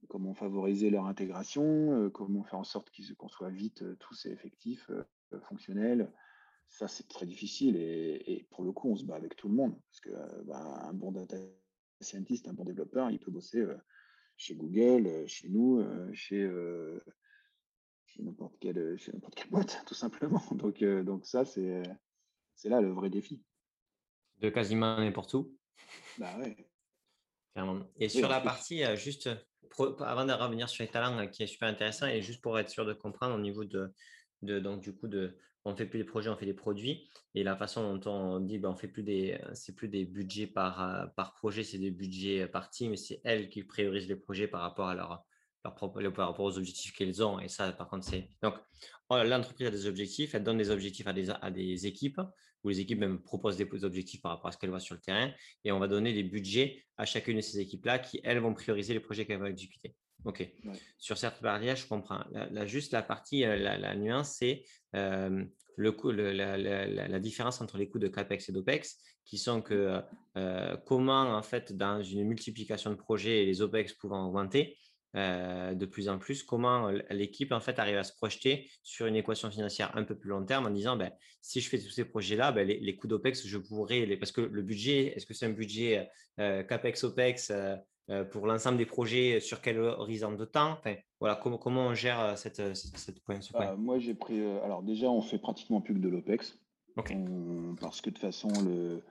comment 0.09 0.33
favoriser 0.33 0.89
leur 0.89 1.05
intégration 1.05 2.09
Comment 2.13 2.43
faire 2.43 2.59
en 2.59 2.63
sorte 2.63 2.91
qu'on 3.17 3.29
soit 3.29 3.51
vite 3.51 3.83
tous 3.99 4.25
effectifs, 4.25 4.89
fonctionnels 5.43 6.11
Ça, 6.69 6.87
c'est 6.87 7.07
très 7.07 7.25
difficile 7.25 7.75
et, 7.77 8.21
et, 8.27 8.43
pour 8.51 8.63
le 8.63 8.71
coup, 8.71 8.89
on 8.89 8.95
se 8.95 9.05
bat 9.05 9.15
avec 9.15 9.35
tout 9.35 9.47
le 9.47 9.55
monde 9.55 9.75
parce 9.89 9.99
que 10.01 10.43
bah, 10.43 10.87
un 10.87 10.93
bon 10.93 11.11
data 11.11 11.37
scientist, 12.01 12.47
un 12.47 12.53
bon 12.53 12.65
développeur, 12.65 13.09
il 13.09 13.19
peut 13.19 13.31
bosser 13.31 13.65
chez 14.37 14.55
Google, 14.55 15.07
euh, 15.07 15.27
chez 15.27 15.49
nous, 15.49 15.79
euh, 15.79 16.13
chez, 16.13 16.41
euh, 16.41 17.03
chez 18.05 18.21
n'importe 18.21 18.57
quelle, 18.59 18.97
chez 18.97 19.11
quelle 19.35 19.49
boîte, 19.49 19.83
tout 19.87 19.95
simplement. 19.95 20.41
Donc, 20.51 20.83
donc 20.83 21.25
ça, 21.25 21.43
c'est, 21.43 21.83
c'est 22.55 22.69
là 22.69 22.79
le 22.79 22.91
vrai 22.91 23.09
défi. 23.09 23.43
De 24.37 24.49
quasiment 24.49 24.97
n'importe 24.97 25.33
où. 25.33 25.57
Bah 26.19 26.37
ouais. 26.39 26.55
Et 27.99 28.07
sur 28.07 28.29
la 28.29 28.39
partie, 28.39 28.83
juste 28.95 29.31
avant 29.99 30.25
de 30.25 30.31
revenir 30.31 30.69
sur 30.69 30.83
les 30.83 30.91
talents, 30.91 31.27
qui 31.27 31.41
est 31.41 31.47
super 31.47 31.67
intéressant, 31.67 32.05
et 32.05 32.21
juste 32.21 32.39
pour 32.39 32.59
être 32.59 32.69
sûr 32.69 32.85
de 32.85 32.93
comprendre 32.93 33.33
au 33.33 33.39
niveau 33.39 33.65
de, 33.65 33.91
de 34.41 34.59
donc 34.59 34.81
du 34.81 34.93
coup 34.93 35.07
de 35.07 35.37
on 35.67 35.75
fait 35.75 35.85
plus 35.85 35.99
des 35.99 36.05
projets, 36.05 36.29
on 36.29 36.37
fait 36.37 36.45
des 36.45 36.53
produits. 36.53 37.09
Et 37.35 37.43
la 37.43 37.55
façon 37.55 37.97
dont 37.97 38.11
on 38.11 38.39
dit, 38.39 38.57
ben, 38.57 38.69
on 38.69 38.75
fait 38.75 38.87
plus 38.87 39.03
des, 39.03 39.37
c'est 39.53 39.75
plus 39.75 39.89
des 39.89 40.05
budgets 40.05 40.47
par, 40.47 40.81
euh, 40.81 41.05
projet, 41.35 41.63
c'est 41.63 41.77
des 41.77 41.91
budgets 41.91 42.47
par 42.47 42.69
team. 42.69 42.95
C'est 42.95 43.21
elles 43.23 43.49
qui 43.49 43.63
priorisent 43.63 44.07
les 44.07 44.15
projets 44.15 44.47
par 44.47 44.61
rapport 44.61 44.87
à 44.87 44.95
leur, 44.95 45.25
leur 45.65 45.75
propre, 45.75 46.01
par 46.09 46.29
rapport 46.29 46.45
aux 46.45 46.57
objectifs 46.57 46.93
qu'elles 46.93 47.21
ont. 47.23 47.39
Et 47.39 47.49
ça, 47.49 47.71
par 47.73 47.89
contre, 47.89 48.05
c'est 48.05 48.29
donc 48.41 48.55
l'entreprise 49.09 49.67
a 49.67 49.71
des 49.71 49.87
objectifs, 49.87 50.33
elle 50.35 50.43
donne 50.43 50.57
des 50.57 50.69
objectifs 50.69 51.07
à 51.07 51.13
des, 51.13 51.29
à 51.29 51.51
des 51.51 51.85
équipes, 51.85 52.21
ou 52.63 52.69
les 52.69 52.79
équipes 52.79 52.99
même 52.99 53.21
proposent 53.21 53.57
des 53.57 53.83
objectifs 53.83 54.21
par 54.21 54.31
rapport 54.31 54.47
à 54.47 54.51
ce 54.51 54.57
qu'elles 54.57 54.69
voient 54.69 54.79
sur 54.79 54.95
le 54.95 55.01
terrain. 55.01 55.31
Et 55.63 55.71
on 55.71 55.79
va 55.79 55.87
donner 55.87 56.13
des 56.13 56.23
budgets 56.23 56.83
à 56.97 57.05
chacune 57.05 57.37
de 57.37 57.41
ces 57.41 57.59
équipes-là 57.59 57.99
qui, 57.99 58.21
elles, 58.23 58.39
vont 58.39 58.53
prioriser 58.53 58.93
les 58.93 58.99
projets 58.99 59.25
qu'elles 59.25 59.39
vont 59.39 59.45
exécuter. 59.45 59.95
OK. 60.27 60.45
Sur 60.97 61.17
cette 61.17 61.39
partie 61.39 61.75
je 61.75 61.87
comprends. 61.87 62.23
La, 62.31 62.65
juste 62.65 62.91
la 62.91 63.01
partie, 63.01 63.45
euh, 63.45 63.55
la, 63.55 63.95
nuance, 63.95 64.35
c'est 64.37 64.65
euh, 64.93 65.43
le 65.77 65.91
coût, 65.93 66.11
la, 66.11 67.19
différence 67.19 67.61
entre 67.61 67.77
les 67.77 67.87
coûts 67.87 67.99
de 67.99 68.09
CAPEX 68.09 68.49
et 68.49 68.51
d'OPEX, 68.51 68.97
qui 69.23 69.37
sont 69.37 69.61
que 69.61 70.01
euh, 70.37 70.77
comment, 70.85 71.35
en 71.37 71.41
fait, 71.41 71.71
dans 71.71 72.03
une 72.03 72.25
multiplication 72.25 72.91
de 72.91 72.95
projets, 72.95 73.45
les 73.45 73.61
OPEX 73.61 73.93
pouvant 73.93 74.27
augmenter, 74.27 74.77
de 75.13 75.85
plus 75.87 76.09
en 76.09 76.19
plus, 76.19 76.43
comment 76.43 76.91
l'équipe 77.09 77.51
en 77.51 77.59
fait 77.59 77.79
arrive 77.79 77.97
à 77.97 78.03
se 78.03 78.13
projeter 78.13 78.69
sur 78.83 79.07
une 79.07 79.15
équation 79.15 79.49
financière 79.49 79.97
un 79.97 80.03
peu 80.03 80.15
plus 80.15 80.29
long 80.29 80.45
terme 80.45 80.67
en 80.67 80.69
disant 80.69 80.95
ben, 80.95 81.11
si 81.41 81.59
je 81.59 81.69
fais 81.69 81.79
tous 81.79 81.89
ces 81.89 82.05
projets-là, 82.05 82.51
ben, 82.51 82.67
les, 82.67 82.95
coûts 82.95 83.07
d'OPEX, 83.07 83.47
je 83.47 83.57
pourrais 83.57 84.05
les... 84.05 84.17
parce 84.17 84.31
que 84.31 84.41
le 84.41 84.61
budget, 84.61 85.13
est-ce 85.15 85.25
que 85.25 85.33
c'est 85.33 85.47
un 85.47 85.53
budget 85.53 86.07
CAPEX 86.37 87.05
OPEX 87.05 87.51
pour 88.31 88.47
l'ensemble 88.47 88.77
des 88.77 88.85
projets 88.85 89.39
sur 89.39 89.61
quel 89.61 89.79
horizon 89.79 90.31
de 90.31 90.45
temps? 90.45 90.71
Enfin, 90.73 90.95
voilà, 91.19 91.35
comment, 91.35 91.57
comment 91.57 91.87
on 91.87 91.93
gère 91.93 92.37
cette, 92.37 92.75
cette, 92.75 93.23
point, 93.23 93.41
ce 93.41 93.51
bah, 93.53 93.75
Moi, 93.77 93.99
j'ai 93.99 94.13
pris. 94.13 94.39
alors, 94.63 94.83
déjà, 94.83 95.07
on 95.07 95.21
fait 95.21 95.39
pratiquement 95.39 95.81
plus 95.81 95.93
que 95.93 95.99
de 95.99 96.09
l'OPEX. 96.09 96.57
parce 96.95 98.01
que 98.01 98.09
de 98.09 98.15
toute 98.15 98.19
façon, 98.19 98.49
le, 98.65 99.01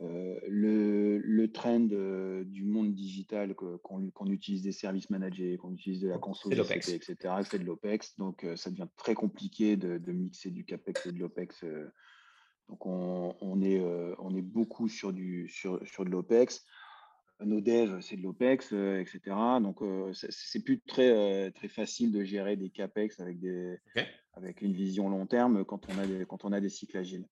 euh, 0.00 0.40
le, 0.48 1.18
le, 1.18 1.52
trend 1.52 1.88
euh, 1.92 2.44
du 2.44 2.64
monde 2.64 2.92
digital, 2.92 3.54
qu'on 3.54 4.26
utilise 4.26 4.62
des 4.62 4.72
services 4.72 5.10
managés, 5.10 5.58
qu'on 5.58 5.72
utilise 5.72 6.00
de 6.00 6.08
la 6.08 6.18
console, 6.18 6.54
etc., 6.54 7.14
c'est 7.44 7.58
de 7.58 7.64
l'OPEX. 7.64 8.16
Donc, 8.18 8.42
euh, 8.42 8.56
ça 8.56 8.70
devient 8.70 8.88
très 8.96 9.14
compliqué 9.14 9.76
de, 9.76 10.12
mixer 10.12 10.50
du 10.50 10.64
CAPEX 10.64 11.06
et 11.06 11.12
de 11.12 11.20
l'OPEX. 11.20 11.64
donc, 12.68 12.86
on, 12.86 13.62
est, 13.62 13.80
on 14.18 14.34
est 14.34 14.42
beaucoup 14.42 14.88
sur, 14.88 15.12
du, 15.12 15.48
sur, 15.48 15.86
sur 15.86 16.04
de 16.04 16.10
l'OPEX. 16.10 16.64
Nos 17.44 17.60
devs, 17.60 18.00
c'est 18.00 18.16
de 18.16 18.22
l'OPEX, 18.22 18.72
etc. 18.72 19.20
Donc, 19.60 19.80
c'est 20.12 20.62
plus 20.62 20.80
très, 20.80 21.50
très 21.52 21.68
facile 21.68 22.12
de 22.12 22.24
gérer 22.24 22.56
des 22.56 22.70
CAPEX 22.70 23.20
avec, 23.20 23.40
des, 23.40 23.78
avec 24.34 24.62
une 24.62 24.72
vision 24.72 25.08
long 25.08 25.26
terme 25.26 25.64
quand 25.64 25.86
on 25.88 25.98
a 25.98 26.06
des, 26.06 26.24
quand 26.26 26.44
on 26.44 26.52
a 26.52 26.60
des 26.60 26.68
cycles 26.68 26.98
agiles. 26.98 27.26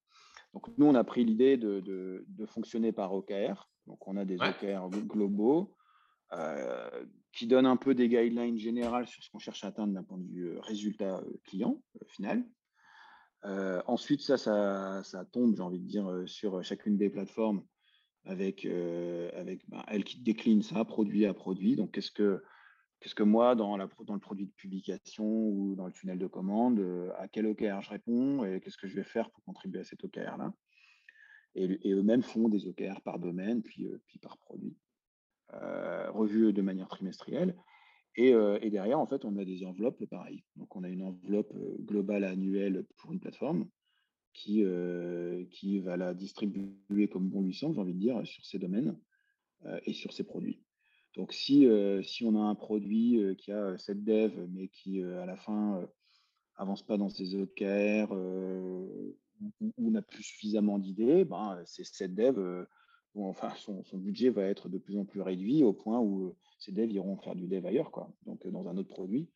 Donc, 0.53 0.67
nous, 0.77 0.85
on 0.85 0.95
a 0.95 1.03
pris 1.03 1.23
l'idée 1.23 1.57
de, 1.57 2.25
fonctionner 2.47 2.91
par 2.91 3.13
OKR. 3.13 3.69
Donc, 3.87 4.07
on 4.07 4.17
a 4.17 4.25
des 4.25 4.35
OKR 4.35 4.89
globaux 4.89 5.75
euh, 6.33 7.05
qui 7.33 7.47
donnent 7.47 7.65
un 7.65 7.77
peu 7.77 7.95
des 7.95 8.09
guidelines 8.09 8.57
générales 8.57 9.07
sur 9.07 9.23
ce 9.23 9.29
qu'on 9.29 9.39
cherche 9.39 9.63
à 9.63 9.67
atteindre 9.67 9.93
d'un 9.93 10.03
point 10.03 10.17
de 10.17 10.27
vue 10.27 10.49
euh, 10.49 10.59
résultat 10.61 11.17
euh, 11.17 11.39
client 11.45 11.81
final. 12.07 12.45
ensuite, 13.87 14.21
ça, 14.21 14.37
ça, 14.37 15.25
tombe, 15.31 15.55
j'ai 15.55 15.61
envie 15.61 15.79
de 15.79 15.87
dire, 15.87 16.23
sur 16.25 16.63
chacune 16.63 16.97
des 16.97 17.09
plateformes 17.09 17.63
avec, 18.25 18.65
avec 18.65 19.67
bah, 19.69 19.83
elle 19.87 20.03
qui 20.03 20.21
décline 20.21 20.61
ça 20.61 20.85
produit 20.85 21.25
à 21.25 21.33
produit. 21.33 21.75
Donc, 21.75 21.91
qu'est-ce 21.91 22.11
que 22.11 22.41
Qu'est-ce 23.01 23.15
que 23.15 23.23
moi, 23.23 23.55
dans, 23.55 23.77
la, 23.77 23.89
dans, 24.05 24.13
le 24.13 24.19
produit 24.19 24.45
de 24.45 24.51
publication 24.51 25.25
ou 25.25 25.75
dans 25.75 25.87
le 25.87 25.91
tunnel 25.91 26.19
de 26.19 26.27
commande, 26.27 26.79
euh, 26.79 27.11
à 27.17 27.27
quel 27.27 27.47
OKR 27.47 27.81
je 27.81 27.89
réponds 27.89 28.45
et 28.45 28.61
qu'est-ce 28.61 28.77
que 28.77 28.87
je 28.87 28.95
vais 28.95 29.03
faire 29.03 29.31
pour 29.31 29.43
contribuer 29.43 29.81
à 29.81 29.83
cet 29.83 30.03
OKR-là 30.03 30.53
et, 31.55 31.91
eux-mêmes 31.91 32.21
font 32.21 32.47
des 32.47 32.67
OKR 32.67 33.01
par 33.01 33.19
domaine, 33.19 33.63
puis, 33.63 33.87
euh, 33.87 33.99
puis 34.05 34.19
par 34.19 34.37
produit, 34.37 34.77
euh, 35.53 36.09
revus 36.11 36.53
de 36.53 36.61
manière 36.61 36.87
trimestrielle. 36.87 37.57
Et, 38.15 38.33
derrière, 38.69 38.99
en 38.99 39.07
fait, 39.07 39.25
on 39.25 39.35
a 39.37 39.45
des 39.45 39.65
enveloppes 39.65 40.05
pareilles. 40.05 40.43
Donc, 40.55 40.75
on 40.75 40.83
a 40.83 40.89
une 40.89 41.01
enveloppe 41.01 41.53
globale 41.79 42.23
annuelle 42.23 42.85
pour 42.97 43.11
une 43.13 43.19
plateforme 43.19 43.67
qui, 44.33 44.63
qui 45.51 45.79
va 45.79 45.97
la 45.97 46.13
distribuer 46.13 47.07
comme 47.09 47.29
bon 47.29 47.41
lui 47.41 47.53
semble, 47.53 47.75
j'ai 47.75 47.81
envie 47.81 47.93
de 47.93 47.99
dire, 47.99 48.25
sur 48.25 48.45
ses 48.45 48.59
domaines 48.59 48.97
et 49.85 49.93
sur 49.93 50.13
ses 50.13 50.23
produits. 50.23 50.61
Donc, 51.15 51.33
si, 51.33 51.65
euh, 51.65 52.01
si 52.03 52.23
on 52.25 52.35
a 52.35 52.39
un 52.39 52.55
produit 52.55 53.21
euh, 53.21 53.35
qui 53.35 53.51
a 53.51 53.77
cette 53.77 54.03
dev, 54.03 54.31
mais 54.49 54.69
qui 54.69 55.01
euh, 55.01 55.21
à 55.21 55.25
la 55.25 55.35
fin 55.35 55.85
avance 56.55 56.83
pas 56.83 56.97
dans 56.97 57.09
ses 57.09 57.35
OKR 57.35 58.11
ou, 58.11 59.91
n'a 59.91 60.01
plus 60.01 60.23
suffisamment 60.23 60.79
d'idées, 60.79 61.25
ben, 61.25 61.61
c'est 61.65 61.83
cette 61.83 62.15
dev, 62.15 62.65
enfin, 63.15 63.49
son, 63.57 63.83
budget 63.97 64.29
va 64.29 64.43
être 64.43 64.69
de 64.69 64.77
plus 64.77 64.97
en 64.97 65.05
plus 65.05 65.21
réduit 65.21 65.63
au 65.63 65.73
point 65.73 65.99
où 65.99 66.35
ces 66.59 66.71
devs 66.71 66.91
iront 66.91 67.17
faire 67.17 67.35
du 67.35 67.47
dev 67.47 67.65
ailleurs, 67.65 67.91
quoi, 67.91 68.13
donc 68.25 68.47
dans 68.47 68.67
un 68.69 68.77
autre 68.77 68.89
produit, 68.89 69.29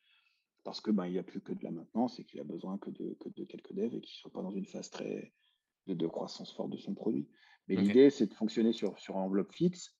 parce 0.66 0.80
que 0.80 0.90
ben, 0.90 1.06
il 1.06 1.12
n'y 1.12 1.18
a 1.18 1.22
plus 1.22 1.40
que 1.40 1.52
de 1.52 1.62
la 1.62 1.70
maintenance 1.70 2.18
et 2.18 2.24
qu'il 2.24 2.40
a 2.40 2.44
besoin 2.44 2.76
que 2.76 2.90
de, 2.90 3.16
que 3.20 3.28
de 3.28 3.44
quelques 3.44 3.72
devs 3.72 3.94
et 3.94 4.00
qu'il 4.00 4.16
ne 4.16 4.20
soit 4.20 4.32
pas 4.32 4.42
dans 4.42 4.50
une 4.50 4.66
phase 4.66 4.90
très 4.90 5.32
de, 5.86 6.06
croissance 6.08 6.52
forte 6.52 6.70
de 6.70 6.76
son 6.76 6.92
produit. 6.92 7.28
Mais 7.68 7.76
l'idée, 7.76 8.10
c'est 8.10 8.26
de 8.26 8.34
fonctionner 8.34 8.72
sur, 8.72 8.98
sur 8.98 9.16
enveloppe 9.16 9.52
fixe 9.52 9.96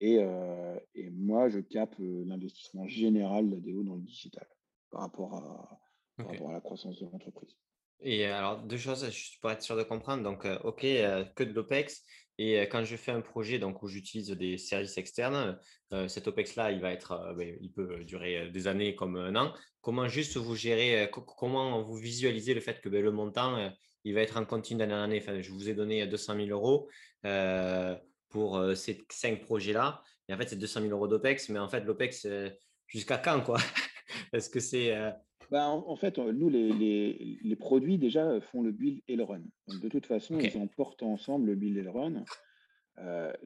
et, 0.00 0.18
euh, 0.20 0.78
et 0.94 1.10
moi, 1.10 1.48
je 1.48 1.58
capte 1.58 1.98
euh, 1.98 2.22
l'investissement 2.24 2.86
général 2.86 3.50
d'ADO 3.50 3.82
dans 3.82 3.96
le 3.96 4.02
digital 4.02 4.46
par 4.92 5.00
rapport 5.00 5.34
à, 5.34 5.80
par 6.16 6.28
rapport 6.28 6.50
à 6.50 6.52
la 6.52 6.60
croissance 6.60 7.00
de 7.00 7.06
l'entreprise. 7.06 7.56
Et 7.98 8.26
alors, 8.26 8.62
deux 8.62 8.76
choses, 8.76 9.10
juste 9.10 9.40
pour 9.40 9.50
être 9.50 9.62
sûr 9.62 9.76
de 9.76 9.82
comprendre. 9.82 10.22
Donc, 10.22 10.44
euh, 10.44 10.56
OK, 10.60 10.82
que 10.82 11.42
de 11.42 11.52
l'OPEX. 11.52 12.04
Et 12.38 12.60
quand 12.68 12.84
je 12.84 12.96
fais 12.96 13.12
un 13.12 13.22
projet 13.22 13.58
donc, 13.58 13.82
où 13.82 13.88
j'utilise 13.88 14.30
des 14.30 14.58
services 14.58 14.98
externes, 14.98 15.58
cet 16.08 16.28
OPEX-là, 16.28 16.70
il 16.70 16.80
va 16.80 16.92
être, 16.92 17.34
ben, 17.36 17.56
il 17.60 17.72
peut 17.72 18.04
durer 18.04 18.50
des 18.50 18.66
années 18.66 18.94
comme 18.94 19.16
un 19.16 19.34
an. 19.36 19.54
Comment 19.80 20.06
juste 20.06 20.36
vous 20.36 20.54
gérez, 20.54 21.10
comment 21.10 21.82
vous 21.82 21.96
visualisez 21.96 22.52
le 22.52 22.60
fait 22.60 22.80
que 22.80 22.90
ben, 22.90 23.02
le 23.02 23.10
montant, 23.10 23.72
il 24.04 24.14
va 24.14 24.20
être 24.20 24.36
en 24.36 24.44
continu 24.44 24.78
d'année 24.78 24.94
en 24.94 25.02
année? 25.02 25.18
Enfin, 25.22 25.40
Je 25.40 25.50
vous 25.50 25.70
ai 25.70 25.74
donné 25.74 26.06
200 26.06 26.36
000 26.36 26.48
euros 26.48 26.90
pour 28.28 28.60
ces 28.74 29.06
cinq 29.10 29.40
projets-là. 29.40 30.02
Et 30.28 30.34
en 30.34 30.36
fait, 30.36 30.48
c'est 30.48 30.56
200 30.56 30.80
000 30.82 30.92
euros 30.92 31.08
d'OPEX, 31.08 31.48
mais 31.48 31.58
en 31.58 31.68
fait, 31.68 31.80
l'OPEX, 31.80 32.26
jusqu'à 32.86 33.16
quand 33.16 33.40
quoi? 33.40 33.58
Est-ce 34.32 34.50
que 34.50 34.60
c'est. 34.60 34.94
Bah, 35.50 35.68
en, 35.68 35.96
fait, 35.96 36.18
nous, 36.18 36.48
les, 36.48 37.38
les, 37.42 37.56
produits 37.56 37.98
déjà 37.98 38.40
font 38.40 38.62
le 38.62 38.72
build 38.72 39.00
et 39.08 39.16
le 39.16 39.24
run. 39.24 39.42
Donc, 39.68 39.80
de 39.80 39.88
toute 39.88 40.06
façon, 40.06 40.38
ils 40.38 40.56
emportent 40.58 41.02
ensemble 41.02 41.46
le 41.46 41.54
build 41.54 41.76
et 41.76 41.82
le 41.82 41.90
run. 41.90 42.24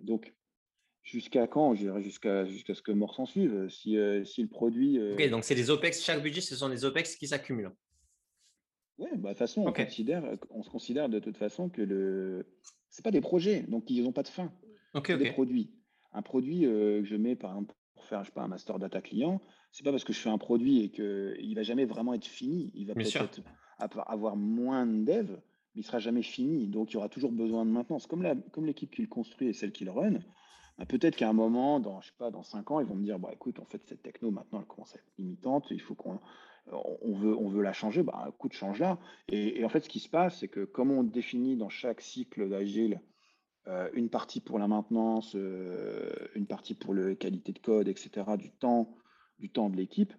donc, 0.03 0.35
jusqu'à 1.03 1.47
quand? 1.47 1.75
Je 1.75 1.83
dirais 1.83 2.03
jusqu'à 2.03 2.47
ce 2.75 2.83
que 2.83 2.93
mort 2.93 3.15
s'en 3.15 3.27
suive. 3.27 3.69
Si, 3.69 3.97
si 4.25 4.43
le 4.43 4.49
produit. 4.49 4.99
Ok, 5.13 5.29
donc 5.31 5.45
c'est 5.45 5.55
des 5.55 5.71
OPEX, 5.71 6.03
chaque 6.03 6.23
budget, 6.23 6.41
ce 6.41 6.57
sont 6.57 6.69
des 6.69 6.85
OPEX 6.85 7.17
qui 7.17 7.27
s'accumulent. 7.27 7.73
Oui, 8.99 9.09
bah, 9.15 9.31
de 9.31 9.35
toute 9.35 9.39
façon, 9.39 9.65
on, 9.67 9.73
considère, 9.73 10.23
on 10.51 10.63
se 10.63 10.69
considère 10.71 11.09
de 11.09 11.19
toute 11.19 11.37
façon 11.37 11.69
que 11.69 11.83
le. 11.83 12.47
Ce 12.91 13.03
pas 13.03 13.11
des 13.11 13.21
projets, 13.21 13.63
donc 13.63 13.89
ils 13.89 14.03
n'ont 14.03 14.13
pas 14.13 14.23
de 14.23 14.29
fin 14.29 14.53
des 14.95 15.31
produits. 15.33 15.71
Un 16.13 16.23
produit 16.23 16.67
euh, 16.67 17.01
que 17.01 17.07
je 17.07 17.17
mets, 17.17 17.37
par 17.37 17.53
exemple, 17.53 17.75
pour 17.95 18.05
faire 18.05 18.23
je 18.23 18.29
sais 18.29 18.33
pas, 18.33 18.43
un 18.43 18.49
master 18.49 18.79
data 18.79 19.01
client, 19.01 19.41
c'est 19.71 19.85
pas 19.85 19.91
parce 19.91 20.05
que 20.05 20.13
je 20.13 20.19
fais 20.19 20.31
un 20.31 20.39
produit 20.39 20.85
et 20.85 20.91
qu'il 20.91 21.55
va 21.55 21.63
jamais 21.63 21.85
vraiment 21.85 22.15
être 22.15 22.27
fini. 22.27 22.73
Il 22.75 22.87
va 22.87 22.95
peut-être 22.95 23.41
avoir 23.79 24.37
moins 24.37 24.87
de 24.87 25.05
dev, 25.05 25.31
mais 25.75 25.83
il 25.83 25.85
sera 25.85 25.99
jamais 25.99 26.23
fini. 26.23 26.69
Donc, 26.69 26.91
il 26.91 26.95
y 26.95 26.97
aura 26.97 27.09
toujours 27.09 27.33
besoin 27.33 27.65
de 27.65 27.71
maintenance. 27.71 28.07
Comme, 28.07 28.23
l'équipe 28.65 28.91
qui 28.91 29.03
le 29.03 29.09
construit 29.09 29.49
et 29.49 29.53
celle 29.53 29.73
qui 29.73 29.85
le 29.85 29.93
run, 29.93 30.19
bah, 30.79 30.87
peut-être 30.87 31.17
qu'à 31.17 31.29
un 31.29 31.33
moment, 31.33 31.79
dans, 31.81 32.01
je 32.01 32.09
sais 32.09 32.17
pas, 32.19 32.31
dans 32.31 32.43
cinq 32.43 32.71
ans, 32.71 32.81
ils 32.81 32.87
vont 32.87 32.97
me 32.97 33.05
dire, 33.05 33.19
bah, 33.19 33.31
écoute, 33.33 33.59
en 33.61 33.65
fait, 33.65 33.83
cette 33.87 34.03
techno, 34.03 34.31
maintenant, 34.31 34.61
elle 34.61 34.67
commence 34.67 34.95
à 34.95 34.99
être 34.99 35.13
limitante. 35.19 35.67
Il 35.71 35.81
faut 35.81 35.95
qu'on 35.95 36.19
on 36.73 37.15
veut, 37.15 37.37
on 37.37 37.49
veut 37.49 37.63
la 37.63 37.73
changer, 37.73 38.03
bah, 38.03 38.27
écoute, 38.29 38.53
change-la. 38.53 38.99
Et, 39.29 39.61
et, 39.61 39.65
en 39.65 39.69
fait, 39.69 39.81
ce 39.81 39.89
qui 39.89 40.01
se 40.01 40.09
passe, 40.09 40.39
c'est 40.39 40.49
que 40.49 40.65
comme 40.65 40.91
on 40.91 41.05
définit 41.05 41.57
dans 41.57 41.69
chaque 41.69 42.01
cycle 42.01 42.49
d'agile 42.49 43.01
euh, 43.69 43.91
une 43.93 44.09
partie 44.09 44.41
pour 44.41 44.59
la 44.59 44.69
maintenance, 44.69 45.35
euh, 45.37 46.11
une 46.35 46.47
partie 46.47 46.75
pour 46.75 46.95
la 46.95 47.15
qualité 47.15 47.53
de 47.53 47.59
code, 47.59 47.89
etc., 47.89 48.11
du 48.39 48.51
temps, 48.51 48.97
du 49.41 49.51
temps 49.51 49.71
de 49.71 49.77
l'équipe, 49.77 50.13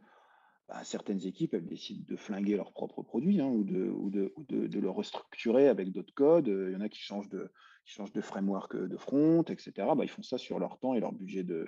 bah, 0.68 0.84
certaines 0.84 1.26
équipes, 1.26 1.54
elles 1.54 1.66
décident 1.66 2.06
de 2.08 2.16
flinguer 2.16 2.56
leur 2.56 2.72
propre 2.72 3.04
produit 3.04 3.42
hein, 3.42 3.48
ou, 3.48 3.64
de, 3.64 3.90
ou, 3.90 4.10
de, 4.10 4.34
de, 4.48 4.80
le 4.80 4.90
restructurer 4.90 5.68
avec 5.68 5.92
d'autres 5.92 6.14
codes. 6.14 6.48
Il 6.48 6.72
y 6.72 6.76
en 6.76 6.82
a 6.82 6.88
qui 6.88 7.02
changent 7.02 7.30
de, 7.30 7.52
qui 7.86 7.94
changent 7.94 8.14
de 8.14 8.22
framework 8.22 8.78
de 8.78 8.98
front, 8.98 9.44
etc. 9.44 9.72
Bah, 9.78 10.04
ils 10.04 10.10
font 10.10 10.24
ça 10.24 10.38
sur 10.38 10.60
leur 10.60 10.80
temps 10.80 10.94
et 10.94 11.02
leur 11.02 11.12
budget 11.12 11.44
de, 11.44 11.68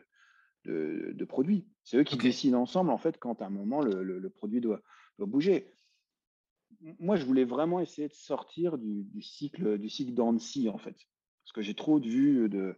de, 0.65 1.25
produit. 1.25 1.67
C'est 1.83 1.97
eux 1.97 2.03
qui 2.03 2.17
décident 2.17 2.61
ensemble, 2.61 2.91
en 2.91 2.97
fait, 2.97 3.17
quand 3.17 3.41
à 3.41 3.47
un 3.47 3.49
moment, 3.49 3.81
le, 3.81 4.03
le, 4.03 4.29
produit 4.29 4.61
doit, 4.61 4.81
doit, 5.17 5.27
bouger. 5.27 5.73
Moi, 6.99 7.17
je 7.17 7.25
voulais 7.25 7.43
vraiment 7.43 7.81
essayer 7.81 8.07
de 8.07 8.13
sortir 8.13 8.77
du, 8.77 9.03
du 9.03 9.21
cycle 9.21 9.77
du 9.77 9.89
cycle 9.89 10.13
d'Annecy, 10.13 10.69
en 10.69 10.77
fait. 10.77 10.95
Parce 11.43 11.51
que 11.53 11.61
j'ai 11.61 11.75
trop 11.75 11.99
de 11.99 12.07
vues 12.07 12.47
de, 12.47 12.77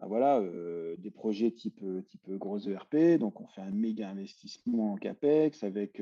voilà, 0.00 0.38
euh, 0.38 0.96
des 0.98 1.10
projets 1.10 1.50
type, 1.50 1.82
type 2.08 2.30
gros 2.30 2.58
ERP. 2.58 3.18
Donc, 3.18 3.40
on 3.40 3.46
fait 3.46 3.62
un 3.62 3.70
méga 3.70 4.10
investissement 4.10 4.92
en 4.92 4.96
CAPEX 4.96 5.62
avec, 5.62 6.00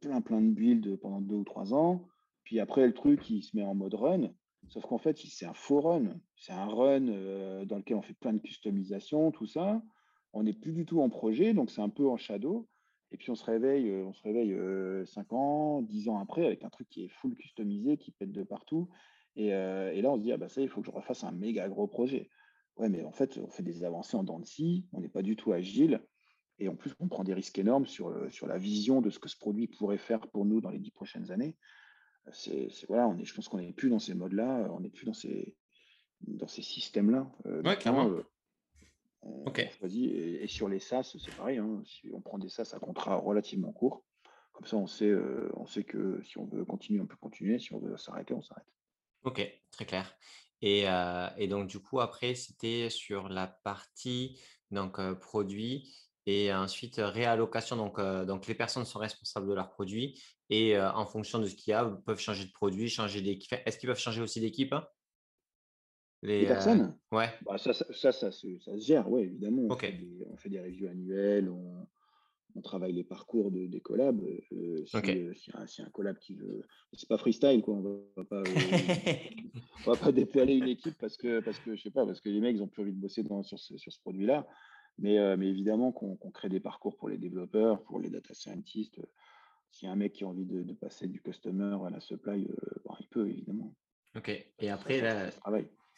plein, 0.00 0.20
plein 0.20 0.40
de 0.40 0.50
builds 0.50 0.96
pendant 0.98 1.20
deux 1.20 1.36
ou 1.36 1.44
trois 1.44 1.74
ans. 1.74 2.06
Puis 2.44 2.60
après, 2.60 2.86
le 2.86 2.94
truc, 2.94 3.28
il 3.30 3.42
se 3.42 3.56
met 3.56 3.64
en 3.64 3.74
mode 3.74 3.94
run. 3.94 4.30
Sauf 4.68 4.84
qu'en 4.86 4.98
fait, 4.98 5.18
c'est 5.18 5.46
un 5.46 5.54
faux 5.54 5.80
run. 5.80 6.20
C'est 6.36 6.52
un 6.52 6.66
run 6.66 7.64
dans 7.66 7.76
lequel 7.76 7.96
on 7.96 8.02
fait 8.02 8.14
plein 8.14 8.32
de 8.32 8.40
customisation, 8.40 9.30
tout 9.30 9.46
ça. 9.46 9.82
On 10.32 10.44
n'est 10.44 10.52
plus 10.54 10.72
du 10.72 10.86
tout 10.86 11.00
en 11.00 11.10
projet, 11.10 11.52
donc 11.52 11.70
c'est 11.70 11.82
un 11.82 11.88
peu 11.88 12.08
en 12.08 12.16
shadow. 12.16 12.68
Et 13.10 13.18
puis 13.18 13.30
on 13.30 13.34
se 13.34 13.44
réveille, 13.44 13.92
on 13.92 14.14
se 14.14 14.22
réveille 14.22 14.56
5 15.06 15.32
ans, 15.34 15.82
10 15.82 16.08
ans 16.08 16.18
après 16.18 16.46
avec 16.46 16.64
un 16.64 16.70
truc 16.70 16.88
qui 16.88 17.04
est 17.04 17.08
full 17.08 17.34
customisé, 17.34 17.98
qui 17.98 18.12
pète 18.12 18.32
de 18.32 18.42
partout 18.42 18.88
et, 19.36 19.50
là, 20.02 20.10
on 20.10 20.16
se 20.16 20.22
dit, 20.22 20.32
ah 20.32 20.36
bah 20.36 20.48
ça, 20.48 20.60
il 20.60 20.68
faut 20.68 20.80
que 20.80 20.86
je 20.86 20.92
refasse 20.92 21.24
un 21.24 21.32
méga 21.32 21.68
gros 21.68 21.86
projet. 21.86 22.28
Ouais, 22.76 22.88
mais 22.88 23.04
en 23.04 23.12
fait, 23.12 23.38
on 23.38 23.48
fait 23.48 23.62
des 23.62 23.84
avancées 23.84 24.16
en 24.16 24.24
dents 24.24 24.38
de 24.38 24.46
scie, 24.46 24.86
on 24.92 25.00
n'est 25.00 25.08
pas 25.08 25.22
du 25.22 25.36
tout 25.36 25.52
agile. 25.52 26.02
Et 26.58 26.68
en 26.68 26.76
plus, 26.76 26.94
on 27.00 27.08
prend 27.08 27.24
des 27.24 27.34
risques 27.34 27.58
énormes 27.58 27.86
sur, 27.86 28.08
euh, 28.08 28.28
sur 28.30 28.46
la 28.46 28.58
vision 28.58 29.00
de 29.00 29.10
ce 29.10 29.18
que 29.18 29.28
ce 29.28 29.36
produit 29.36 29.66
pourrait 29.66 29.98
faire 29.98 30.20
pour 30.28 30.44
nous 30.44 30.60
dans 30.60 30.70
les 30.70 30.78
dix 30.78 30.90
prochaines 30.90 31.30
années. 31.30 31.56
C'est, 32.32 32.68
voilà, 32.86 33.08
on 33.08 33.18
est, 33.18 33.24
je 33.24 33.34
pense 33.34 33.48
qu'on 33.48 33.58
n'est 33.58 33.72
plus 33.72 33.90
dans 33.90 33.98
ces 33.98 34.14
modes-là, 34.14 34.68
on 34.70 34.80
n'est 34.80 34.90
plus 34.90 35.06
dans 35.06 35.12
ces, 35.12 35.56
dans 36.20 36.46
ces 36.46 36.62
systèmes-là. 36.62 37.28
Euh, 37.46 37.62
clairement. 37.76 38.10
on, 39.22 39.44
choisit. 39.78 40.12
Et, 40.12 40.46
sur 40.46 40.68
les 40.68 40.78
SAS, 40.78 41.16
c'est 41.18 41.34
pareil. 41.34 41.58
Hein. 41.58 41.82
si 41.84 42.10
on 42.12 42.20
prend 42.20 42.38
des 42.38 42.48
SAS 42.48 42.74
à 42.74 42.78
contrat 42.78 43.16
relativement 43.16 43.72
court, 43.72 44.04
comme 44.52 44.66
ça, 44.66 44.76
on 44.76 44.86
sait, 44.86 45.12
on 45.54 45.66
sait 45.66 45.82
que 45.82 46.22
si 46.22 46.38
on 46.38 46.44
veut 46.44 46.64
continuer, 46.64 47.00
on 47.00 47.06
peut 47.06 47.16
continuer. 47.16 47.58
Si 47.58 47.74
on 47.74 47.80
veut 47.80 47.96
s'arrêter, 47.96 48.34
on 48.34 48.42
s'arrête. 48.42 48.66
Ok, 49.24 49.42
très 49.72 49.84
clair. 49.84 50.16
Et, 50.62 50.84
et, 51.38 51.48
donc, 51.48 51.68
du 51.68 51.80
coup, 51.80 52.00
après, 52.00 52.34
c'était 52.34 52.88
sur 52.88 53.28
la 53.28 53.48
partie 53.48 54.40
donc, 54.70 55.00
produit 55.18 55.92
et 56.24 56.54
ensuite 56.54 56.96
réallocation. 56.98 57.76
Donc, 57.76 58.00
donc, 58.26 58.46
les 58.46 58.54
personnes 58.54 58.84
sont 58.84 59.00
responsables 59.00 59.48
de 59.48 59.54
leurs 59.54 59.70
produits 59.70 60.22
et 60.50 60.78
en 60.78 61.04
fonction 61.04 61.40
de 61.40 61.46
ce 61.46 61.56
qu'il 61.56 61.72
y 61.72 61.74
a, 61.74 61.84
peuvent 61.84 62.20
changer 62.20 62.44
de 62.44 62.52
produit, 62.52 62.88
changer 62.88 63.22
d'équipe. 63.22 63.54
Est-ce 63.66 63.76
qu'ils 63.76 63.88
peuvent 63.88 63.98
changer 63.98 64.22
aussi 64.22 64.40
d'équipe? 64.40 64.74
Les, 66.22 66.46
personnes? 66.46 66.96
Ouais. 67.10 67.28
Bah, 67.44 67.58
ça, 67.58 67.72
ça, 67.72 67.84
ça, 67.92 68.12
ça, 68.12 68.30
se, 68.30 68.46
gère, 68.78 69.10
oui, 69.10 69.22
évidemment. 69.22 69.66
On, 69.68 69.76
fait 69.76 69.92
des, 69.92 70.24
on, 70.30 70.36
fait 70.36 70.48
des, 70.48 70.60
reviews 70.60 70.88
annuelles, 70.88 71.50
on, 71.50 71.88
on 72.54 72.60
travaille 72.60 72.92
les 72.92 73.04
parcours 73.04 73.50
de, 73.50 73.66
des 73.66 73.80
collabs. 73.80 74.20
Euh, 74.52 74.84
si, 74.84 74.96
euh, 74.96 75.32
un, 75.54 75.90
collab 75.90 76.18
qui 76.18 76.34
veut. 76.34 76.62
C'est 76.92 77.08
pas 77.08 77.18
freestyle, 77.18 77.62
quoi. 77.62 77.74
On 77.74 78.04
va 78.16 78.24
pas, 78.24 78.40
euh, 78.40 78.44
va 79.86 79.96
pas 79.96 80.10
une 80.10 80.68
équipe 80.68 80.96
parce 80.98 81.16
que, 81.16 81.40
parce 81.40 81.58
que, 81.58 81.74
je 81.76 81.82
sais 81.82 81.90
pas, 81.90 82.04
parce 82.04 82.20
que 82.20 82.28
les 82.28 82.40
mecs, 82.40 82.56
ils 82.56 82.62
ont 82.62 82.68
plus 82.68 82.82
envie 82.82 82.92
de 82.92 83.00
bosser 83.00 83.22
dans, 83.22 83.42
sur 83.42 83.58
ce, 83.58 83.76
sur 83.76 83.92
ce 83.92 84.00
produit-là. 84.00 84.46
Mais, 84.98 85.36
mais 85.38 85.48
évidemment 85.48 85.90
qu'on 85.90 86.16
crée 86.30 86.50
des 86.50 86.60
parcours 86.60 86.96
pour 86.98 87.08
les 87.08 87.16
développeurs, 87.16 87.82
pour 87.84 87.98
les 87.98 88.10
data 88.10 88.34
scientists. 88.34 89.00
Si 89.70 89.86
un 89.86 89.96
mec 89.96 90.12
qui 90.12 90.24
a 90.24 90.28
envie 90.28 90.44
de, 90.44 90.62
de 90.62 90.74
passer 90.74 91.08
du 91.08 91.22
customer 91.22 91.78
à 91.86 91.88
la 91.88 92.00
supply, 92.00 92.46
il 93.00 93.08
peut, 93.08 93.26
évidemment. 93.26 93.74
Ok. 94.14 94.28
Et 94.58 94.68
après, 94.68 95.00
là, 95.00 95.30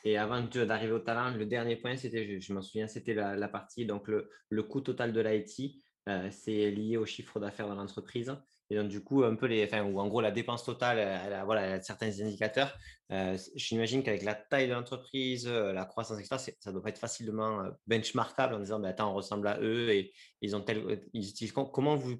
et 0.05 0.19
avant 0.19 0.43
d'arriver 0.43 0.93
au 0.93 0.99
talent, 0.99 1.35
le 1.35 1.47
dernier 1.47 1.77
point, 1.77 1.97
c'était, 1.97 2.39
je, 2.39 2.53
m'en 2.53 2.61
souviens, 2.61 2.87
c'était 2.87 3.15
la, 3.15 3.37
la, 3.37 3.49
partie, 3.49 3.87
donc 3.87 4.07
le, 4.07 4.29
le 4.51 4.63
coût 4.63 4.83
total 4.83 5.13
de 5.15 5.21
l'IT. 5.21 5.83
Euh, 6.09 6.29
c'est 6.31 6.71
lié 6.71 6.97
au 6.97 7.07
chiffre 7.07 7.41
d'affaires 7.41 7.69
de 7.69 7.75
l'entreprise. 7.75 8.37
Et 8.71 8.77
donc, 8.77 8.89
du 8.89 9.03
coup, 9.03 9.25
un 9.25 9.35
peu 9.35 9.47
les, 9.47 9.73
en 9.75 10.09
gros, 10.09 10.21
la 10.21 10.31
dépense 10.31 10.65
totale, 10.65 10.99
elle 10.99 11.33
a, 11.35 11.45
voilà, 11.45 11.83
certains 11.83 12.09
indicateurs. 12.21 12.77
Euh, 13.13 13.37
J'imagine 13.55 14.03
qu'avec 14.03 14.23
la 14.23 14.35
taille 14.35 14.69
de 14.69 14.73
l'entreprise, 14.73 15.47
euh, 15.47 15.73
la 15.73 15.85
croissance, 15.85 16.19
etc., 16.19 16.55
ça 16.59 16.73
doit 16.73 16.83
pas 16.83 16.89
être 16.89 16.99
facilement 16.99 17.61
euh, 17.61 17.71
benchmarkable 17.87 18.55
en 18.55 18.61
disant, 18.61 18.81
ben, 18.81 18.89
attends, 18.89 19.11
on 19.11 19.15
ressemble 19.15 19.49
à 19.49 19.61
eux 19.61 19.91
et 19.91 20.13
ils 20.41 20.57
ont 20.57 20.61
tel, 20.61 21.03
ils 21.13 21.29
utilisent, 21.29 21.53
comment 21.53 21.97
vous, 21.97 22.17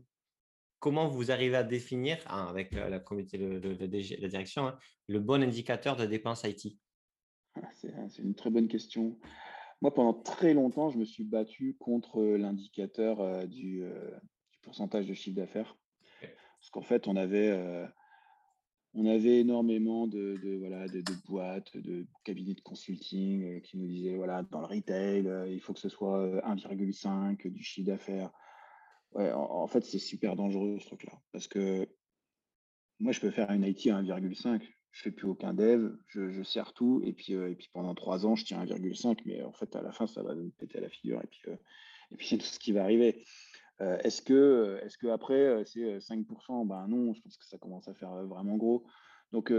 comment 0.81 1.09
vous 1.09 1.31
arrivez 1.31 1.57
à 1.57 1.65
définir, 1.65 2.19
hein, 2.27 2.47
avec 2.51 2.73
la, 2.73 3.01
comité, 3.01 3.39
de 3.39 3.77
la 4.21 4.29
direction, 4.29 4.67
hein, 4.67 4.79
le 5.09 5.21
bon 5.21 5.43
indicateur 5.43 5.97
de 5.97 6.05
dépense 6.05 6.45
IT 6.45 6.79
ah, 7.57 7.71
C'est 7.73 8.23
une 8.23 8.35
très 8.35 8.51
bonne 8.51 8.69
question. 8.69 9.19
Moi, 9.85 9.93
pendant 9.93 10.15
très 10.15 10.55
longtemps, 10.55 10.89
je 10.89 10.97
me 10.97 11.05
suis 11.05 11.25
battu 11.25 11.77
contre 11.79 12.23
l'indicateur 12.23 13.21
euh, 13.21 13.45
du, 13.45 13.83
euh, 13.83 14.19
du, 14.51 14.59
pourcentage 14.63 15.07
de 15.07 15.13
chiffre 15.13 15.37
d'affaires. 15.37 15.77
Parce 16.23 16.71
qu'en 16.71 16.81
fait, 16.81 17.07
on 17.07 17.17
avait, 17.17 17.51
euh, 17.51 17.87
on 18.95 19.05
avait 19.05 19.41
énormément 19.41 20.07
de, 20.07 20.41
de 20.43 20.57
voilà, 20.57 20.89
de, 20.89 21.03
boîtes, 21.29 21.77
de 21.77 22.07
cabinets 22.25 22.55
de 22.55 22.63
consulting 22.63 23.61
qui 23.61 23.77
nous 23.77 23.87
disaient, 23.87 24.17
voilà, 24.17 24.43
dans 24.45 24.61
le 24.61 24.69
retail, 24.69 25.31
il 25.53 25.61
faut 25.61 25.75
que 25.75 25.81
ce 25.81 25.91
soit 25.91 26.29
1,5 26.47 27.47
du 27.47 27.63
chiffre 27.63 27.87
d'affaires. 27.87 28.31
Ouais, 29.13 29.33
en, 29.33 29.43
en, 29.43 29.67
fait, 29.67 29.85
c'est 29.85 29.99
super 29.99 30.35
dangereux 30.35 30.79
ce 30.81 30.87
truc-là. 30.87 31.21
Parce 31.31 31.47
que 31.47 31.87
moi, 33.01 33.13
je 33.13 33.21
peux 33.21 33.31
faire 33.31 33.51
une 33.51 33.65
IT 33.65 33.89
à 33.89 34.01
1,5 34.01 34.63
je 34.95 35.03
fais 35.03 35.11
plus 35.11 35.27
aucun 35.27 35.53
dev, 35.53 35.93
je, 36.07 36.43
sers 36.45 36.73
tout, 36.73 37.03
et 37.05 37.13
puis, 37.13 37.35
euh, 37.35 37.51
et 37.51 37.57
puis 37.57 37.69
pendant 37.73 37.95
trois 37.97 38.27
ans, 38.27 38.37
je 38.37 38.45
tiens 38.45 38.65
1,5, 38.65 39.19
mais 39.27 39.43
en 39.43 39.53
fait, 39.53 39.75
à 39.75 39.83
la 39.83 39.91
fin, 39.91 40.07
ça 40.07 40.23
va 40.23 40.37
me 40.37 40.51
péter 40.51 40.79
à 40.79 40.81
la 40.81 40.89
figure, 40.89 41.21
et 41.21 41.27
puis, 41.27 41.43
euh, 41.49 41.57
puis 42.17 42.27
c'est 42.29 42.39
tout 42.39 42.45
ce 42.45 42.61
qui 42.61 42.71
va 42.71 42.85
arriver. 42.85 43.25
Euh, 43.81 43.99
est-ce 44.05 44.23
que, 44.23 44.79
est-ce 44.85 44.97
que 44.97 45.09
après 45.09 45.65
c'est 45.65 45.99
5% 45.99 46.65
Ben 46.69 46.87
non, 46.87 47.13
je 47.13 47.21
pense 47.23 47.37
que 47.37 47.45
ça 47.45 47.59
commence 47.59 47.89
à 47.89 47.95
faire 47.95 48.25
vraiment 48.25 48.57
gros. 48.57 48.87
Donc 49.33 49.53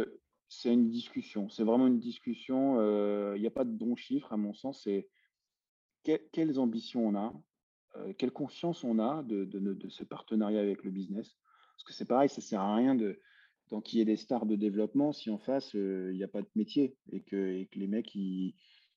c'est 0.47 0.71
une 0.71 0.89
discussion, 0.89 1.49
c'est 1.49 1.65
vraiment 1.65 1.87
une 1.87 1.99
discussion. 1.99 2.75
Il 3.35 3.41
n'y 3.41 3.47
a 3.47 3.51
pas 3.51 3.65
de 3.65 3.71
bon 3.71 3.97
chiffre 3.97 4.31
à 4.31 4.37
mon 4.37 4.53
sens. 4.53 4.83
C'est 4.83 5.09
quelles 6.03 6.59
ambitions 6.59 7.05
on 7.05 7.15
a, 7.15 7.33
quelle 8.17 8.31
conscience 8.31 8.85
on 8.85 8.99
a 8.99 9.21
de, 9.23 9.43
de, 9.43 9.59
de, 9.73 9.89
ce 9.89 10.05
partenariat 10.05 10.61
avec 10.61 10.85
le 10.85 10.91
business? 10.91 11.35
Parce 11.73 11.83
que 11.83 11.91
c'est 11.91 12.05
pareil, 12.05 12.29
ça 12.29 12.39
sert 12.39 12.61
à 12.61 12.73
rien 12.73 12.95
de, 12.95 13.19
tant 13.69 13.81
qu'il 13.81 13.99
y 13.99 14.01
ait 14.01 14.05
des 14.05 14.15
stars 14.15 14.45
de 14.45 14.55
développement, 14.55 15.11
si 15.11 15.29
en 15.29 15.37
face, 15.37 15.75
euh, 15.75 16.11
il 16.11 16.17
n'y 16.17 16.23
a 16.23 16.27
pas 16.27 16.41
de 16.41 16.47
métier 16.55 16.95
et 17.11 17.21
que, 17.21 17.65
les 17.73 17.87
mecs, 17.87 18.13
ils 18.15 18.53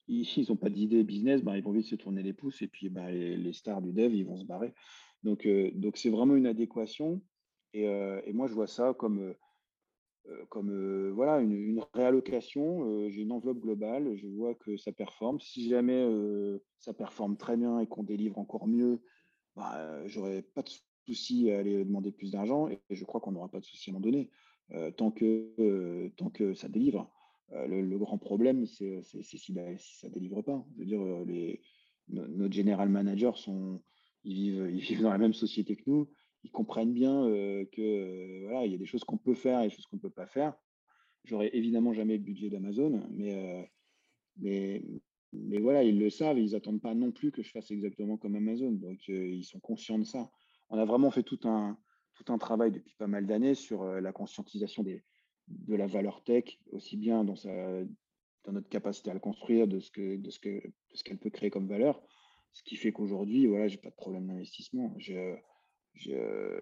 n'ont 0.09 0.57
pas 0.57 0.71
d'idée 0.71 1.05
business, 1.05 1.43
bah, 1.43 1.57
ils 1.57 1.65
vont 1.65 1.73
vite 1.73 1.87
se 1.87 1.95
tourner 1.95 2.23
les 2.23 2.33
pouces 2.33 2.63
et 2.63 2.69
puis 2.69 2.89
bah, 2.89 3.11
les, 3.11 3.53
stars 3.53 3.83
du 3.83 3.93
dev, 3.93 4.15
ils 4.15 4.27
vont 4.27 4.37
se 4.37 4.45
barrer. 4.45 4.75
Donc, 5.23 5.47
euh, 5.47 5.71
donc 5.75 5.97
c'est 5.97 6.11
vraiment 6.11 6.37
une 6.37 6.47
adéquation. 6.47 7.21
Et, 7.73 7.89
euh, 7.89 8.21
moi, 8.33 8.47
je 8.47 8.55
vois 8.55 8.67
ça 8.67 8.95
comme, 8.95 9.35
voilà, 11.15 11.41
une, 11.41 11.83
réallocation. 11.95 13.09
J'ai 13.09 13.23
une 13.23 13.33
enveloppe 13.33 13.61
globale, 13.61 14.17
je 14.17 14.27
vois 14.27 14.55
que 14.55 14.77
ça 14.77 14.93
performe. 14.93 15.41
Si 15.41 15.69
jamais 15.69 16.07
ça 16.79 16.93
performe 16.93 17.37
très 17.37 17.57
bien 17.57 17.81
et 17.81 17.87
qu'on 17.87 18.03
délivre 18.03 18.39
encore 18.39 18.69
mieux, 18.69 19.01
bah, 19.57 20.07
j'aurais 20.07 20.43
pas 20.43 20.63
de 20.63 20.71
souci 21.07 21.51
à 21.51 21.59
aller 21.59 21.85
demander 21.85 22.13
plus 22.13 22.33
d'argent 22.33 22.69
et 22.69 22.81
je 22.91 23.05
crois 23.05 23.21
qu'on 23.21 23.33
n'aura 23.33 23.49
pas 23.49 23.61
de 23.61 23.65
souci 23.65 23.91
à 23.91 23.93
m'en 23.95 24.01
donner. 24.01 24.31
Euh, 24.73 24.91
tant, 24.91 25.11
que, 25.11 25.55
euh, 25.59 26.11
tant 26.17 26.29
que 26.29 26.53
ça 26.53 26.69
délivre. 26.69 27.11
Euh, 27.53 27.67
le, 27.67 27.99
grand 27.99 28.19
problème, 28.19 28.67
c'est 28.67 29.03
si, 29.03 29.53
bah, 29.53 29.63
si, 29.79 29.99
ça 29.99 30.11
délivre 30.11 30.43
pas. 30.43 30.63
Je 30.75 30.81
veux 30.81 30.85
dire, 30.85 31.01
nos, 32.09 32.53
general 32.53 32.91
managers 32.91 33.37
sont, 33.37 33.81
ils 34.25 34.35
vivent, 34.35 34.71
ils 34.75 34.81
vivent 34.81 35.03
dans 35.03 35.11
la 35.11 35.19
même 35.19 35.33
société 35.33 35.77
que 35.77 35.85
nous. 35.87 36.09
Ils 36.45 36.51
comprennent 36.51 36.93
bien 36.93 37.25
que 37.73 38.45
voilà, 38.45 38.65
il 38.65 38.71
y 38.71 38.75
a 38.75 38.79
des 38.79 38.87
choses 38.87 39.03
qu'on 39.03 39.19
peut 39.19 39.35
faire 39.35 39.61
et 39.61 39.69
des 39.69 39.75
choses 39.75 39.87
qu'on 39.87 39.97
ne 39.97 40.03
peut 40.03 40.11
pas 40.11 40.27
faire. 40.27 40.55
J'aurais 41.25 41.51
évidemment 41.53 41.93
jamais 41.93 42.17
le 42.17 42.23
budget 42.23 42.49
d'Amazon, 42.49 43.03
mais, 43.11 43.69
mais, 44.37 44.85
mais 45.33 45.59
voilà, 45.59 45.83
ils 45.83 45.99
le 45.99 46.11
savent, 46.11 46.39
ils 46.39 46.53
n'attendent 46.53 46.81
pas 46.81 46.95
non 46.95 47.11
plus 47.11 47.33
que 47.33 47.43
je 47.43 47.51
fasse 47.51 47.73
exactement 47.73 48.19
comme 48.19 48.37
Amazon. 48.37 48.71
Donc, 48.71 49.09
ils 49.09 49.45
sont 49.45 49.59
conscients 49.59 49.99
de 49.99 50.05
ça. 50.05 50.31
On 50.71 50.79
a 50.79 50.85
vraiment 50.85 51.11
fait 51.11 51.25
tout 51.25 51.41
un, 51.43 51.77
tout 52.19 52.33
un 52.33 52.39
travail 52.39 52.71
depuis 52.71 52.95
pas 52.97 53.07
mal 53.07 53.27
d'années 53.27 53.55
sur 53.55 53.83
euh, 53.83 54.01
la 54.01 54.13
conscientisation 54.13 54.83
des, 54.83 55.03
de 55.49 55.75
la 55.75 55.87
valeur 55.87 56.23
tech, 56.25 56.59
aussi 56.73 56.97
bien 56.97 57.25
dans, 57.25 57.37
sa, 57.37 57.51
dans 58.45 58.53
notre 58.53 58.69
capacité 58.69 59.11
à 59.11 59.15
le 59.15 59.21
construire, 59.21 59.67
de 59.67 59.81
ce 59.81 59.91
que 59.91 60.17
de 60.17 60.31
ce 60.31 60.39
que 60.39 60.61
qu'elle 61.05 61.19
peut 61.19 61.31
créer 61.31 61.51
comme 61.51 61.69
valeur. 61.69 62.03
Ce 62.53 62.63
qui 62.63 62.77
fait 62.77 62.93
qu'aujourd'hui, 62.93 63.47
voilà, 63.47 63.69
j'ai 63.69 63.77
pas 63.77 63.91
de 63.91 63.95
problème 63.95 64.27
d'investissement. 64.27 64.95
Je, 64.99 65.37
je, 65.95 66.59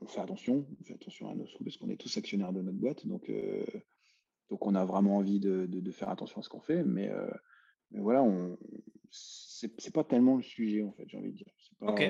on 0.00 0.06
fait 0.06 0.20
attention, 0.20 0.66
attention 0.92 1.30
à 1.30 1.34
nos 1.34 1.46
sous 1.46 1.62
parce 1.64 1.76
qu'on 1.76 1.88
est 1.88 1.96
tous 1.96 2.16
actionnaires 2.16 2.52
de 2.52 2.62
notre 2.62 2.78
boîte, 2.78 3.06
donc 3.06 3.30
euh, 3.30 3.64
donc 4.50 4.66
on 4.66 4.74
a 4.74 4.84
vraiment 4.84 5.16
envie 5.16 5.40
de, 5.40 5.90
faire 5.92 6.10
attention 6.10 6.40
à 6.40 6.42
ce 6.42 6.48
qu'on 6.48 6.60
fait, 6.60 6.84
mais, 6.84 7.08
euh, 7.08 7.30
mais 7.90 8.00
voilà, 8.00 8.22
on, 8.22 8.58
c'est 9.10 9.92
pas 9.92 10.04
tellement 10.04 10.36
le 10.36 10.42
sujet, 10.42 10.82
en 10.82 10.92
fait, 10.92 11.08
j'ai 11.08 11.16
envie 11.16 11.32
de 11.32 11.36
dire. 11.36 11.52
Ok. 11.86 12.02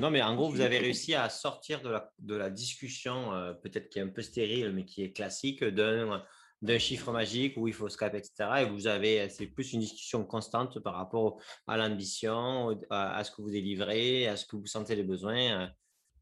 Non, 0.00 0.10
mais 0.10 0.22
en 0.22 0.34
gros, 0.34 0.48
vous 0.48 0.60
avez 0.60 0.78
réussi 0.78 1.14
à 1.14 1.28
sortir 1.28 1.82
de 1.82 1.90
la, 1.90 2.12
de 2.18 2.34
la 2.34 2.50
discussion, 2.50 3.32
euh, 3.32 3.52
peut-être 3.52 3.88
qui 3.88 3.98
est 3.98 4.02
un 4.02 4.08
peu 4.08 4.22
stérile, 4.22 4.72
mais 4.72 4.84
qui 4.84 5.02
est 5.02 5.12
classique, 5.12 5.64
d'un 5.64 6.22
d'un 6.62 6.78
chiffre 6.78 7.10
magique 7.12 7.56
où 7.56 7.68
il 7.68 7.74
faut 7.74 7.88
scap, 7.88 8.14
etc. 8.14 8.50
Et 8.60 8.64
vous 8.66 8.86
avez, 8.86 9.28
c'est 9.30 9.46
plus 9.46 9.72
une 9.72 9.80
discussion 9.80 10.24
constante 10.24 10.78
par 10.80 10.94
rapport 10.94 11.40
à 11.66 11.76
l'ambition, 11.76 12.78
à, 12.90 13.24
ce 13.24 13.30
que 13.30 13.40
vous 13.40 13.50
délivrez, 13.50 14.26
à 14.26 14.36
ce 14.36 14.44
que 14.44 14.56
vous 14.56 14.66
sentez 14.66 14.94
les 14.94 15.02
besoins. 15.02 15.62
Euh, 15.62 15.66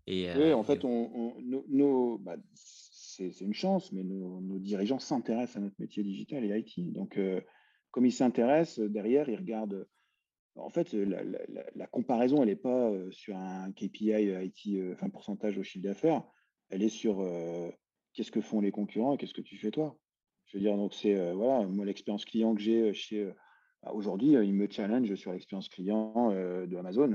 et, 0.06 0.30
oui, 0.36 0.52
en 0.52 0.62
fait, 0.62 0.84
on, 0.84 1.34
nos, 1.68 2.18
bah, 2.18 2.36
c'est 2.54 3.40
une 3.40 3.52
chance, 3.52 3.92
mais 3.92 4.04
nos, 4.04 4.40
nos 4.40 4.59
dirigeants 4.59 5.00
s'intéressent 5.00 5.56
à 5.56 5.61
notre 5.61 5.80
métier 5.80 6.02
digital 6.02 6.44
et 6.44 6.56
IT. 6.56 6.92
Donc, 6.92 7.18
euh, 7.18 7.40
comme 7.90 8.06
ils 8.06 8.12
s'intéressent, 8.12 8.78
derrière, 8.78 9.28
ils 9.28 9.36
regardent 9.36 9.86
en 10.59 10.70
fait, 10.70 10.92
la, 10.92 11.86
comparaison, 11.86 12.42
elle 12.42 12.48
n'est 12.48 12.56
pas 12.56 12.92
sur 13.11 13.36
un 13.36 13.72
KPI 13.72 14.12
IT, 14.44 14.92
enfin 14.92 15.09
pourcentage 15.09 15.59
au 15.59 15.62
chiffre 15.62 15.84
d'affaires, 15.84 16.22
elle 16.70 16.82
est 16.82 16.88
sur 16.88 17.24
qu'est-ce 18.12 18.30
que 18.30 18.40
font 18.40 18.61
les 18.61 18.70
concurrents 18.70 19.14
et 19.14 19.18
qu'est-ce 19.18 19.34
que 19.34 19.40
tu 19.40 19.56
fais 19.56 19.70
toi? 19.70 19.96
Je 20.46 20.56
veux 20.56 20.62
dire, 20.62 20.76
donc 20.76 20.94
c'est 20.94 21.32
voilà, 21.32 21.66
moi 21.66 21.84
l'expérience 21.84 22.24
client 22.24 22.54
que 22.54 22.61
j'ai 22.61 22.92
chez 22.92 23.32
bah, 23.82 23.92
aujourd'hui, 23.92 24.32
il 24.32 24.54
me 24.54 24.68
challenge 24.68 25.14
sur 25.14 25.32
l'expérience 25.32 25.68
client 25.68 26.32
de 26.32 26.76
Amazon 26.76 27.12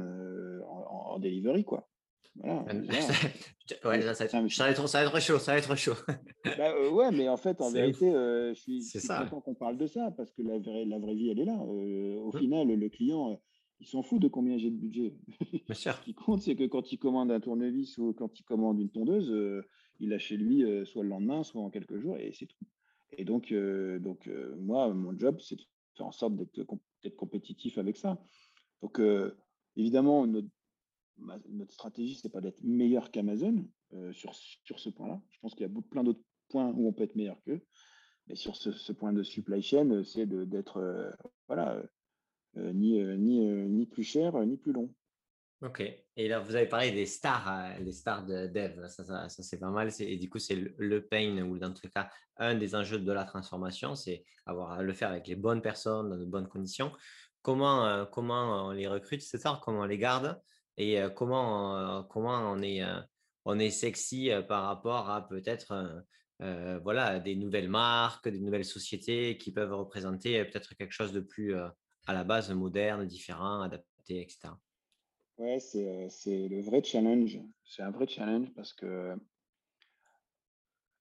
en, 0.67 1.19
delivery, 1.19 1.63
quoi. 1.63 1.89
Voilà, 2.35 2.63
ouais, 3.85 4.01
ça, 4.01 4.25
va 4.25 4.25
être, 4.25 4.49
ça, 4.49 4.65
va 4.65 4.71
être, 4.71 5.19
chaud, 5.19 5.37
ça 5.37 5.51
va 5.51 5.57
être 5.57 5.75
chaud. 5.75 5.93
bah, 6.57 6.91
ouais, 6.91 7.11
mais 7.11 7.29
en 7.29 7.37
fait, 7.37 7.61
en 7.61 7.71
vérité, 7.71 8.11
je 8.11 8.53
suis, 8.55 8.81
content 9.07 9.41
qu'on 9.41 9.53
parle 9.53 9.77
de 9.77 9.85
ça 9.85 10.11
parce 10.11 10.31
que 10.31 10.41
la 10.41 10.57
vraie, 10.57 10.85
la 10.85 10.99
vraie 10.99 11.15
vie, 11.15 11.29
elle 11.29 11.39
est 11.39 11.45
là. 11.45 11.57
au 11.57 12.31
mmh. 12.33 12.39
final, 12.39 12.67
le 12.67 12.89
client, 12.89 13.39
il 13.79 13.87
s'en 13.87 14.01
fout 14.01 14.21
de 14.21 14.27
combien 14.27 14.57
j'ai 14.57 14.71
de 14.71 14.75
budget. 14.75 15.13
Ce 15.73 16.01
qui 16.03 16.13
compte, 16.13 16.41
c'est 16.41 16.55
que 16.55 16.65
quand 16.65 16.91
il 16.91 16.97
commande 16.97 17.31
un 17.31 17.39
tournevis 17.39 17.97
ou 17.97 18.13
quand 18.13 18.39
il 18.39 18.43
commande 18.43 18.79
une 18.79 18.89
tondeuse, 18.89 19.33
il 19.99 20.09
l'a 20.09 20.19
chez 20.19 20.37
lui 20.37 20.65
soit 20.85 21.03
le 21.03 21.09
lendemain, 21.09 21.43
soit 21.43 21.61
en 21.61 21.69
quelques 21.69 21.99
jours, 21.99 22.17
et 22.17 22.31
c'est 22.33 22.47
tout. 22.47 22.65
Et 23.15 23.25
donc, 23.25 23.53
donc 23.53 24.27
moi, 24.57 24.91
mon 24.93 25.17
job, 25.17 25.37
c'est 25.39 25.55
de 25.55 25.61
faire 25.95 26.07
en 26.07 26.11
sorte 26.11 26.33
d'être 26.35 27.15
compétitif 27.15 27.77
avec 27.77 27.95
ça. 27.95 28.19
Donc, 28.81 28.99
évidemment, 29.75 30.25
notre, 30.25 30.47
notre 31.17 31.73
stratégie, 31.73 32.15
c'est 32.15 32.31
pas 32.31 32.41
d'être 32.41 32.61
meilleur 32.63 33.11
qu'Amazon 33.11 33.67
sur, 34.11 34.33
sur 34.35 34.79
ce 34.79 34.89
point-là. 34.89 35.21
Je 35.29 35.39
pense 35.39 35.53
qu'il 35.53 35.67
y 35.67 35.69
a 35.69 35.81
plein 35.89 36.03
d'autres 36.03 36.23
points 36.49 36.71
où 36.71 36.87
on 36.87 36.93
peut 36.93 37.03
être 37.03 37.15
meilleur 37.15 37.41
qu'eux. 37.43 37.61
Mais 38.27 38.35
sur 38.35 38.55
ce, 38.55 38.91
point 38.91 39.13
de 39.13 39.23
supply 39.23 39.61
chain, 39.61 40.03
c'est 40.03 40.25
d'être 40.25 41.13
voilà, 41.47 41.81
ni, 42.55 43.03
ni, 43.17 43.39
ni 43.41 43.85
plus 43.85 44.03
cher, 44.03 44.37
ni 44.45 44.57
plus 44.57 44.71
long. 44.71 44.93
Ok. 45.63 45.81
Et 46.17 46.27
là, 46.27 46.39
vous 46.41 46.55
avez 46.55 46.67
parlé 46.67 46.91
des 46.91 47.05
stars, 47.05 47.79
les 47.79 47.93
stars 47.93 48.25
de 48.25 48.47
dev. 48.47 48.85
Ça, 48.89 49.05
ça, 49.05 49.29
c'est 49.29 49.59
pas 49.59 49.69
mal. 49.69 49.89
Et 49.99 50.17
du 50.17 50.29
coup, 50.29 50.37
c'est 50.37 50.55
le, 50.55 51.05
pain, 51.05 51.41
ou 51.41 51.57
dans 51.57 51.73
les 51.81 51.89
cas, 51.89 52.09
un 52.35 52.55
des 52.55 52.75
enjeux 52.75 52.99
de 52.99 53.11
la 53.11 53.23
transformation, 53.23 53.95
c'est 53.95 54.25
avoir 54.45 54.83
le 54.83 54.93
faire 54.93 55.09
avec 55.09 55.25
les 55.27 55.35
bonnes 55.35 55.61
personnes, 55.61 56.09
dans 56.09 56.17
de 56.17 56.25
bonnes 56.25 56.49
conditions. 56.49 56.91
Comment, 57.41 58.05
comment 58.07 58.67
on 58.67 58.71
les 58.71 58.87
recrute, 58.87 59.21
ces 59.21 59.37
stars, 59.37 59.61
comment 59.61 59.81
on 59.81 59.85
les 59.85 59.97
garde? 59.97 60.37
Et 60.77 60.99
comment, 61.15 62.03
comment 62.03 62.51
on, 62.51 62.61
est, 62.61 62.81
on 63.45 63.59
est 63.59 63.69
sexy 63.69 64.31
par 64.47 64.65
rapport 64.65 65.09
à 65.09 65.27
peut-être 65.27 66.05
voilà, 66.39 67.19
des 67.19 67.35
nouvelles 67.35 67.69
marques, 67.69 68.27
des 68.27 68.39
nouvelles 68.39 68.65
sociétés 68.65 69.37
qui 69.37 69.51
peuvent 69.51 69.73
représenter 69.73 70.43
peut-être 70.45 70.75
quelque 70.75 70.91
chose 70.91 71.13
de 71.13 71.21
plus 71.21 71.55
à 71.55 72.13
la 72.13 72.23
base 72.23 72.51
moderne, 72.51 73.05
différent, 73.05 73.61
adapté, 73.61 74.21
etc. 74.21 74.49
Ouais, 75.37 75.59
c'est, 75.59 76.07
c'est 76.09 76.47
le 76.47 76.61
vrai 76.61 76.83
challenge. 76.83 77.39
C'est 77.63 77.81
un 77.81 77.91
vrai 77.91 78.07
challenge 78.07 78.53
parce 78.53 78.73
que 78.73 79.15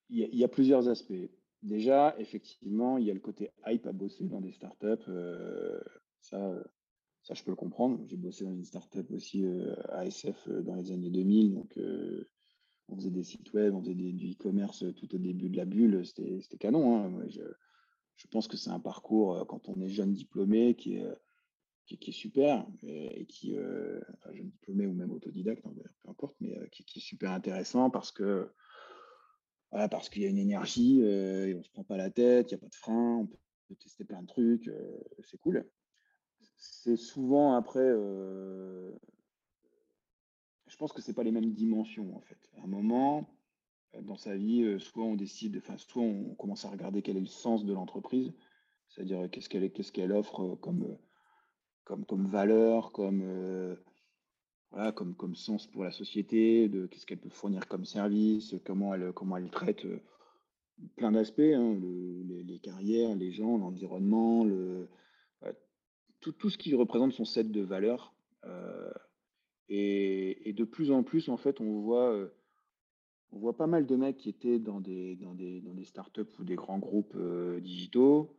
il 0.08 0.34
y, 0.34 0.44
a 0.44 0.48
plusieurs 0.48 0.88
aspects. 0.88 1.30
Déjà, 1.62 2.14
effectivement, 2.18 2.98
il 2.98 3.06
y 3.06 3.10
a 3.10 3.14
le 3.14 3.20
côté 3.20 3.50
hype 3.66 3.86
à 3.86 3.92
bosser 3.92 4.24
dans 4.24 4.42
des 4.42 4.52
startups. 4.52 5.10
ça, 6.20 6.54
ça, 7.22 7.34
je 7.34 7.42
peux 7.42 7.50
le 7.50 7.56
comprendre. 7.56 8.00
J'ai 8.08 8.16
bossé 8.16 8.44
dans 8.44 8.52
une 8.52 8.64
startup 8.64 9.10
aussi 9.12 9.44
à 9.90 10.06
SF 10.06 10.48
dans 10.48 10.74
les 10.74 10.90
années 10.90 11.10
2000. 11.10 11.54
Donc, 11.54 11.78
on 12.88 12.96
faisait 12.96 13.10
des 13.10 13.22
sites 13.22 13.52
web, 13.52 13.74
on 13.74 13.80
faisait 13.80 13.94
du 13.94 14.32
e-commerce 14.32 14.84
tout 14.96 15.14
au 15.14 15.18
début 15.18 15.48
de 15.48 15.56
la 15.56 15.64
bulle. 15.64 16.04
C'était, 16.04 16.58
canon. 16.58 16.96
Hein. 16.96 17.24
je, 17.28 17.42
je, 18.16 18.26
pense 18.26 18.48
que 18.48 18.56
c'est 18.56 18.70
un 18.70 18.80
parcours 18.80 19.46
quand 19.46 19.68
on 19.68 19.80
est 19.80 19.88
jeune 19.88 20.12
diplômé 20.12 20.74
qui 20.74 20.96
est 20.96 21.06
qui, 21.86 22.10
est 22.10 22.12
super 22.12 22.66
et, 22.82 23.26
qui, 23.26 23.56
euh, 23.56 24.00
jeune 24.32 24.50
diplômé 24.50 24.86
ou 24.86 24.94
même 24.94 25.10
autodidacte, 25.10 25.64
hein, 25.66 25.72
peu 26.02 26.10
importe, 26.10 26.36
mais 26.40 26.56
euh, 26.56 26.66
qui, 26.70 26.82
est 26.82 27.02
super 27.02 27.30
intéressant 27.32 27.90
parce 27.90 28.12
que 28.12 28.50
parce 29.90 30.10
qu'il 30.10 30.22
y 30.22 30.26
a 30.26 30.28
une 30.28 30.38
énergie 30.38 31.00
euh, 31.02 31.46
et 31.46 31.54
on 31.54 31.62
se 31.62 31.70
prend 31.70 31.84
pas 31.84 31.96
la 31.96 32.10
tête, 32.10 32.50
il 32.50 32.54
n'y 32.54 32.58
a 32.58 32.60
pas 32.60 32.68
de 32.68 32.74
frein, 32.74 33.16
on 33.20 33.26
peut 33.26 33.74
tester 33.80 34.04
plein 34.04 34.22
de 34.22 34.26
trucs, 34.26 34.70
c'est 35.22 35.38
cool. 35.38 35.66
C'est 36.64 36.96
souvent 36.96 37.54
après, 37.54 37.90
je 40.66 40.76
pense 40.78 40.92
que 40.92 41.02
c'est 41.02 41.12
pas 41.12 41.24
les 41.24 41.32
mêmes 41.32 41.52
dimensions 41.52 42.16
en 42.16 42.20
fait. 42.20 42.38
À 42.58 42.64
un 42.64 42.68
moment 42.68 43.28
dans 44.02 44.16
sa 44.16 44.36
vie, 44.36 44.78
soit 44.78 45.04
on 45.04 45.16
décide, 45.16 45.56
enfin 45.58 45.76
soit 45.76 46.02
on 46.02 46.34
commence 46.36 46.64
à 46.64 46.70
regarder 46.70 47.02
quel 47.02 47.16
est 47.16 47.20
le 47.20 47.26
sens 47.26 47.64
de 47.64 47.72
l'entreprise, 47.72 48.32
c'est-à-dire 48.88 49.28
qu'est-ce 49.30 49.48
qu'elle 49.48 49.70
qu'est-ce 49.72 50.12
offre 50.12 50.54
comme 50.60 50.96
comme, 51.84 52.04
comme 52.04 52.26
valeur, 52.26 52.92
comme, 52.92 53.76
voilà, 54.70 54.92
comme, 54.92 55.16
comme 55.16 55.34
sens 55.34 55.66
pour 55.66 55.82
la 55.82 55.90
société, 55.90 56.68
de 56.68 56.86
qu'est-ce 56.86 57.06
qu'elle 57.06 57.18
peut 57.18 57.28
fournir 57.28 57.66
comme 57.66 57.84
service, 57.84 58.54
comment 58.64 58.94
elle, 58.94 59.12
comment 59.12 59.36
elle 59.36 59.50
traite 59.50 59.84
plein 60.96 61.12
d'aspects, 61.12 61.40
hein, 61.40 61.76
les, 61.80 62.58
carrières, 62.60 63.16
les 63.16 63.32
gens, 63.32 63.58
l'environnement, 63.58 64.44
le, 64.44 64.88
tout, 66.30 66.50
ce 66.50 66.58
qui 66.58 66.74
représente 66.74 67.12
son 67.12 67.24
set 67.24 67.50
de 67.50 67.62
valeurs. 67.62 68.14
Euh, 68.44 68.92
et, 69.68 70.52
de 70.56 70.64
plus 70.64 70.90
en 70.90 71.02
plus, 71.02 71.28
en 71.28 71.36
fait, 71.36 71.60
on 71.60 71.80
voit, 71.80 72.14
on 73.30 73.38
voit 73.38 73.56
pas 73.56 73.66
mal 73.66 73.86
de 73.86 73.96
mecs 73.96 74.18
qui 74.18 74.28
étaient 74.28 74.58
dans 74.58 74.80
des, 74.80 75.16
dans 75.16 75.34
des, 75.34 75.60
dans 75.60 75.74
des 75.74 75.84
startups 75.84 76.38
ou 76.38 76.44
des 76.44 76.56
grands 76.56 76.78
groupes 76.78 77.16
digitaux, 77.60 78.36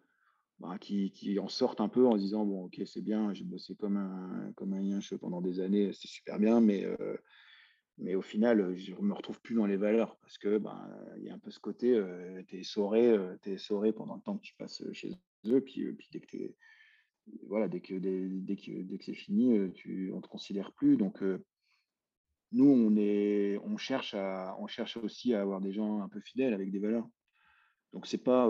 bah, 0.64 0.78
qui, 0.80 1.38
en 1.40 1.50
sortent 1.50 1.82
un 1.82 1.90
peu 1.90 2.08
en 2.08 2.14
se 2.14 2.20
disant 2.20 2.46
bon 2.46 2.66
ok 2.66 2.82
c'est 2.86 3.02
bien 3.02 3.34
j'ai 3.34 3.44
bossé 3.44 3.76
comme 3.76 3.98
un 3.98 4.54
comme 4.56 4.74
un 4.74 5.00
pendant 5.20 5.42
des 5.42 5.60
années 5.60 5.92
c'est 5.94 6.08
super 6.08 6.40
bien 6.40 6.62
mais 6.62 6.86
euh, 6.86 8.16
au 8.16 8.22
final 8.22 8.78
je 8.78 8.94
me 8.94 9.14
retrouve 9.14 9.42
plus 9.42 9.56
dans 9.56 9.66
les 9.66 9.76
valeurs 9.76 10.16
parce 10.22 10.38
que 10.38 10.60
ben 10.60 10.88
il 11.18 11.24
y 11.24 11.30
a 11.30 11.34
un 11.34 11.40
peu 11.40 11.52
ce 11.52 11.60
côté 11.60 11.94
euh, 11.94 12.42
tu 12.48 12.56
es 12.56 12.60
essoré 12.60 13.10
euh, 13.10 13.36
es 13.46 13.92
pendant 13.92 14.16
le 14.16 14.22
temps 14.22 14.38
que 14.38 14.44
tu 14.44 14.56
passes 14.56 14.84
chez 14.94 15.12
eux 15.48 15.60
puis, 15.60 15.92
puis 15.92 16.08
dès 16.14 16.22
que 16.22 16.38
voilà 17.48 17.68
dès 17.68 17.80
que 17.82 17.96
dès, 17.96 18.56
que 18.56 18.82
dès 18.82 18.98
que 18.98 19.06
c'est 19.06 19.14
fini 19.14 19.72
tu 19.74 20.12
on 20.14 20.22
te 20.22 20.28
considère 20.28 20.74
plus 20.74 20.98
donc 20.98 21.24
nous 22.52 22.66
on 22.66 22.96
est 22.98 23.58
on 23.64 23.78
cherche 23.78 24.14
à 24.14 24.56
on 24.60 24.68
cherche 24.68 24.98
aussi 24.98 25.34
à 25.34 25.42
avoir 25.42 25.62
des 25.62 25.72
gens 25.72 26.02
un 26.02 26.10
peu 26.10 26.20
fidèles 26.20 26.54
avec 26.54 26.72
des 26.72 26.80
valeurs 26.80 27.08
donc 27.94 28.08
c'est 28.08 28.24
pas 28.24 28.50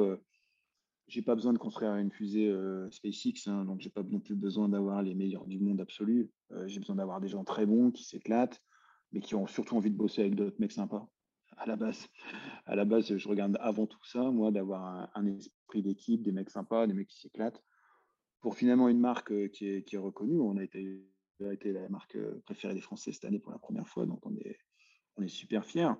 j'ai 1.07 1.21
pas 1.21 1.35
besoin 1.35 1.53
de 1.53 1.57
construire 1.57 1.95
une 1.95 2.11
fusée 2.11 2.49
euh, 2.49 2.89
SpaceX, 2.91 3.47
hein, 3.47 3.65
donc 3.65 3.81
j'ai 3.81 3.89
pas 3.89 4.03
non 4.03 4.19
plus 4.19 4.35
besoin 4.35 4.69
d'avoir 4.69 5.01
les 5.01 5.13
meilleurs 5.13 5.45
du 5.45 5.59
monde 5.59 5.81
absolu. 5.81 6.31
Euh, 6.51 6.67
j'ai 6.67 6.79
besoin 6.79 6.95
d'avoir 6.95 7.19
des 7.19 7.27
gens 7.27 7.43
très 7.43 7.65
bons 7.65 7.91
qui 7.91 8.03
s'éclatent, 8.03 8.59
mais 9.11 9.19
qui 9.19 9.35
ont 9.35 9.47
surtout 9.47 9.75
envie 9.75 9.91
de 9.91 9.97
bosser 9.97 10.21
avec 10.21 10.35
d'autres 10.35 10.59
mecs 10.59 10.71
sympas. 10.71 11.07
À 11.57 11.67
la 11.67 11.75
base, 11.75 12.07
à 12.65 12.75
la 12.75 12.85
base, 12.85 13.15
je 13.15 13.29
regarde 13.29 13.57
avant 13.59 13.85
tout 13.85 14.03
ça, 14.03 14.31
moi, 14.31 14.51
d'avoir 14.51 15.09
un, 15.13 15.25
esprit 15.27 15.83
d'équipe, 15.83 16.23
des 16.23 16.31
mecs 16.31 16.49
sympas, 16.49 16.87
des 16.87 16.93
mecs 16.93 17.09
qui 17.09 17.19
s'éclatent, 17.19 17.61
pour 18.43 18.55
finalement 18.57 18.89
une 18.89 18.99
marque 18.99 19.49
qui 19.51 19.67
est, 19.67 19.97
reconnue. 19.97 20.39
On 20.41 20.57
a 20.57 20.63
été, 20.63 21.01
la 21.39 21.87
marque 21.87 22.17
préférée 22.43 22.73
des 22.73 22.81
Français 22.81 23.13
cette 23.13 23.23
année 23.23 23.39
pour 23.39 23.53
la 23.53 23.57
première 23.57 23.87
fois, 23.87 24.05
donc 24.05 24.19
on 24.25 24.35
est, 24.35 25.27
super 25.29 25.65
fiers. 25.65 25.93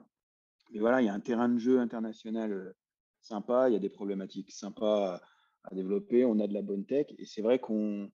Mais 0.71 0.79
voilà, 0.79 1.01
il 1.01 1.05
y 1.05 1.09
a 1.09 1.13
un 1.13 1.21
terrain 1.21 1.47
de 1.47 1.57
jeu 1.57 1.79
international 1.79 2.75
sympa, 3.21 3.69
il 3.69 3.73
y 3.73 3.77
a 3.77 3.79
des 3.79 3.89
problématiques 3.89 4.51
sympas 4.51 5.21
à, 5.63 5.73
développer, 5.73 6.25
on 6.25 6.37
a 6.39 6.47
de 6.47 6.53
la 6.53 6.61
bonne 6.61 6.85
tech, 6.85 7.07
et 7.17 7.25
c'est 7.25 7.41
vrai 7.41 7.59
qu'on 7.59 8.11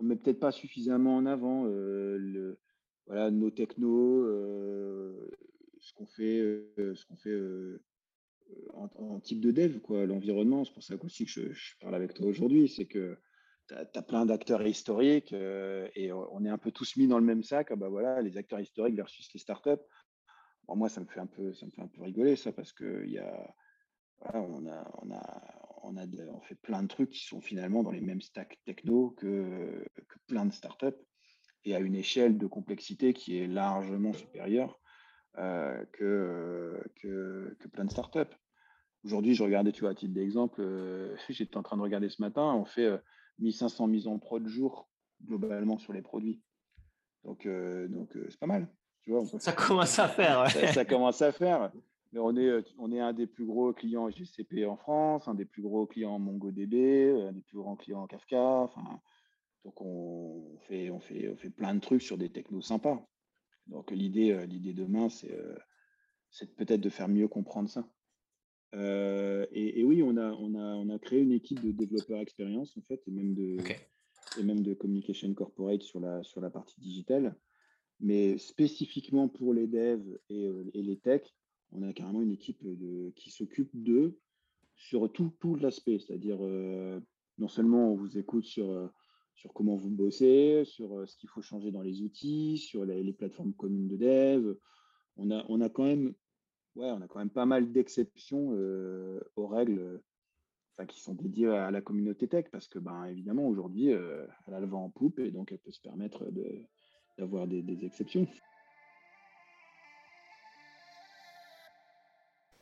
ne 0.00 0.06
met 0.06 0.14
peut-être 0.14 0.38
pas 0.38 0.52
suffisamment 0.52 1.16
en 1.16 1.26
avant 1.26 1.64
nos 1.66 3.50
technos, 3.50 4.26
ce 5.80 5.92
qu'on 5.94 6.06
fait, 6.06 6.40
en, 8.74 9.18
type 9.18 9.40
de 9.40 9.50
dev, 9.50 9.80
l'environnement. 10.06 10.64
C'est 10.64 10.72
pour 10.72 10.84
ça 10.84 10.94
aussi 11.02 11.26
que 11.26 11.52
je, 11.52 11.74
parle 11.80 11.96
avec 11.96 12.14
toi 12.14 12.26
aujourd'hui, 12.26 12.68
c'est 12.68 12.86
que 12.86 13.18
tu 13.68 13.74
as, 13.74 14.02
plein 14.02 14.26
d'acteurs 14.26 14.66
historiques 14.66 15.32
et 15.32 16.12
on 16.12 16.44
est 16.44 16.50
un 16.50 16.58
peu 16.58 16.70
tous 16.70 16.96
mis 16.96 17.06
dans 17.06 17.18
le 17.18 17.24
même 17.24 17.42
sac. 17.42 17.68
Ah 17.70 17.76
bah 17.76 17.88
voilà, 17.88 18.20
les 18.22 18.36
acteurs 18.36 18.60
historiques 18.60 18.96
versus 18.96 19.28
les 19.32 19.40
startups. 19.40 19.82
Moi, 20.68 20.88
ça 20.88 21.00
me 21.00 21.06
fait 21.06 21.20
un 21.20 21.26
peu, 21.26 21.52
ça 21.52 21.66
me 21.66 21.70
fait 21.70 21.82
un 21.82 21.88
peu 21.88 22.02
rigoler 22.02 22.36
ça 22.36 22.52
parce 22.52 22.72
on 25.82 26.40
fait 26.40 26.54
plein 26.54 26.82
de 26.82 26.88
trucs 26.88 27.10
qui 27.10 27.24
sont 27.24 27.40
finalement 27.40 27.82
dans 27.82 27.90
les 27.90 28.00
mêmes 28.00 28.22
stacks 28.22 28.58
techno 28.64 29.10
que, 29.10 29.84
que 30.08 30.18
plein 30.26 30.46
de 30.46 30.52
startups 30.52 30.98
et 31.64 31.74
à 31.74 31.80
une 31.80 31.94
échelle 31.94 32.38
de 32.38 32.46
complexité 32.46 33.12
qui 33.12 33.38
est 33.38 33.46
largement 33.46 34.12
supérieure 34.12 34.78
euh, 35.38 35.84
que, 35.92 36.82
que, 36.96 37.56
que, 37.58 37.68
plein 37.68 37.84
de 37.84 37.90
startups. 37.90 38.34
Aujourd'hui, 39.04 39.34
je 39.34 39.42
regardais, 39.42 39.72
tu 39.72 39.80
vois, 39.80 39.90
à 39.90 39.94
titre 39.94 40.14
d'exemple, 40.14 40.60
euh, 40.60 41.16
j'étais 41.28 41.56
en 41.56 41.62
train 41.62 41.76
de 41.76 41.82
regarder 41.82 42.08
ce 42.08 42.22
matin, 42.22 42.54
on 42.54 42.64
fait 42.64 42.90
1500 43.38 43.84
euh, 43.84 43.88
mises 43.88 44.06
en 44.06 44.18
prod 44.18 44.46
jour 44.46 44.88
globalement 45.24 45.78
sur 45.78 45.92
les 45.92 46.02
produits. 46.02 46.42
Donc, 47.24 47.46
donc 47.46 48.18
c'est 48.28 48.38
pas 48.38 48.46
mal. 48.46 48.68
Tu 49.00 49.10
vois, 49.10 49.24
ça 49.38 49.52
commence 49.52 49.98
à 49.98 50.08
faire. 50.08 50.50
ça, 50.50 50.84
commence 50.84 51.22
à 51.22 51.32
faire 51.32 51.70
on 52.20 52.36
est, 52.36 52.46
euh, 52.46 52.62
on 52.78 52.92
est 52.92 53.00
un 53.00 53.12
des 53.12 53.26
plus 53.26 53.44
gros 53.44 53.72
clients 53.72 54.08
GCP 54.10 54.66
en 54.66 54.76
France, 54.76 55.28
un 55.28 55.34
des 55.34 55.44
plus 55.44 55.62
gros 55.62 55.86
clients 55.86 56.18
MongoDB, 56.18 56.74
euh, 56.74 57.28
un 57.28 57.32
des 57.32 57.40
plus 57.40 57.58
grands 57.58 57.76
clients 57.76 58.06
Kafka. 58.06 58.40
Enfin, 58.40 59.00
donc 59.64 59.80
on 59.80 60.58
fait, 60.60 60.90
on, 60.90 61.00
fait, 61.00 61.28
on 61.28 61.36
fait 61.36 61.50
plein 61.50 61.74
de 61.74 61.80
trucs 61.80 62.02
sur 62.02 62.18
des 62.18 62.30
technos 62.30 62.60
sympas. 62.60 63.06
Donc 63.66 63.90
l'idée, 63.90 64.32
euh, 64.32 64.46
l'idée 64.46 64.74
demain, 64.74 65.08
c'est, 65.08 65.36
c'est 66.30 66.54
peut-être 66.54 66.80
de 66.80 66.90
faire 66.90 67.08
mieux 67.08 67.28
comprendre 67.28 67.68
ça. 67.68 67.86
Et, 68.74 69.84
oui, 69.84 70.02
on 70.02 70.16
a, 70.16 70.32
on, 70.32 70.54
a, 70.54 70.74
on 70.74 70.88
a 70.90 70.98
créé 70.98 71.20
une 71.20 71.32
équipe 71.32 71.60
de 71.60 71.70
développeurs 71.70 72.20
expérience, 72.20 72.76
en 72.76 72.82
fait, 72.82 73.02
et 73.06 73.10
même 73.10 73.34
de, 73.34 73.56
et 74.38 74.42
même 74.42 74.62
de 74.62 74.74
communication 74.74 75.32
corporate 75.34 75.82
sur 75.82 76.00
la, 76.00 76.22
sur 76.22 76.40
la 76.40 76.50
partie 76.50 76.80
digitale. 76.80 77.36
Mais 78.00 78.38
spécifiquement 78.38 79.28
pour 79.28 79.54
les 79.54 79.66
devs 79.66 80.18
et, 80.28 80.50
et 80.74 80.82
les 80.82 80.98
techs, 80.98 81.34
on 81.72 81.82
a 81.82 81.92
carrément 81.92 82.22
une 82.22 82.32
équipe 82.32 82.62
de, 82.62 83.10
qui 83.16 83.30
s'occupe 83.30 83.70
de 83.72 84.18
sur 84.76 85.10
tout, 85.12 85.32
tout 85.40 85.56
l'aspect, 85.56 85.98
c'est-à-dire 85.98 86.38
euh, 86.40 87.00
non 87.38 87.48
seulement 87.48 87.92
on 87.92 87.96
vous 87.96 88.18
écoute 88.18 88.44
sur, 88.44 88.70
euh, 88.70 88.88
sur 89.34 89.52
comment 89.52 89.76
vous 89.76 89.90
bossez, 89.90 90.64
sur 90.64 90.98
euh, 90.98 91.06
ce 91.06 91.16
qu'il 91.16 91.28
faut 91.28 91.42
changer 91.42 91.70
dans 91.70 91.82
les 91.82 92.02
outils, 92.02 92.58
sur 92.58 92.84
les, 92.84 93.12
plateformes 93.12 93.54
communes 93.54 93.88
de 93.88 93.96
dev. 93.96 94.54
On 95.16 95.30
a, 95.30 95.44
on 95.48 95.60
a 95.60 95.68
quand 95.68 95.84
même, 95.84 96.14
ouais, 96.76 96.90
on 96.90 97.00
a 97.02 97.08
quand 97.08 97.18
même 97.18 97.30
pas 97.30 97.46
mal 97.46 97.72
d'exceptions 97.72 98.50
aux 99.36 99.46
règles 99.46 100.00
qui 100.88 101.00
sont 101.00 101.14
dédiés 101.14 101.48
à 101.48 101.70
la 101.70 101.80
communauté 101.80 102.26
tech, 102.26 102.46
parce 102.50 102.68
que 102.68 102.78
ben, 102.78 103.04
évidemment, 103.04 103.46
aujourd'hui, 103.46 103.88
elle 103.88 104.54
a 104.54 104.60
le 104.60 104.66
vent 104.66 104.84
en 104.84 104.90
poupe 104.90 105.18
et 105.18 105.30
donc 105.30 105.52
elle 105.52 105.58
peut 105.58 105.70
se 105.70 105.80
permettre 105.80 106.24
d'avoir 107.18 107.46
des, 107.46 107.62
des 107.62 107.84
exceptions. 107.84 108.26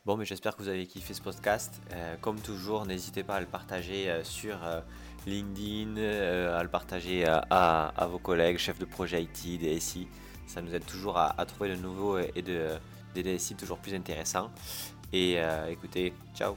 Bon, 0.05 0.17
mais 0.17 0.25
j'espère 0.25 0.57
que 0.57 0.63
vous 0.65 0.69
avez 0.69 0.85
kiffé 0.85 1.15
ce 1.15 1.23
podcast. 1.23 1.81
Euh, 1.93 2.17
comme 2.21 2.41
toujours, 2.41 2.87
n'hésitez 2.87 3.23
pas 3.23 3.37
à 3.37 3.41
le 3.41 3.47
partager 3.47 4.11
euh, 4.11 4.25
sur 4.25 4.65
euh, 4.65 4.81
LinkedIn, 5.29 5.97
à 5.97 6.61
le 6.61 6.69
partager 6.69 7.25
à, 7.25 8.09
vos 8.11 8.19
collègues, 8.19 8.59
chefs 8.59 8.81
de 8.81 8.85
projet 8.85 9.23
IT, 9.23 9.61
DSI. 9.61 10.09
Ça 10.49 10.61
nous 10.61 10.75
aide 10.75 10.85
toujours 10.85 11.19
à, 11.19 11.47
trouver 11.47 11.71
de 11.71 11.81
nouveaux 11.81 12.19
et 12.19 12.43
de, 12.43 12.71
des 13.15 13.23
DSI 13.23 13.55
toujours 13.55 13.79
plus 13.79 13.95
intéressants. 13.95 14.51
Et 15.13 15.39
écoutez, 15.69 16.15
ciao 16.35 16.57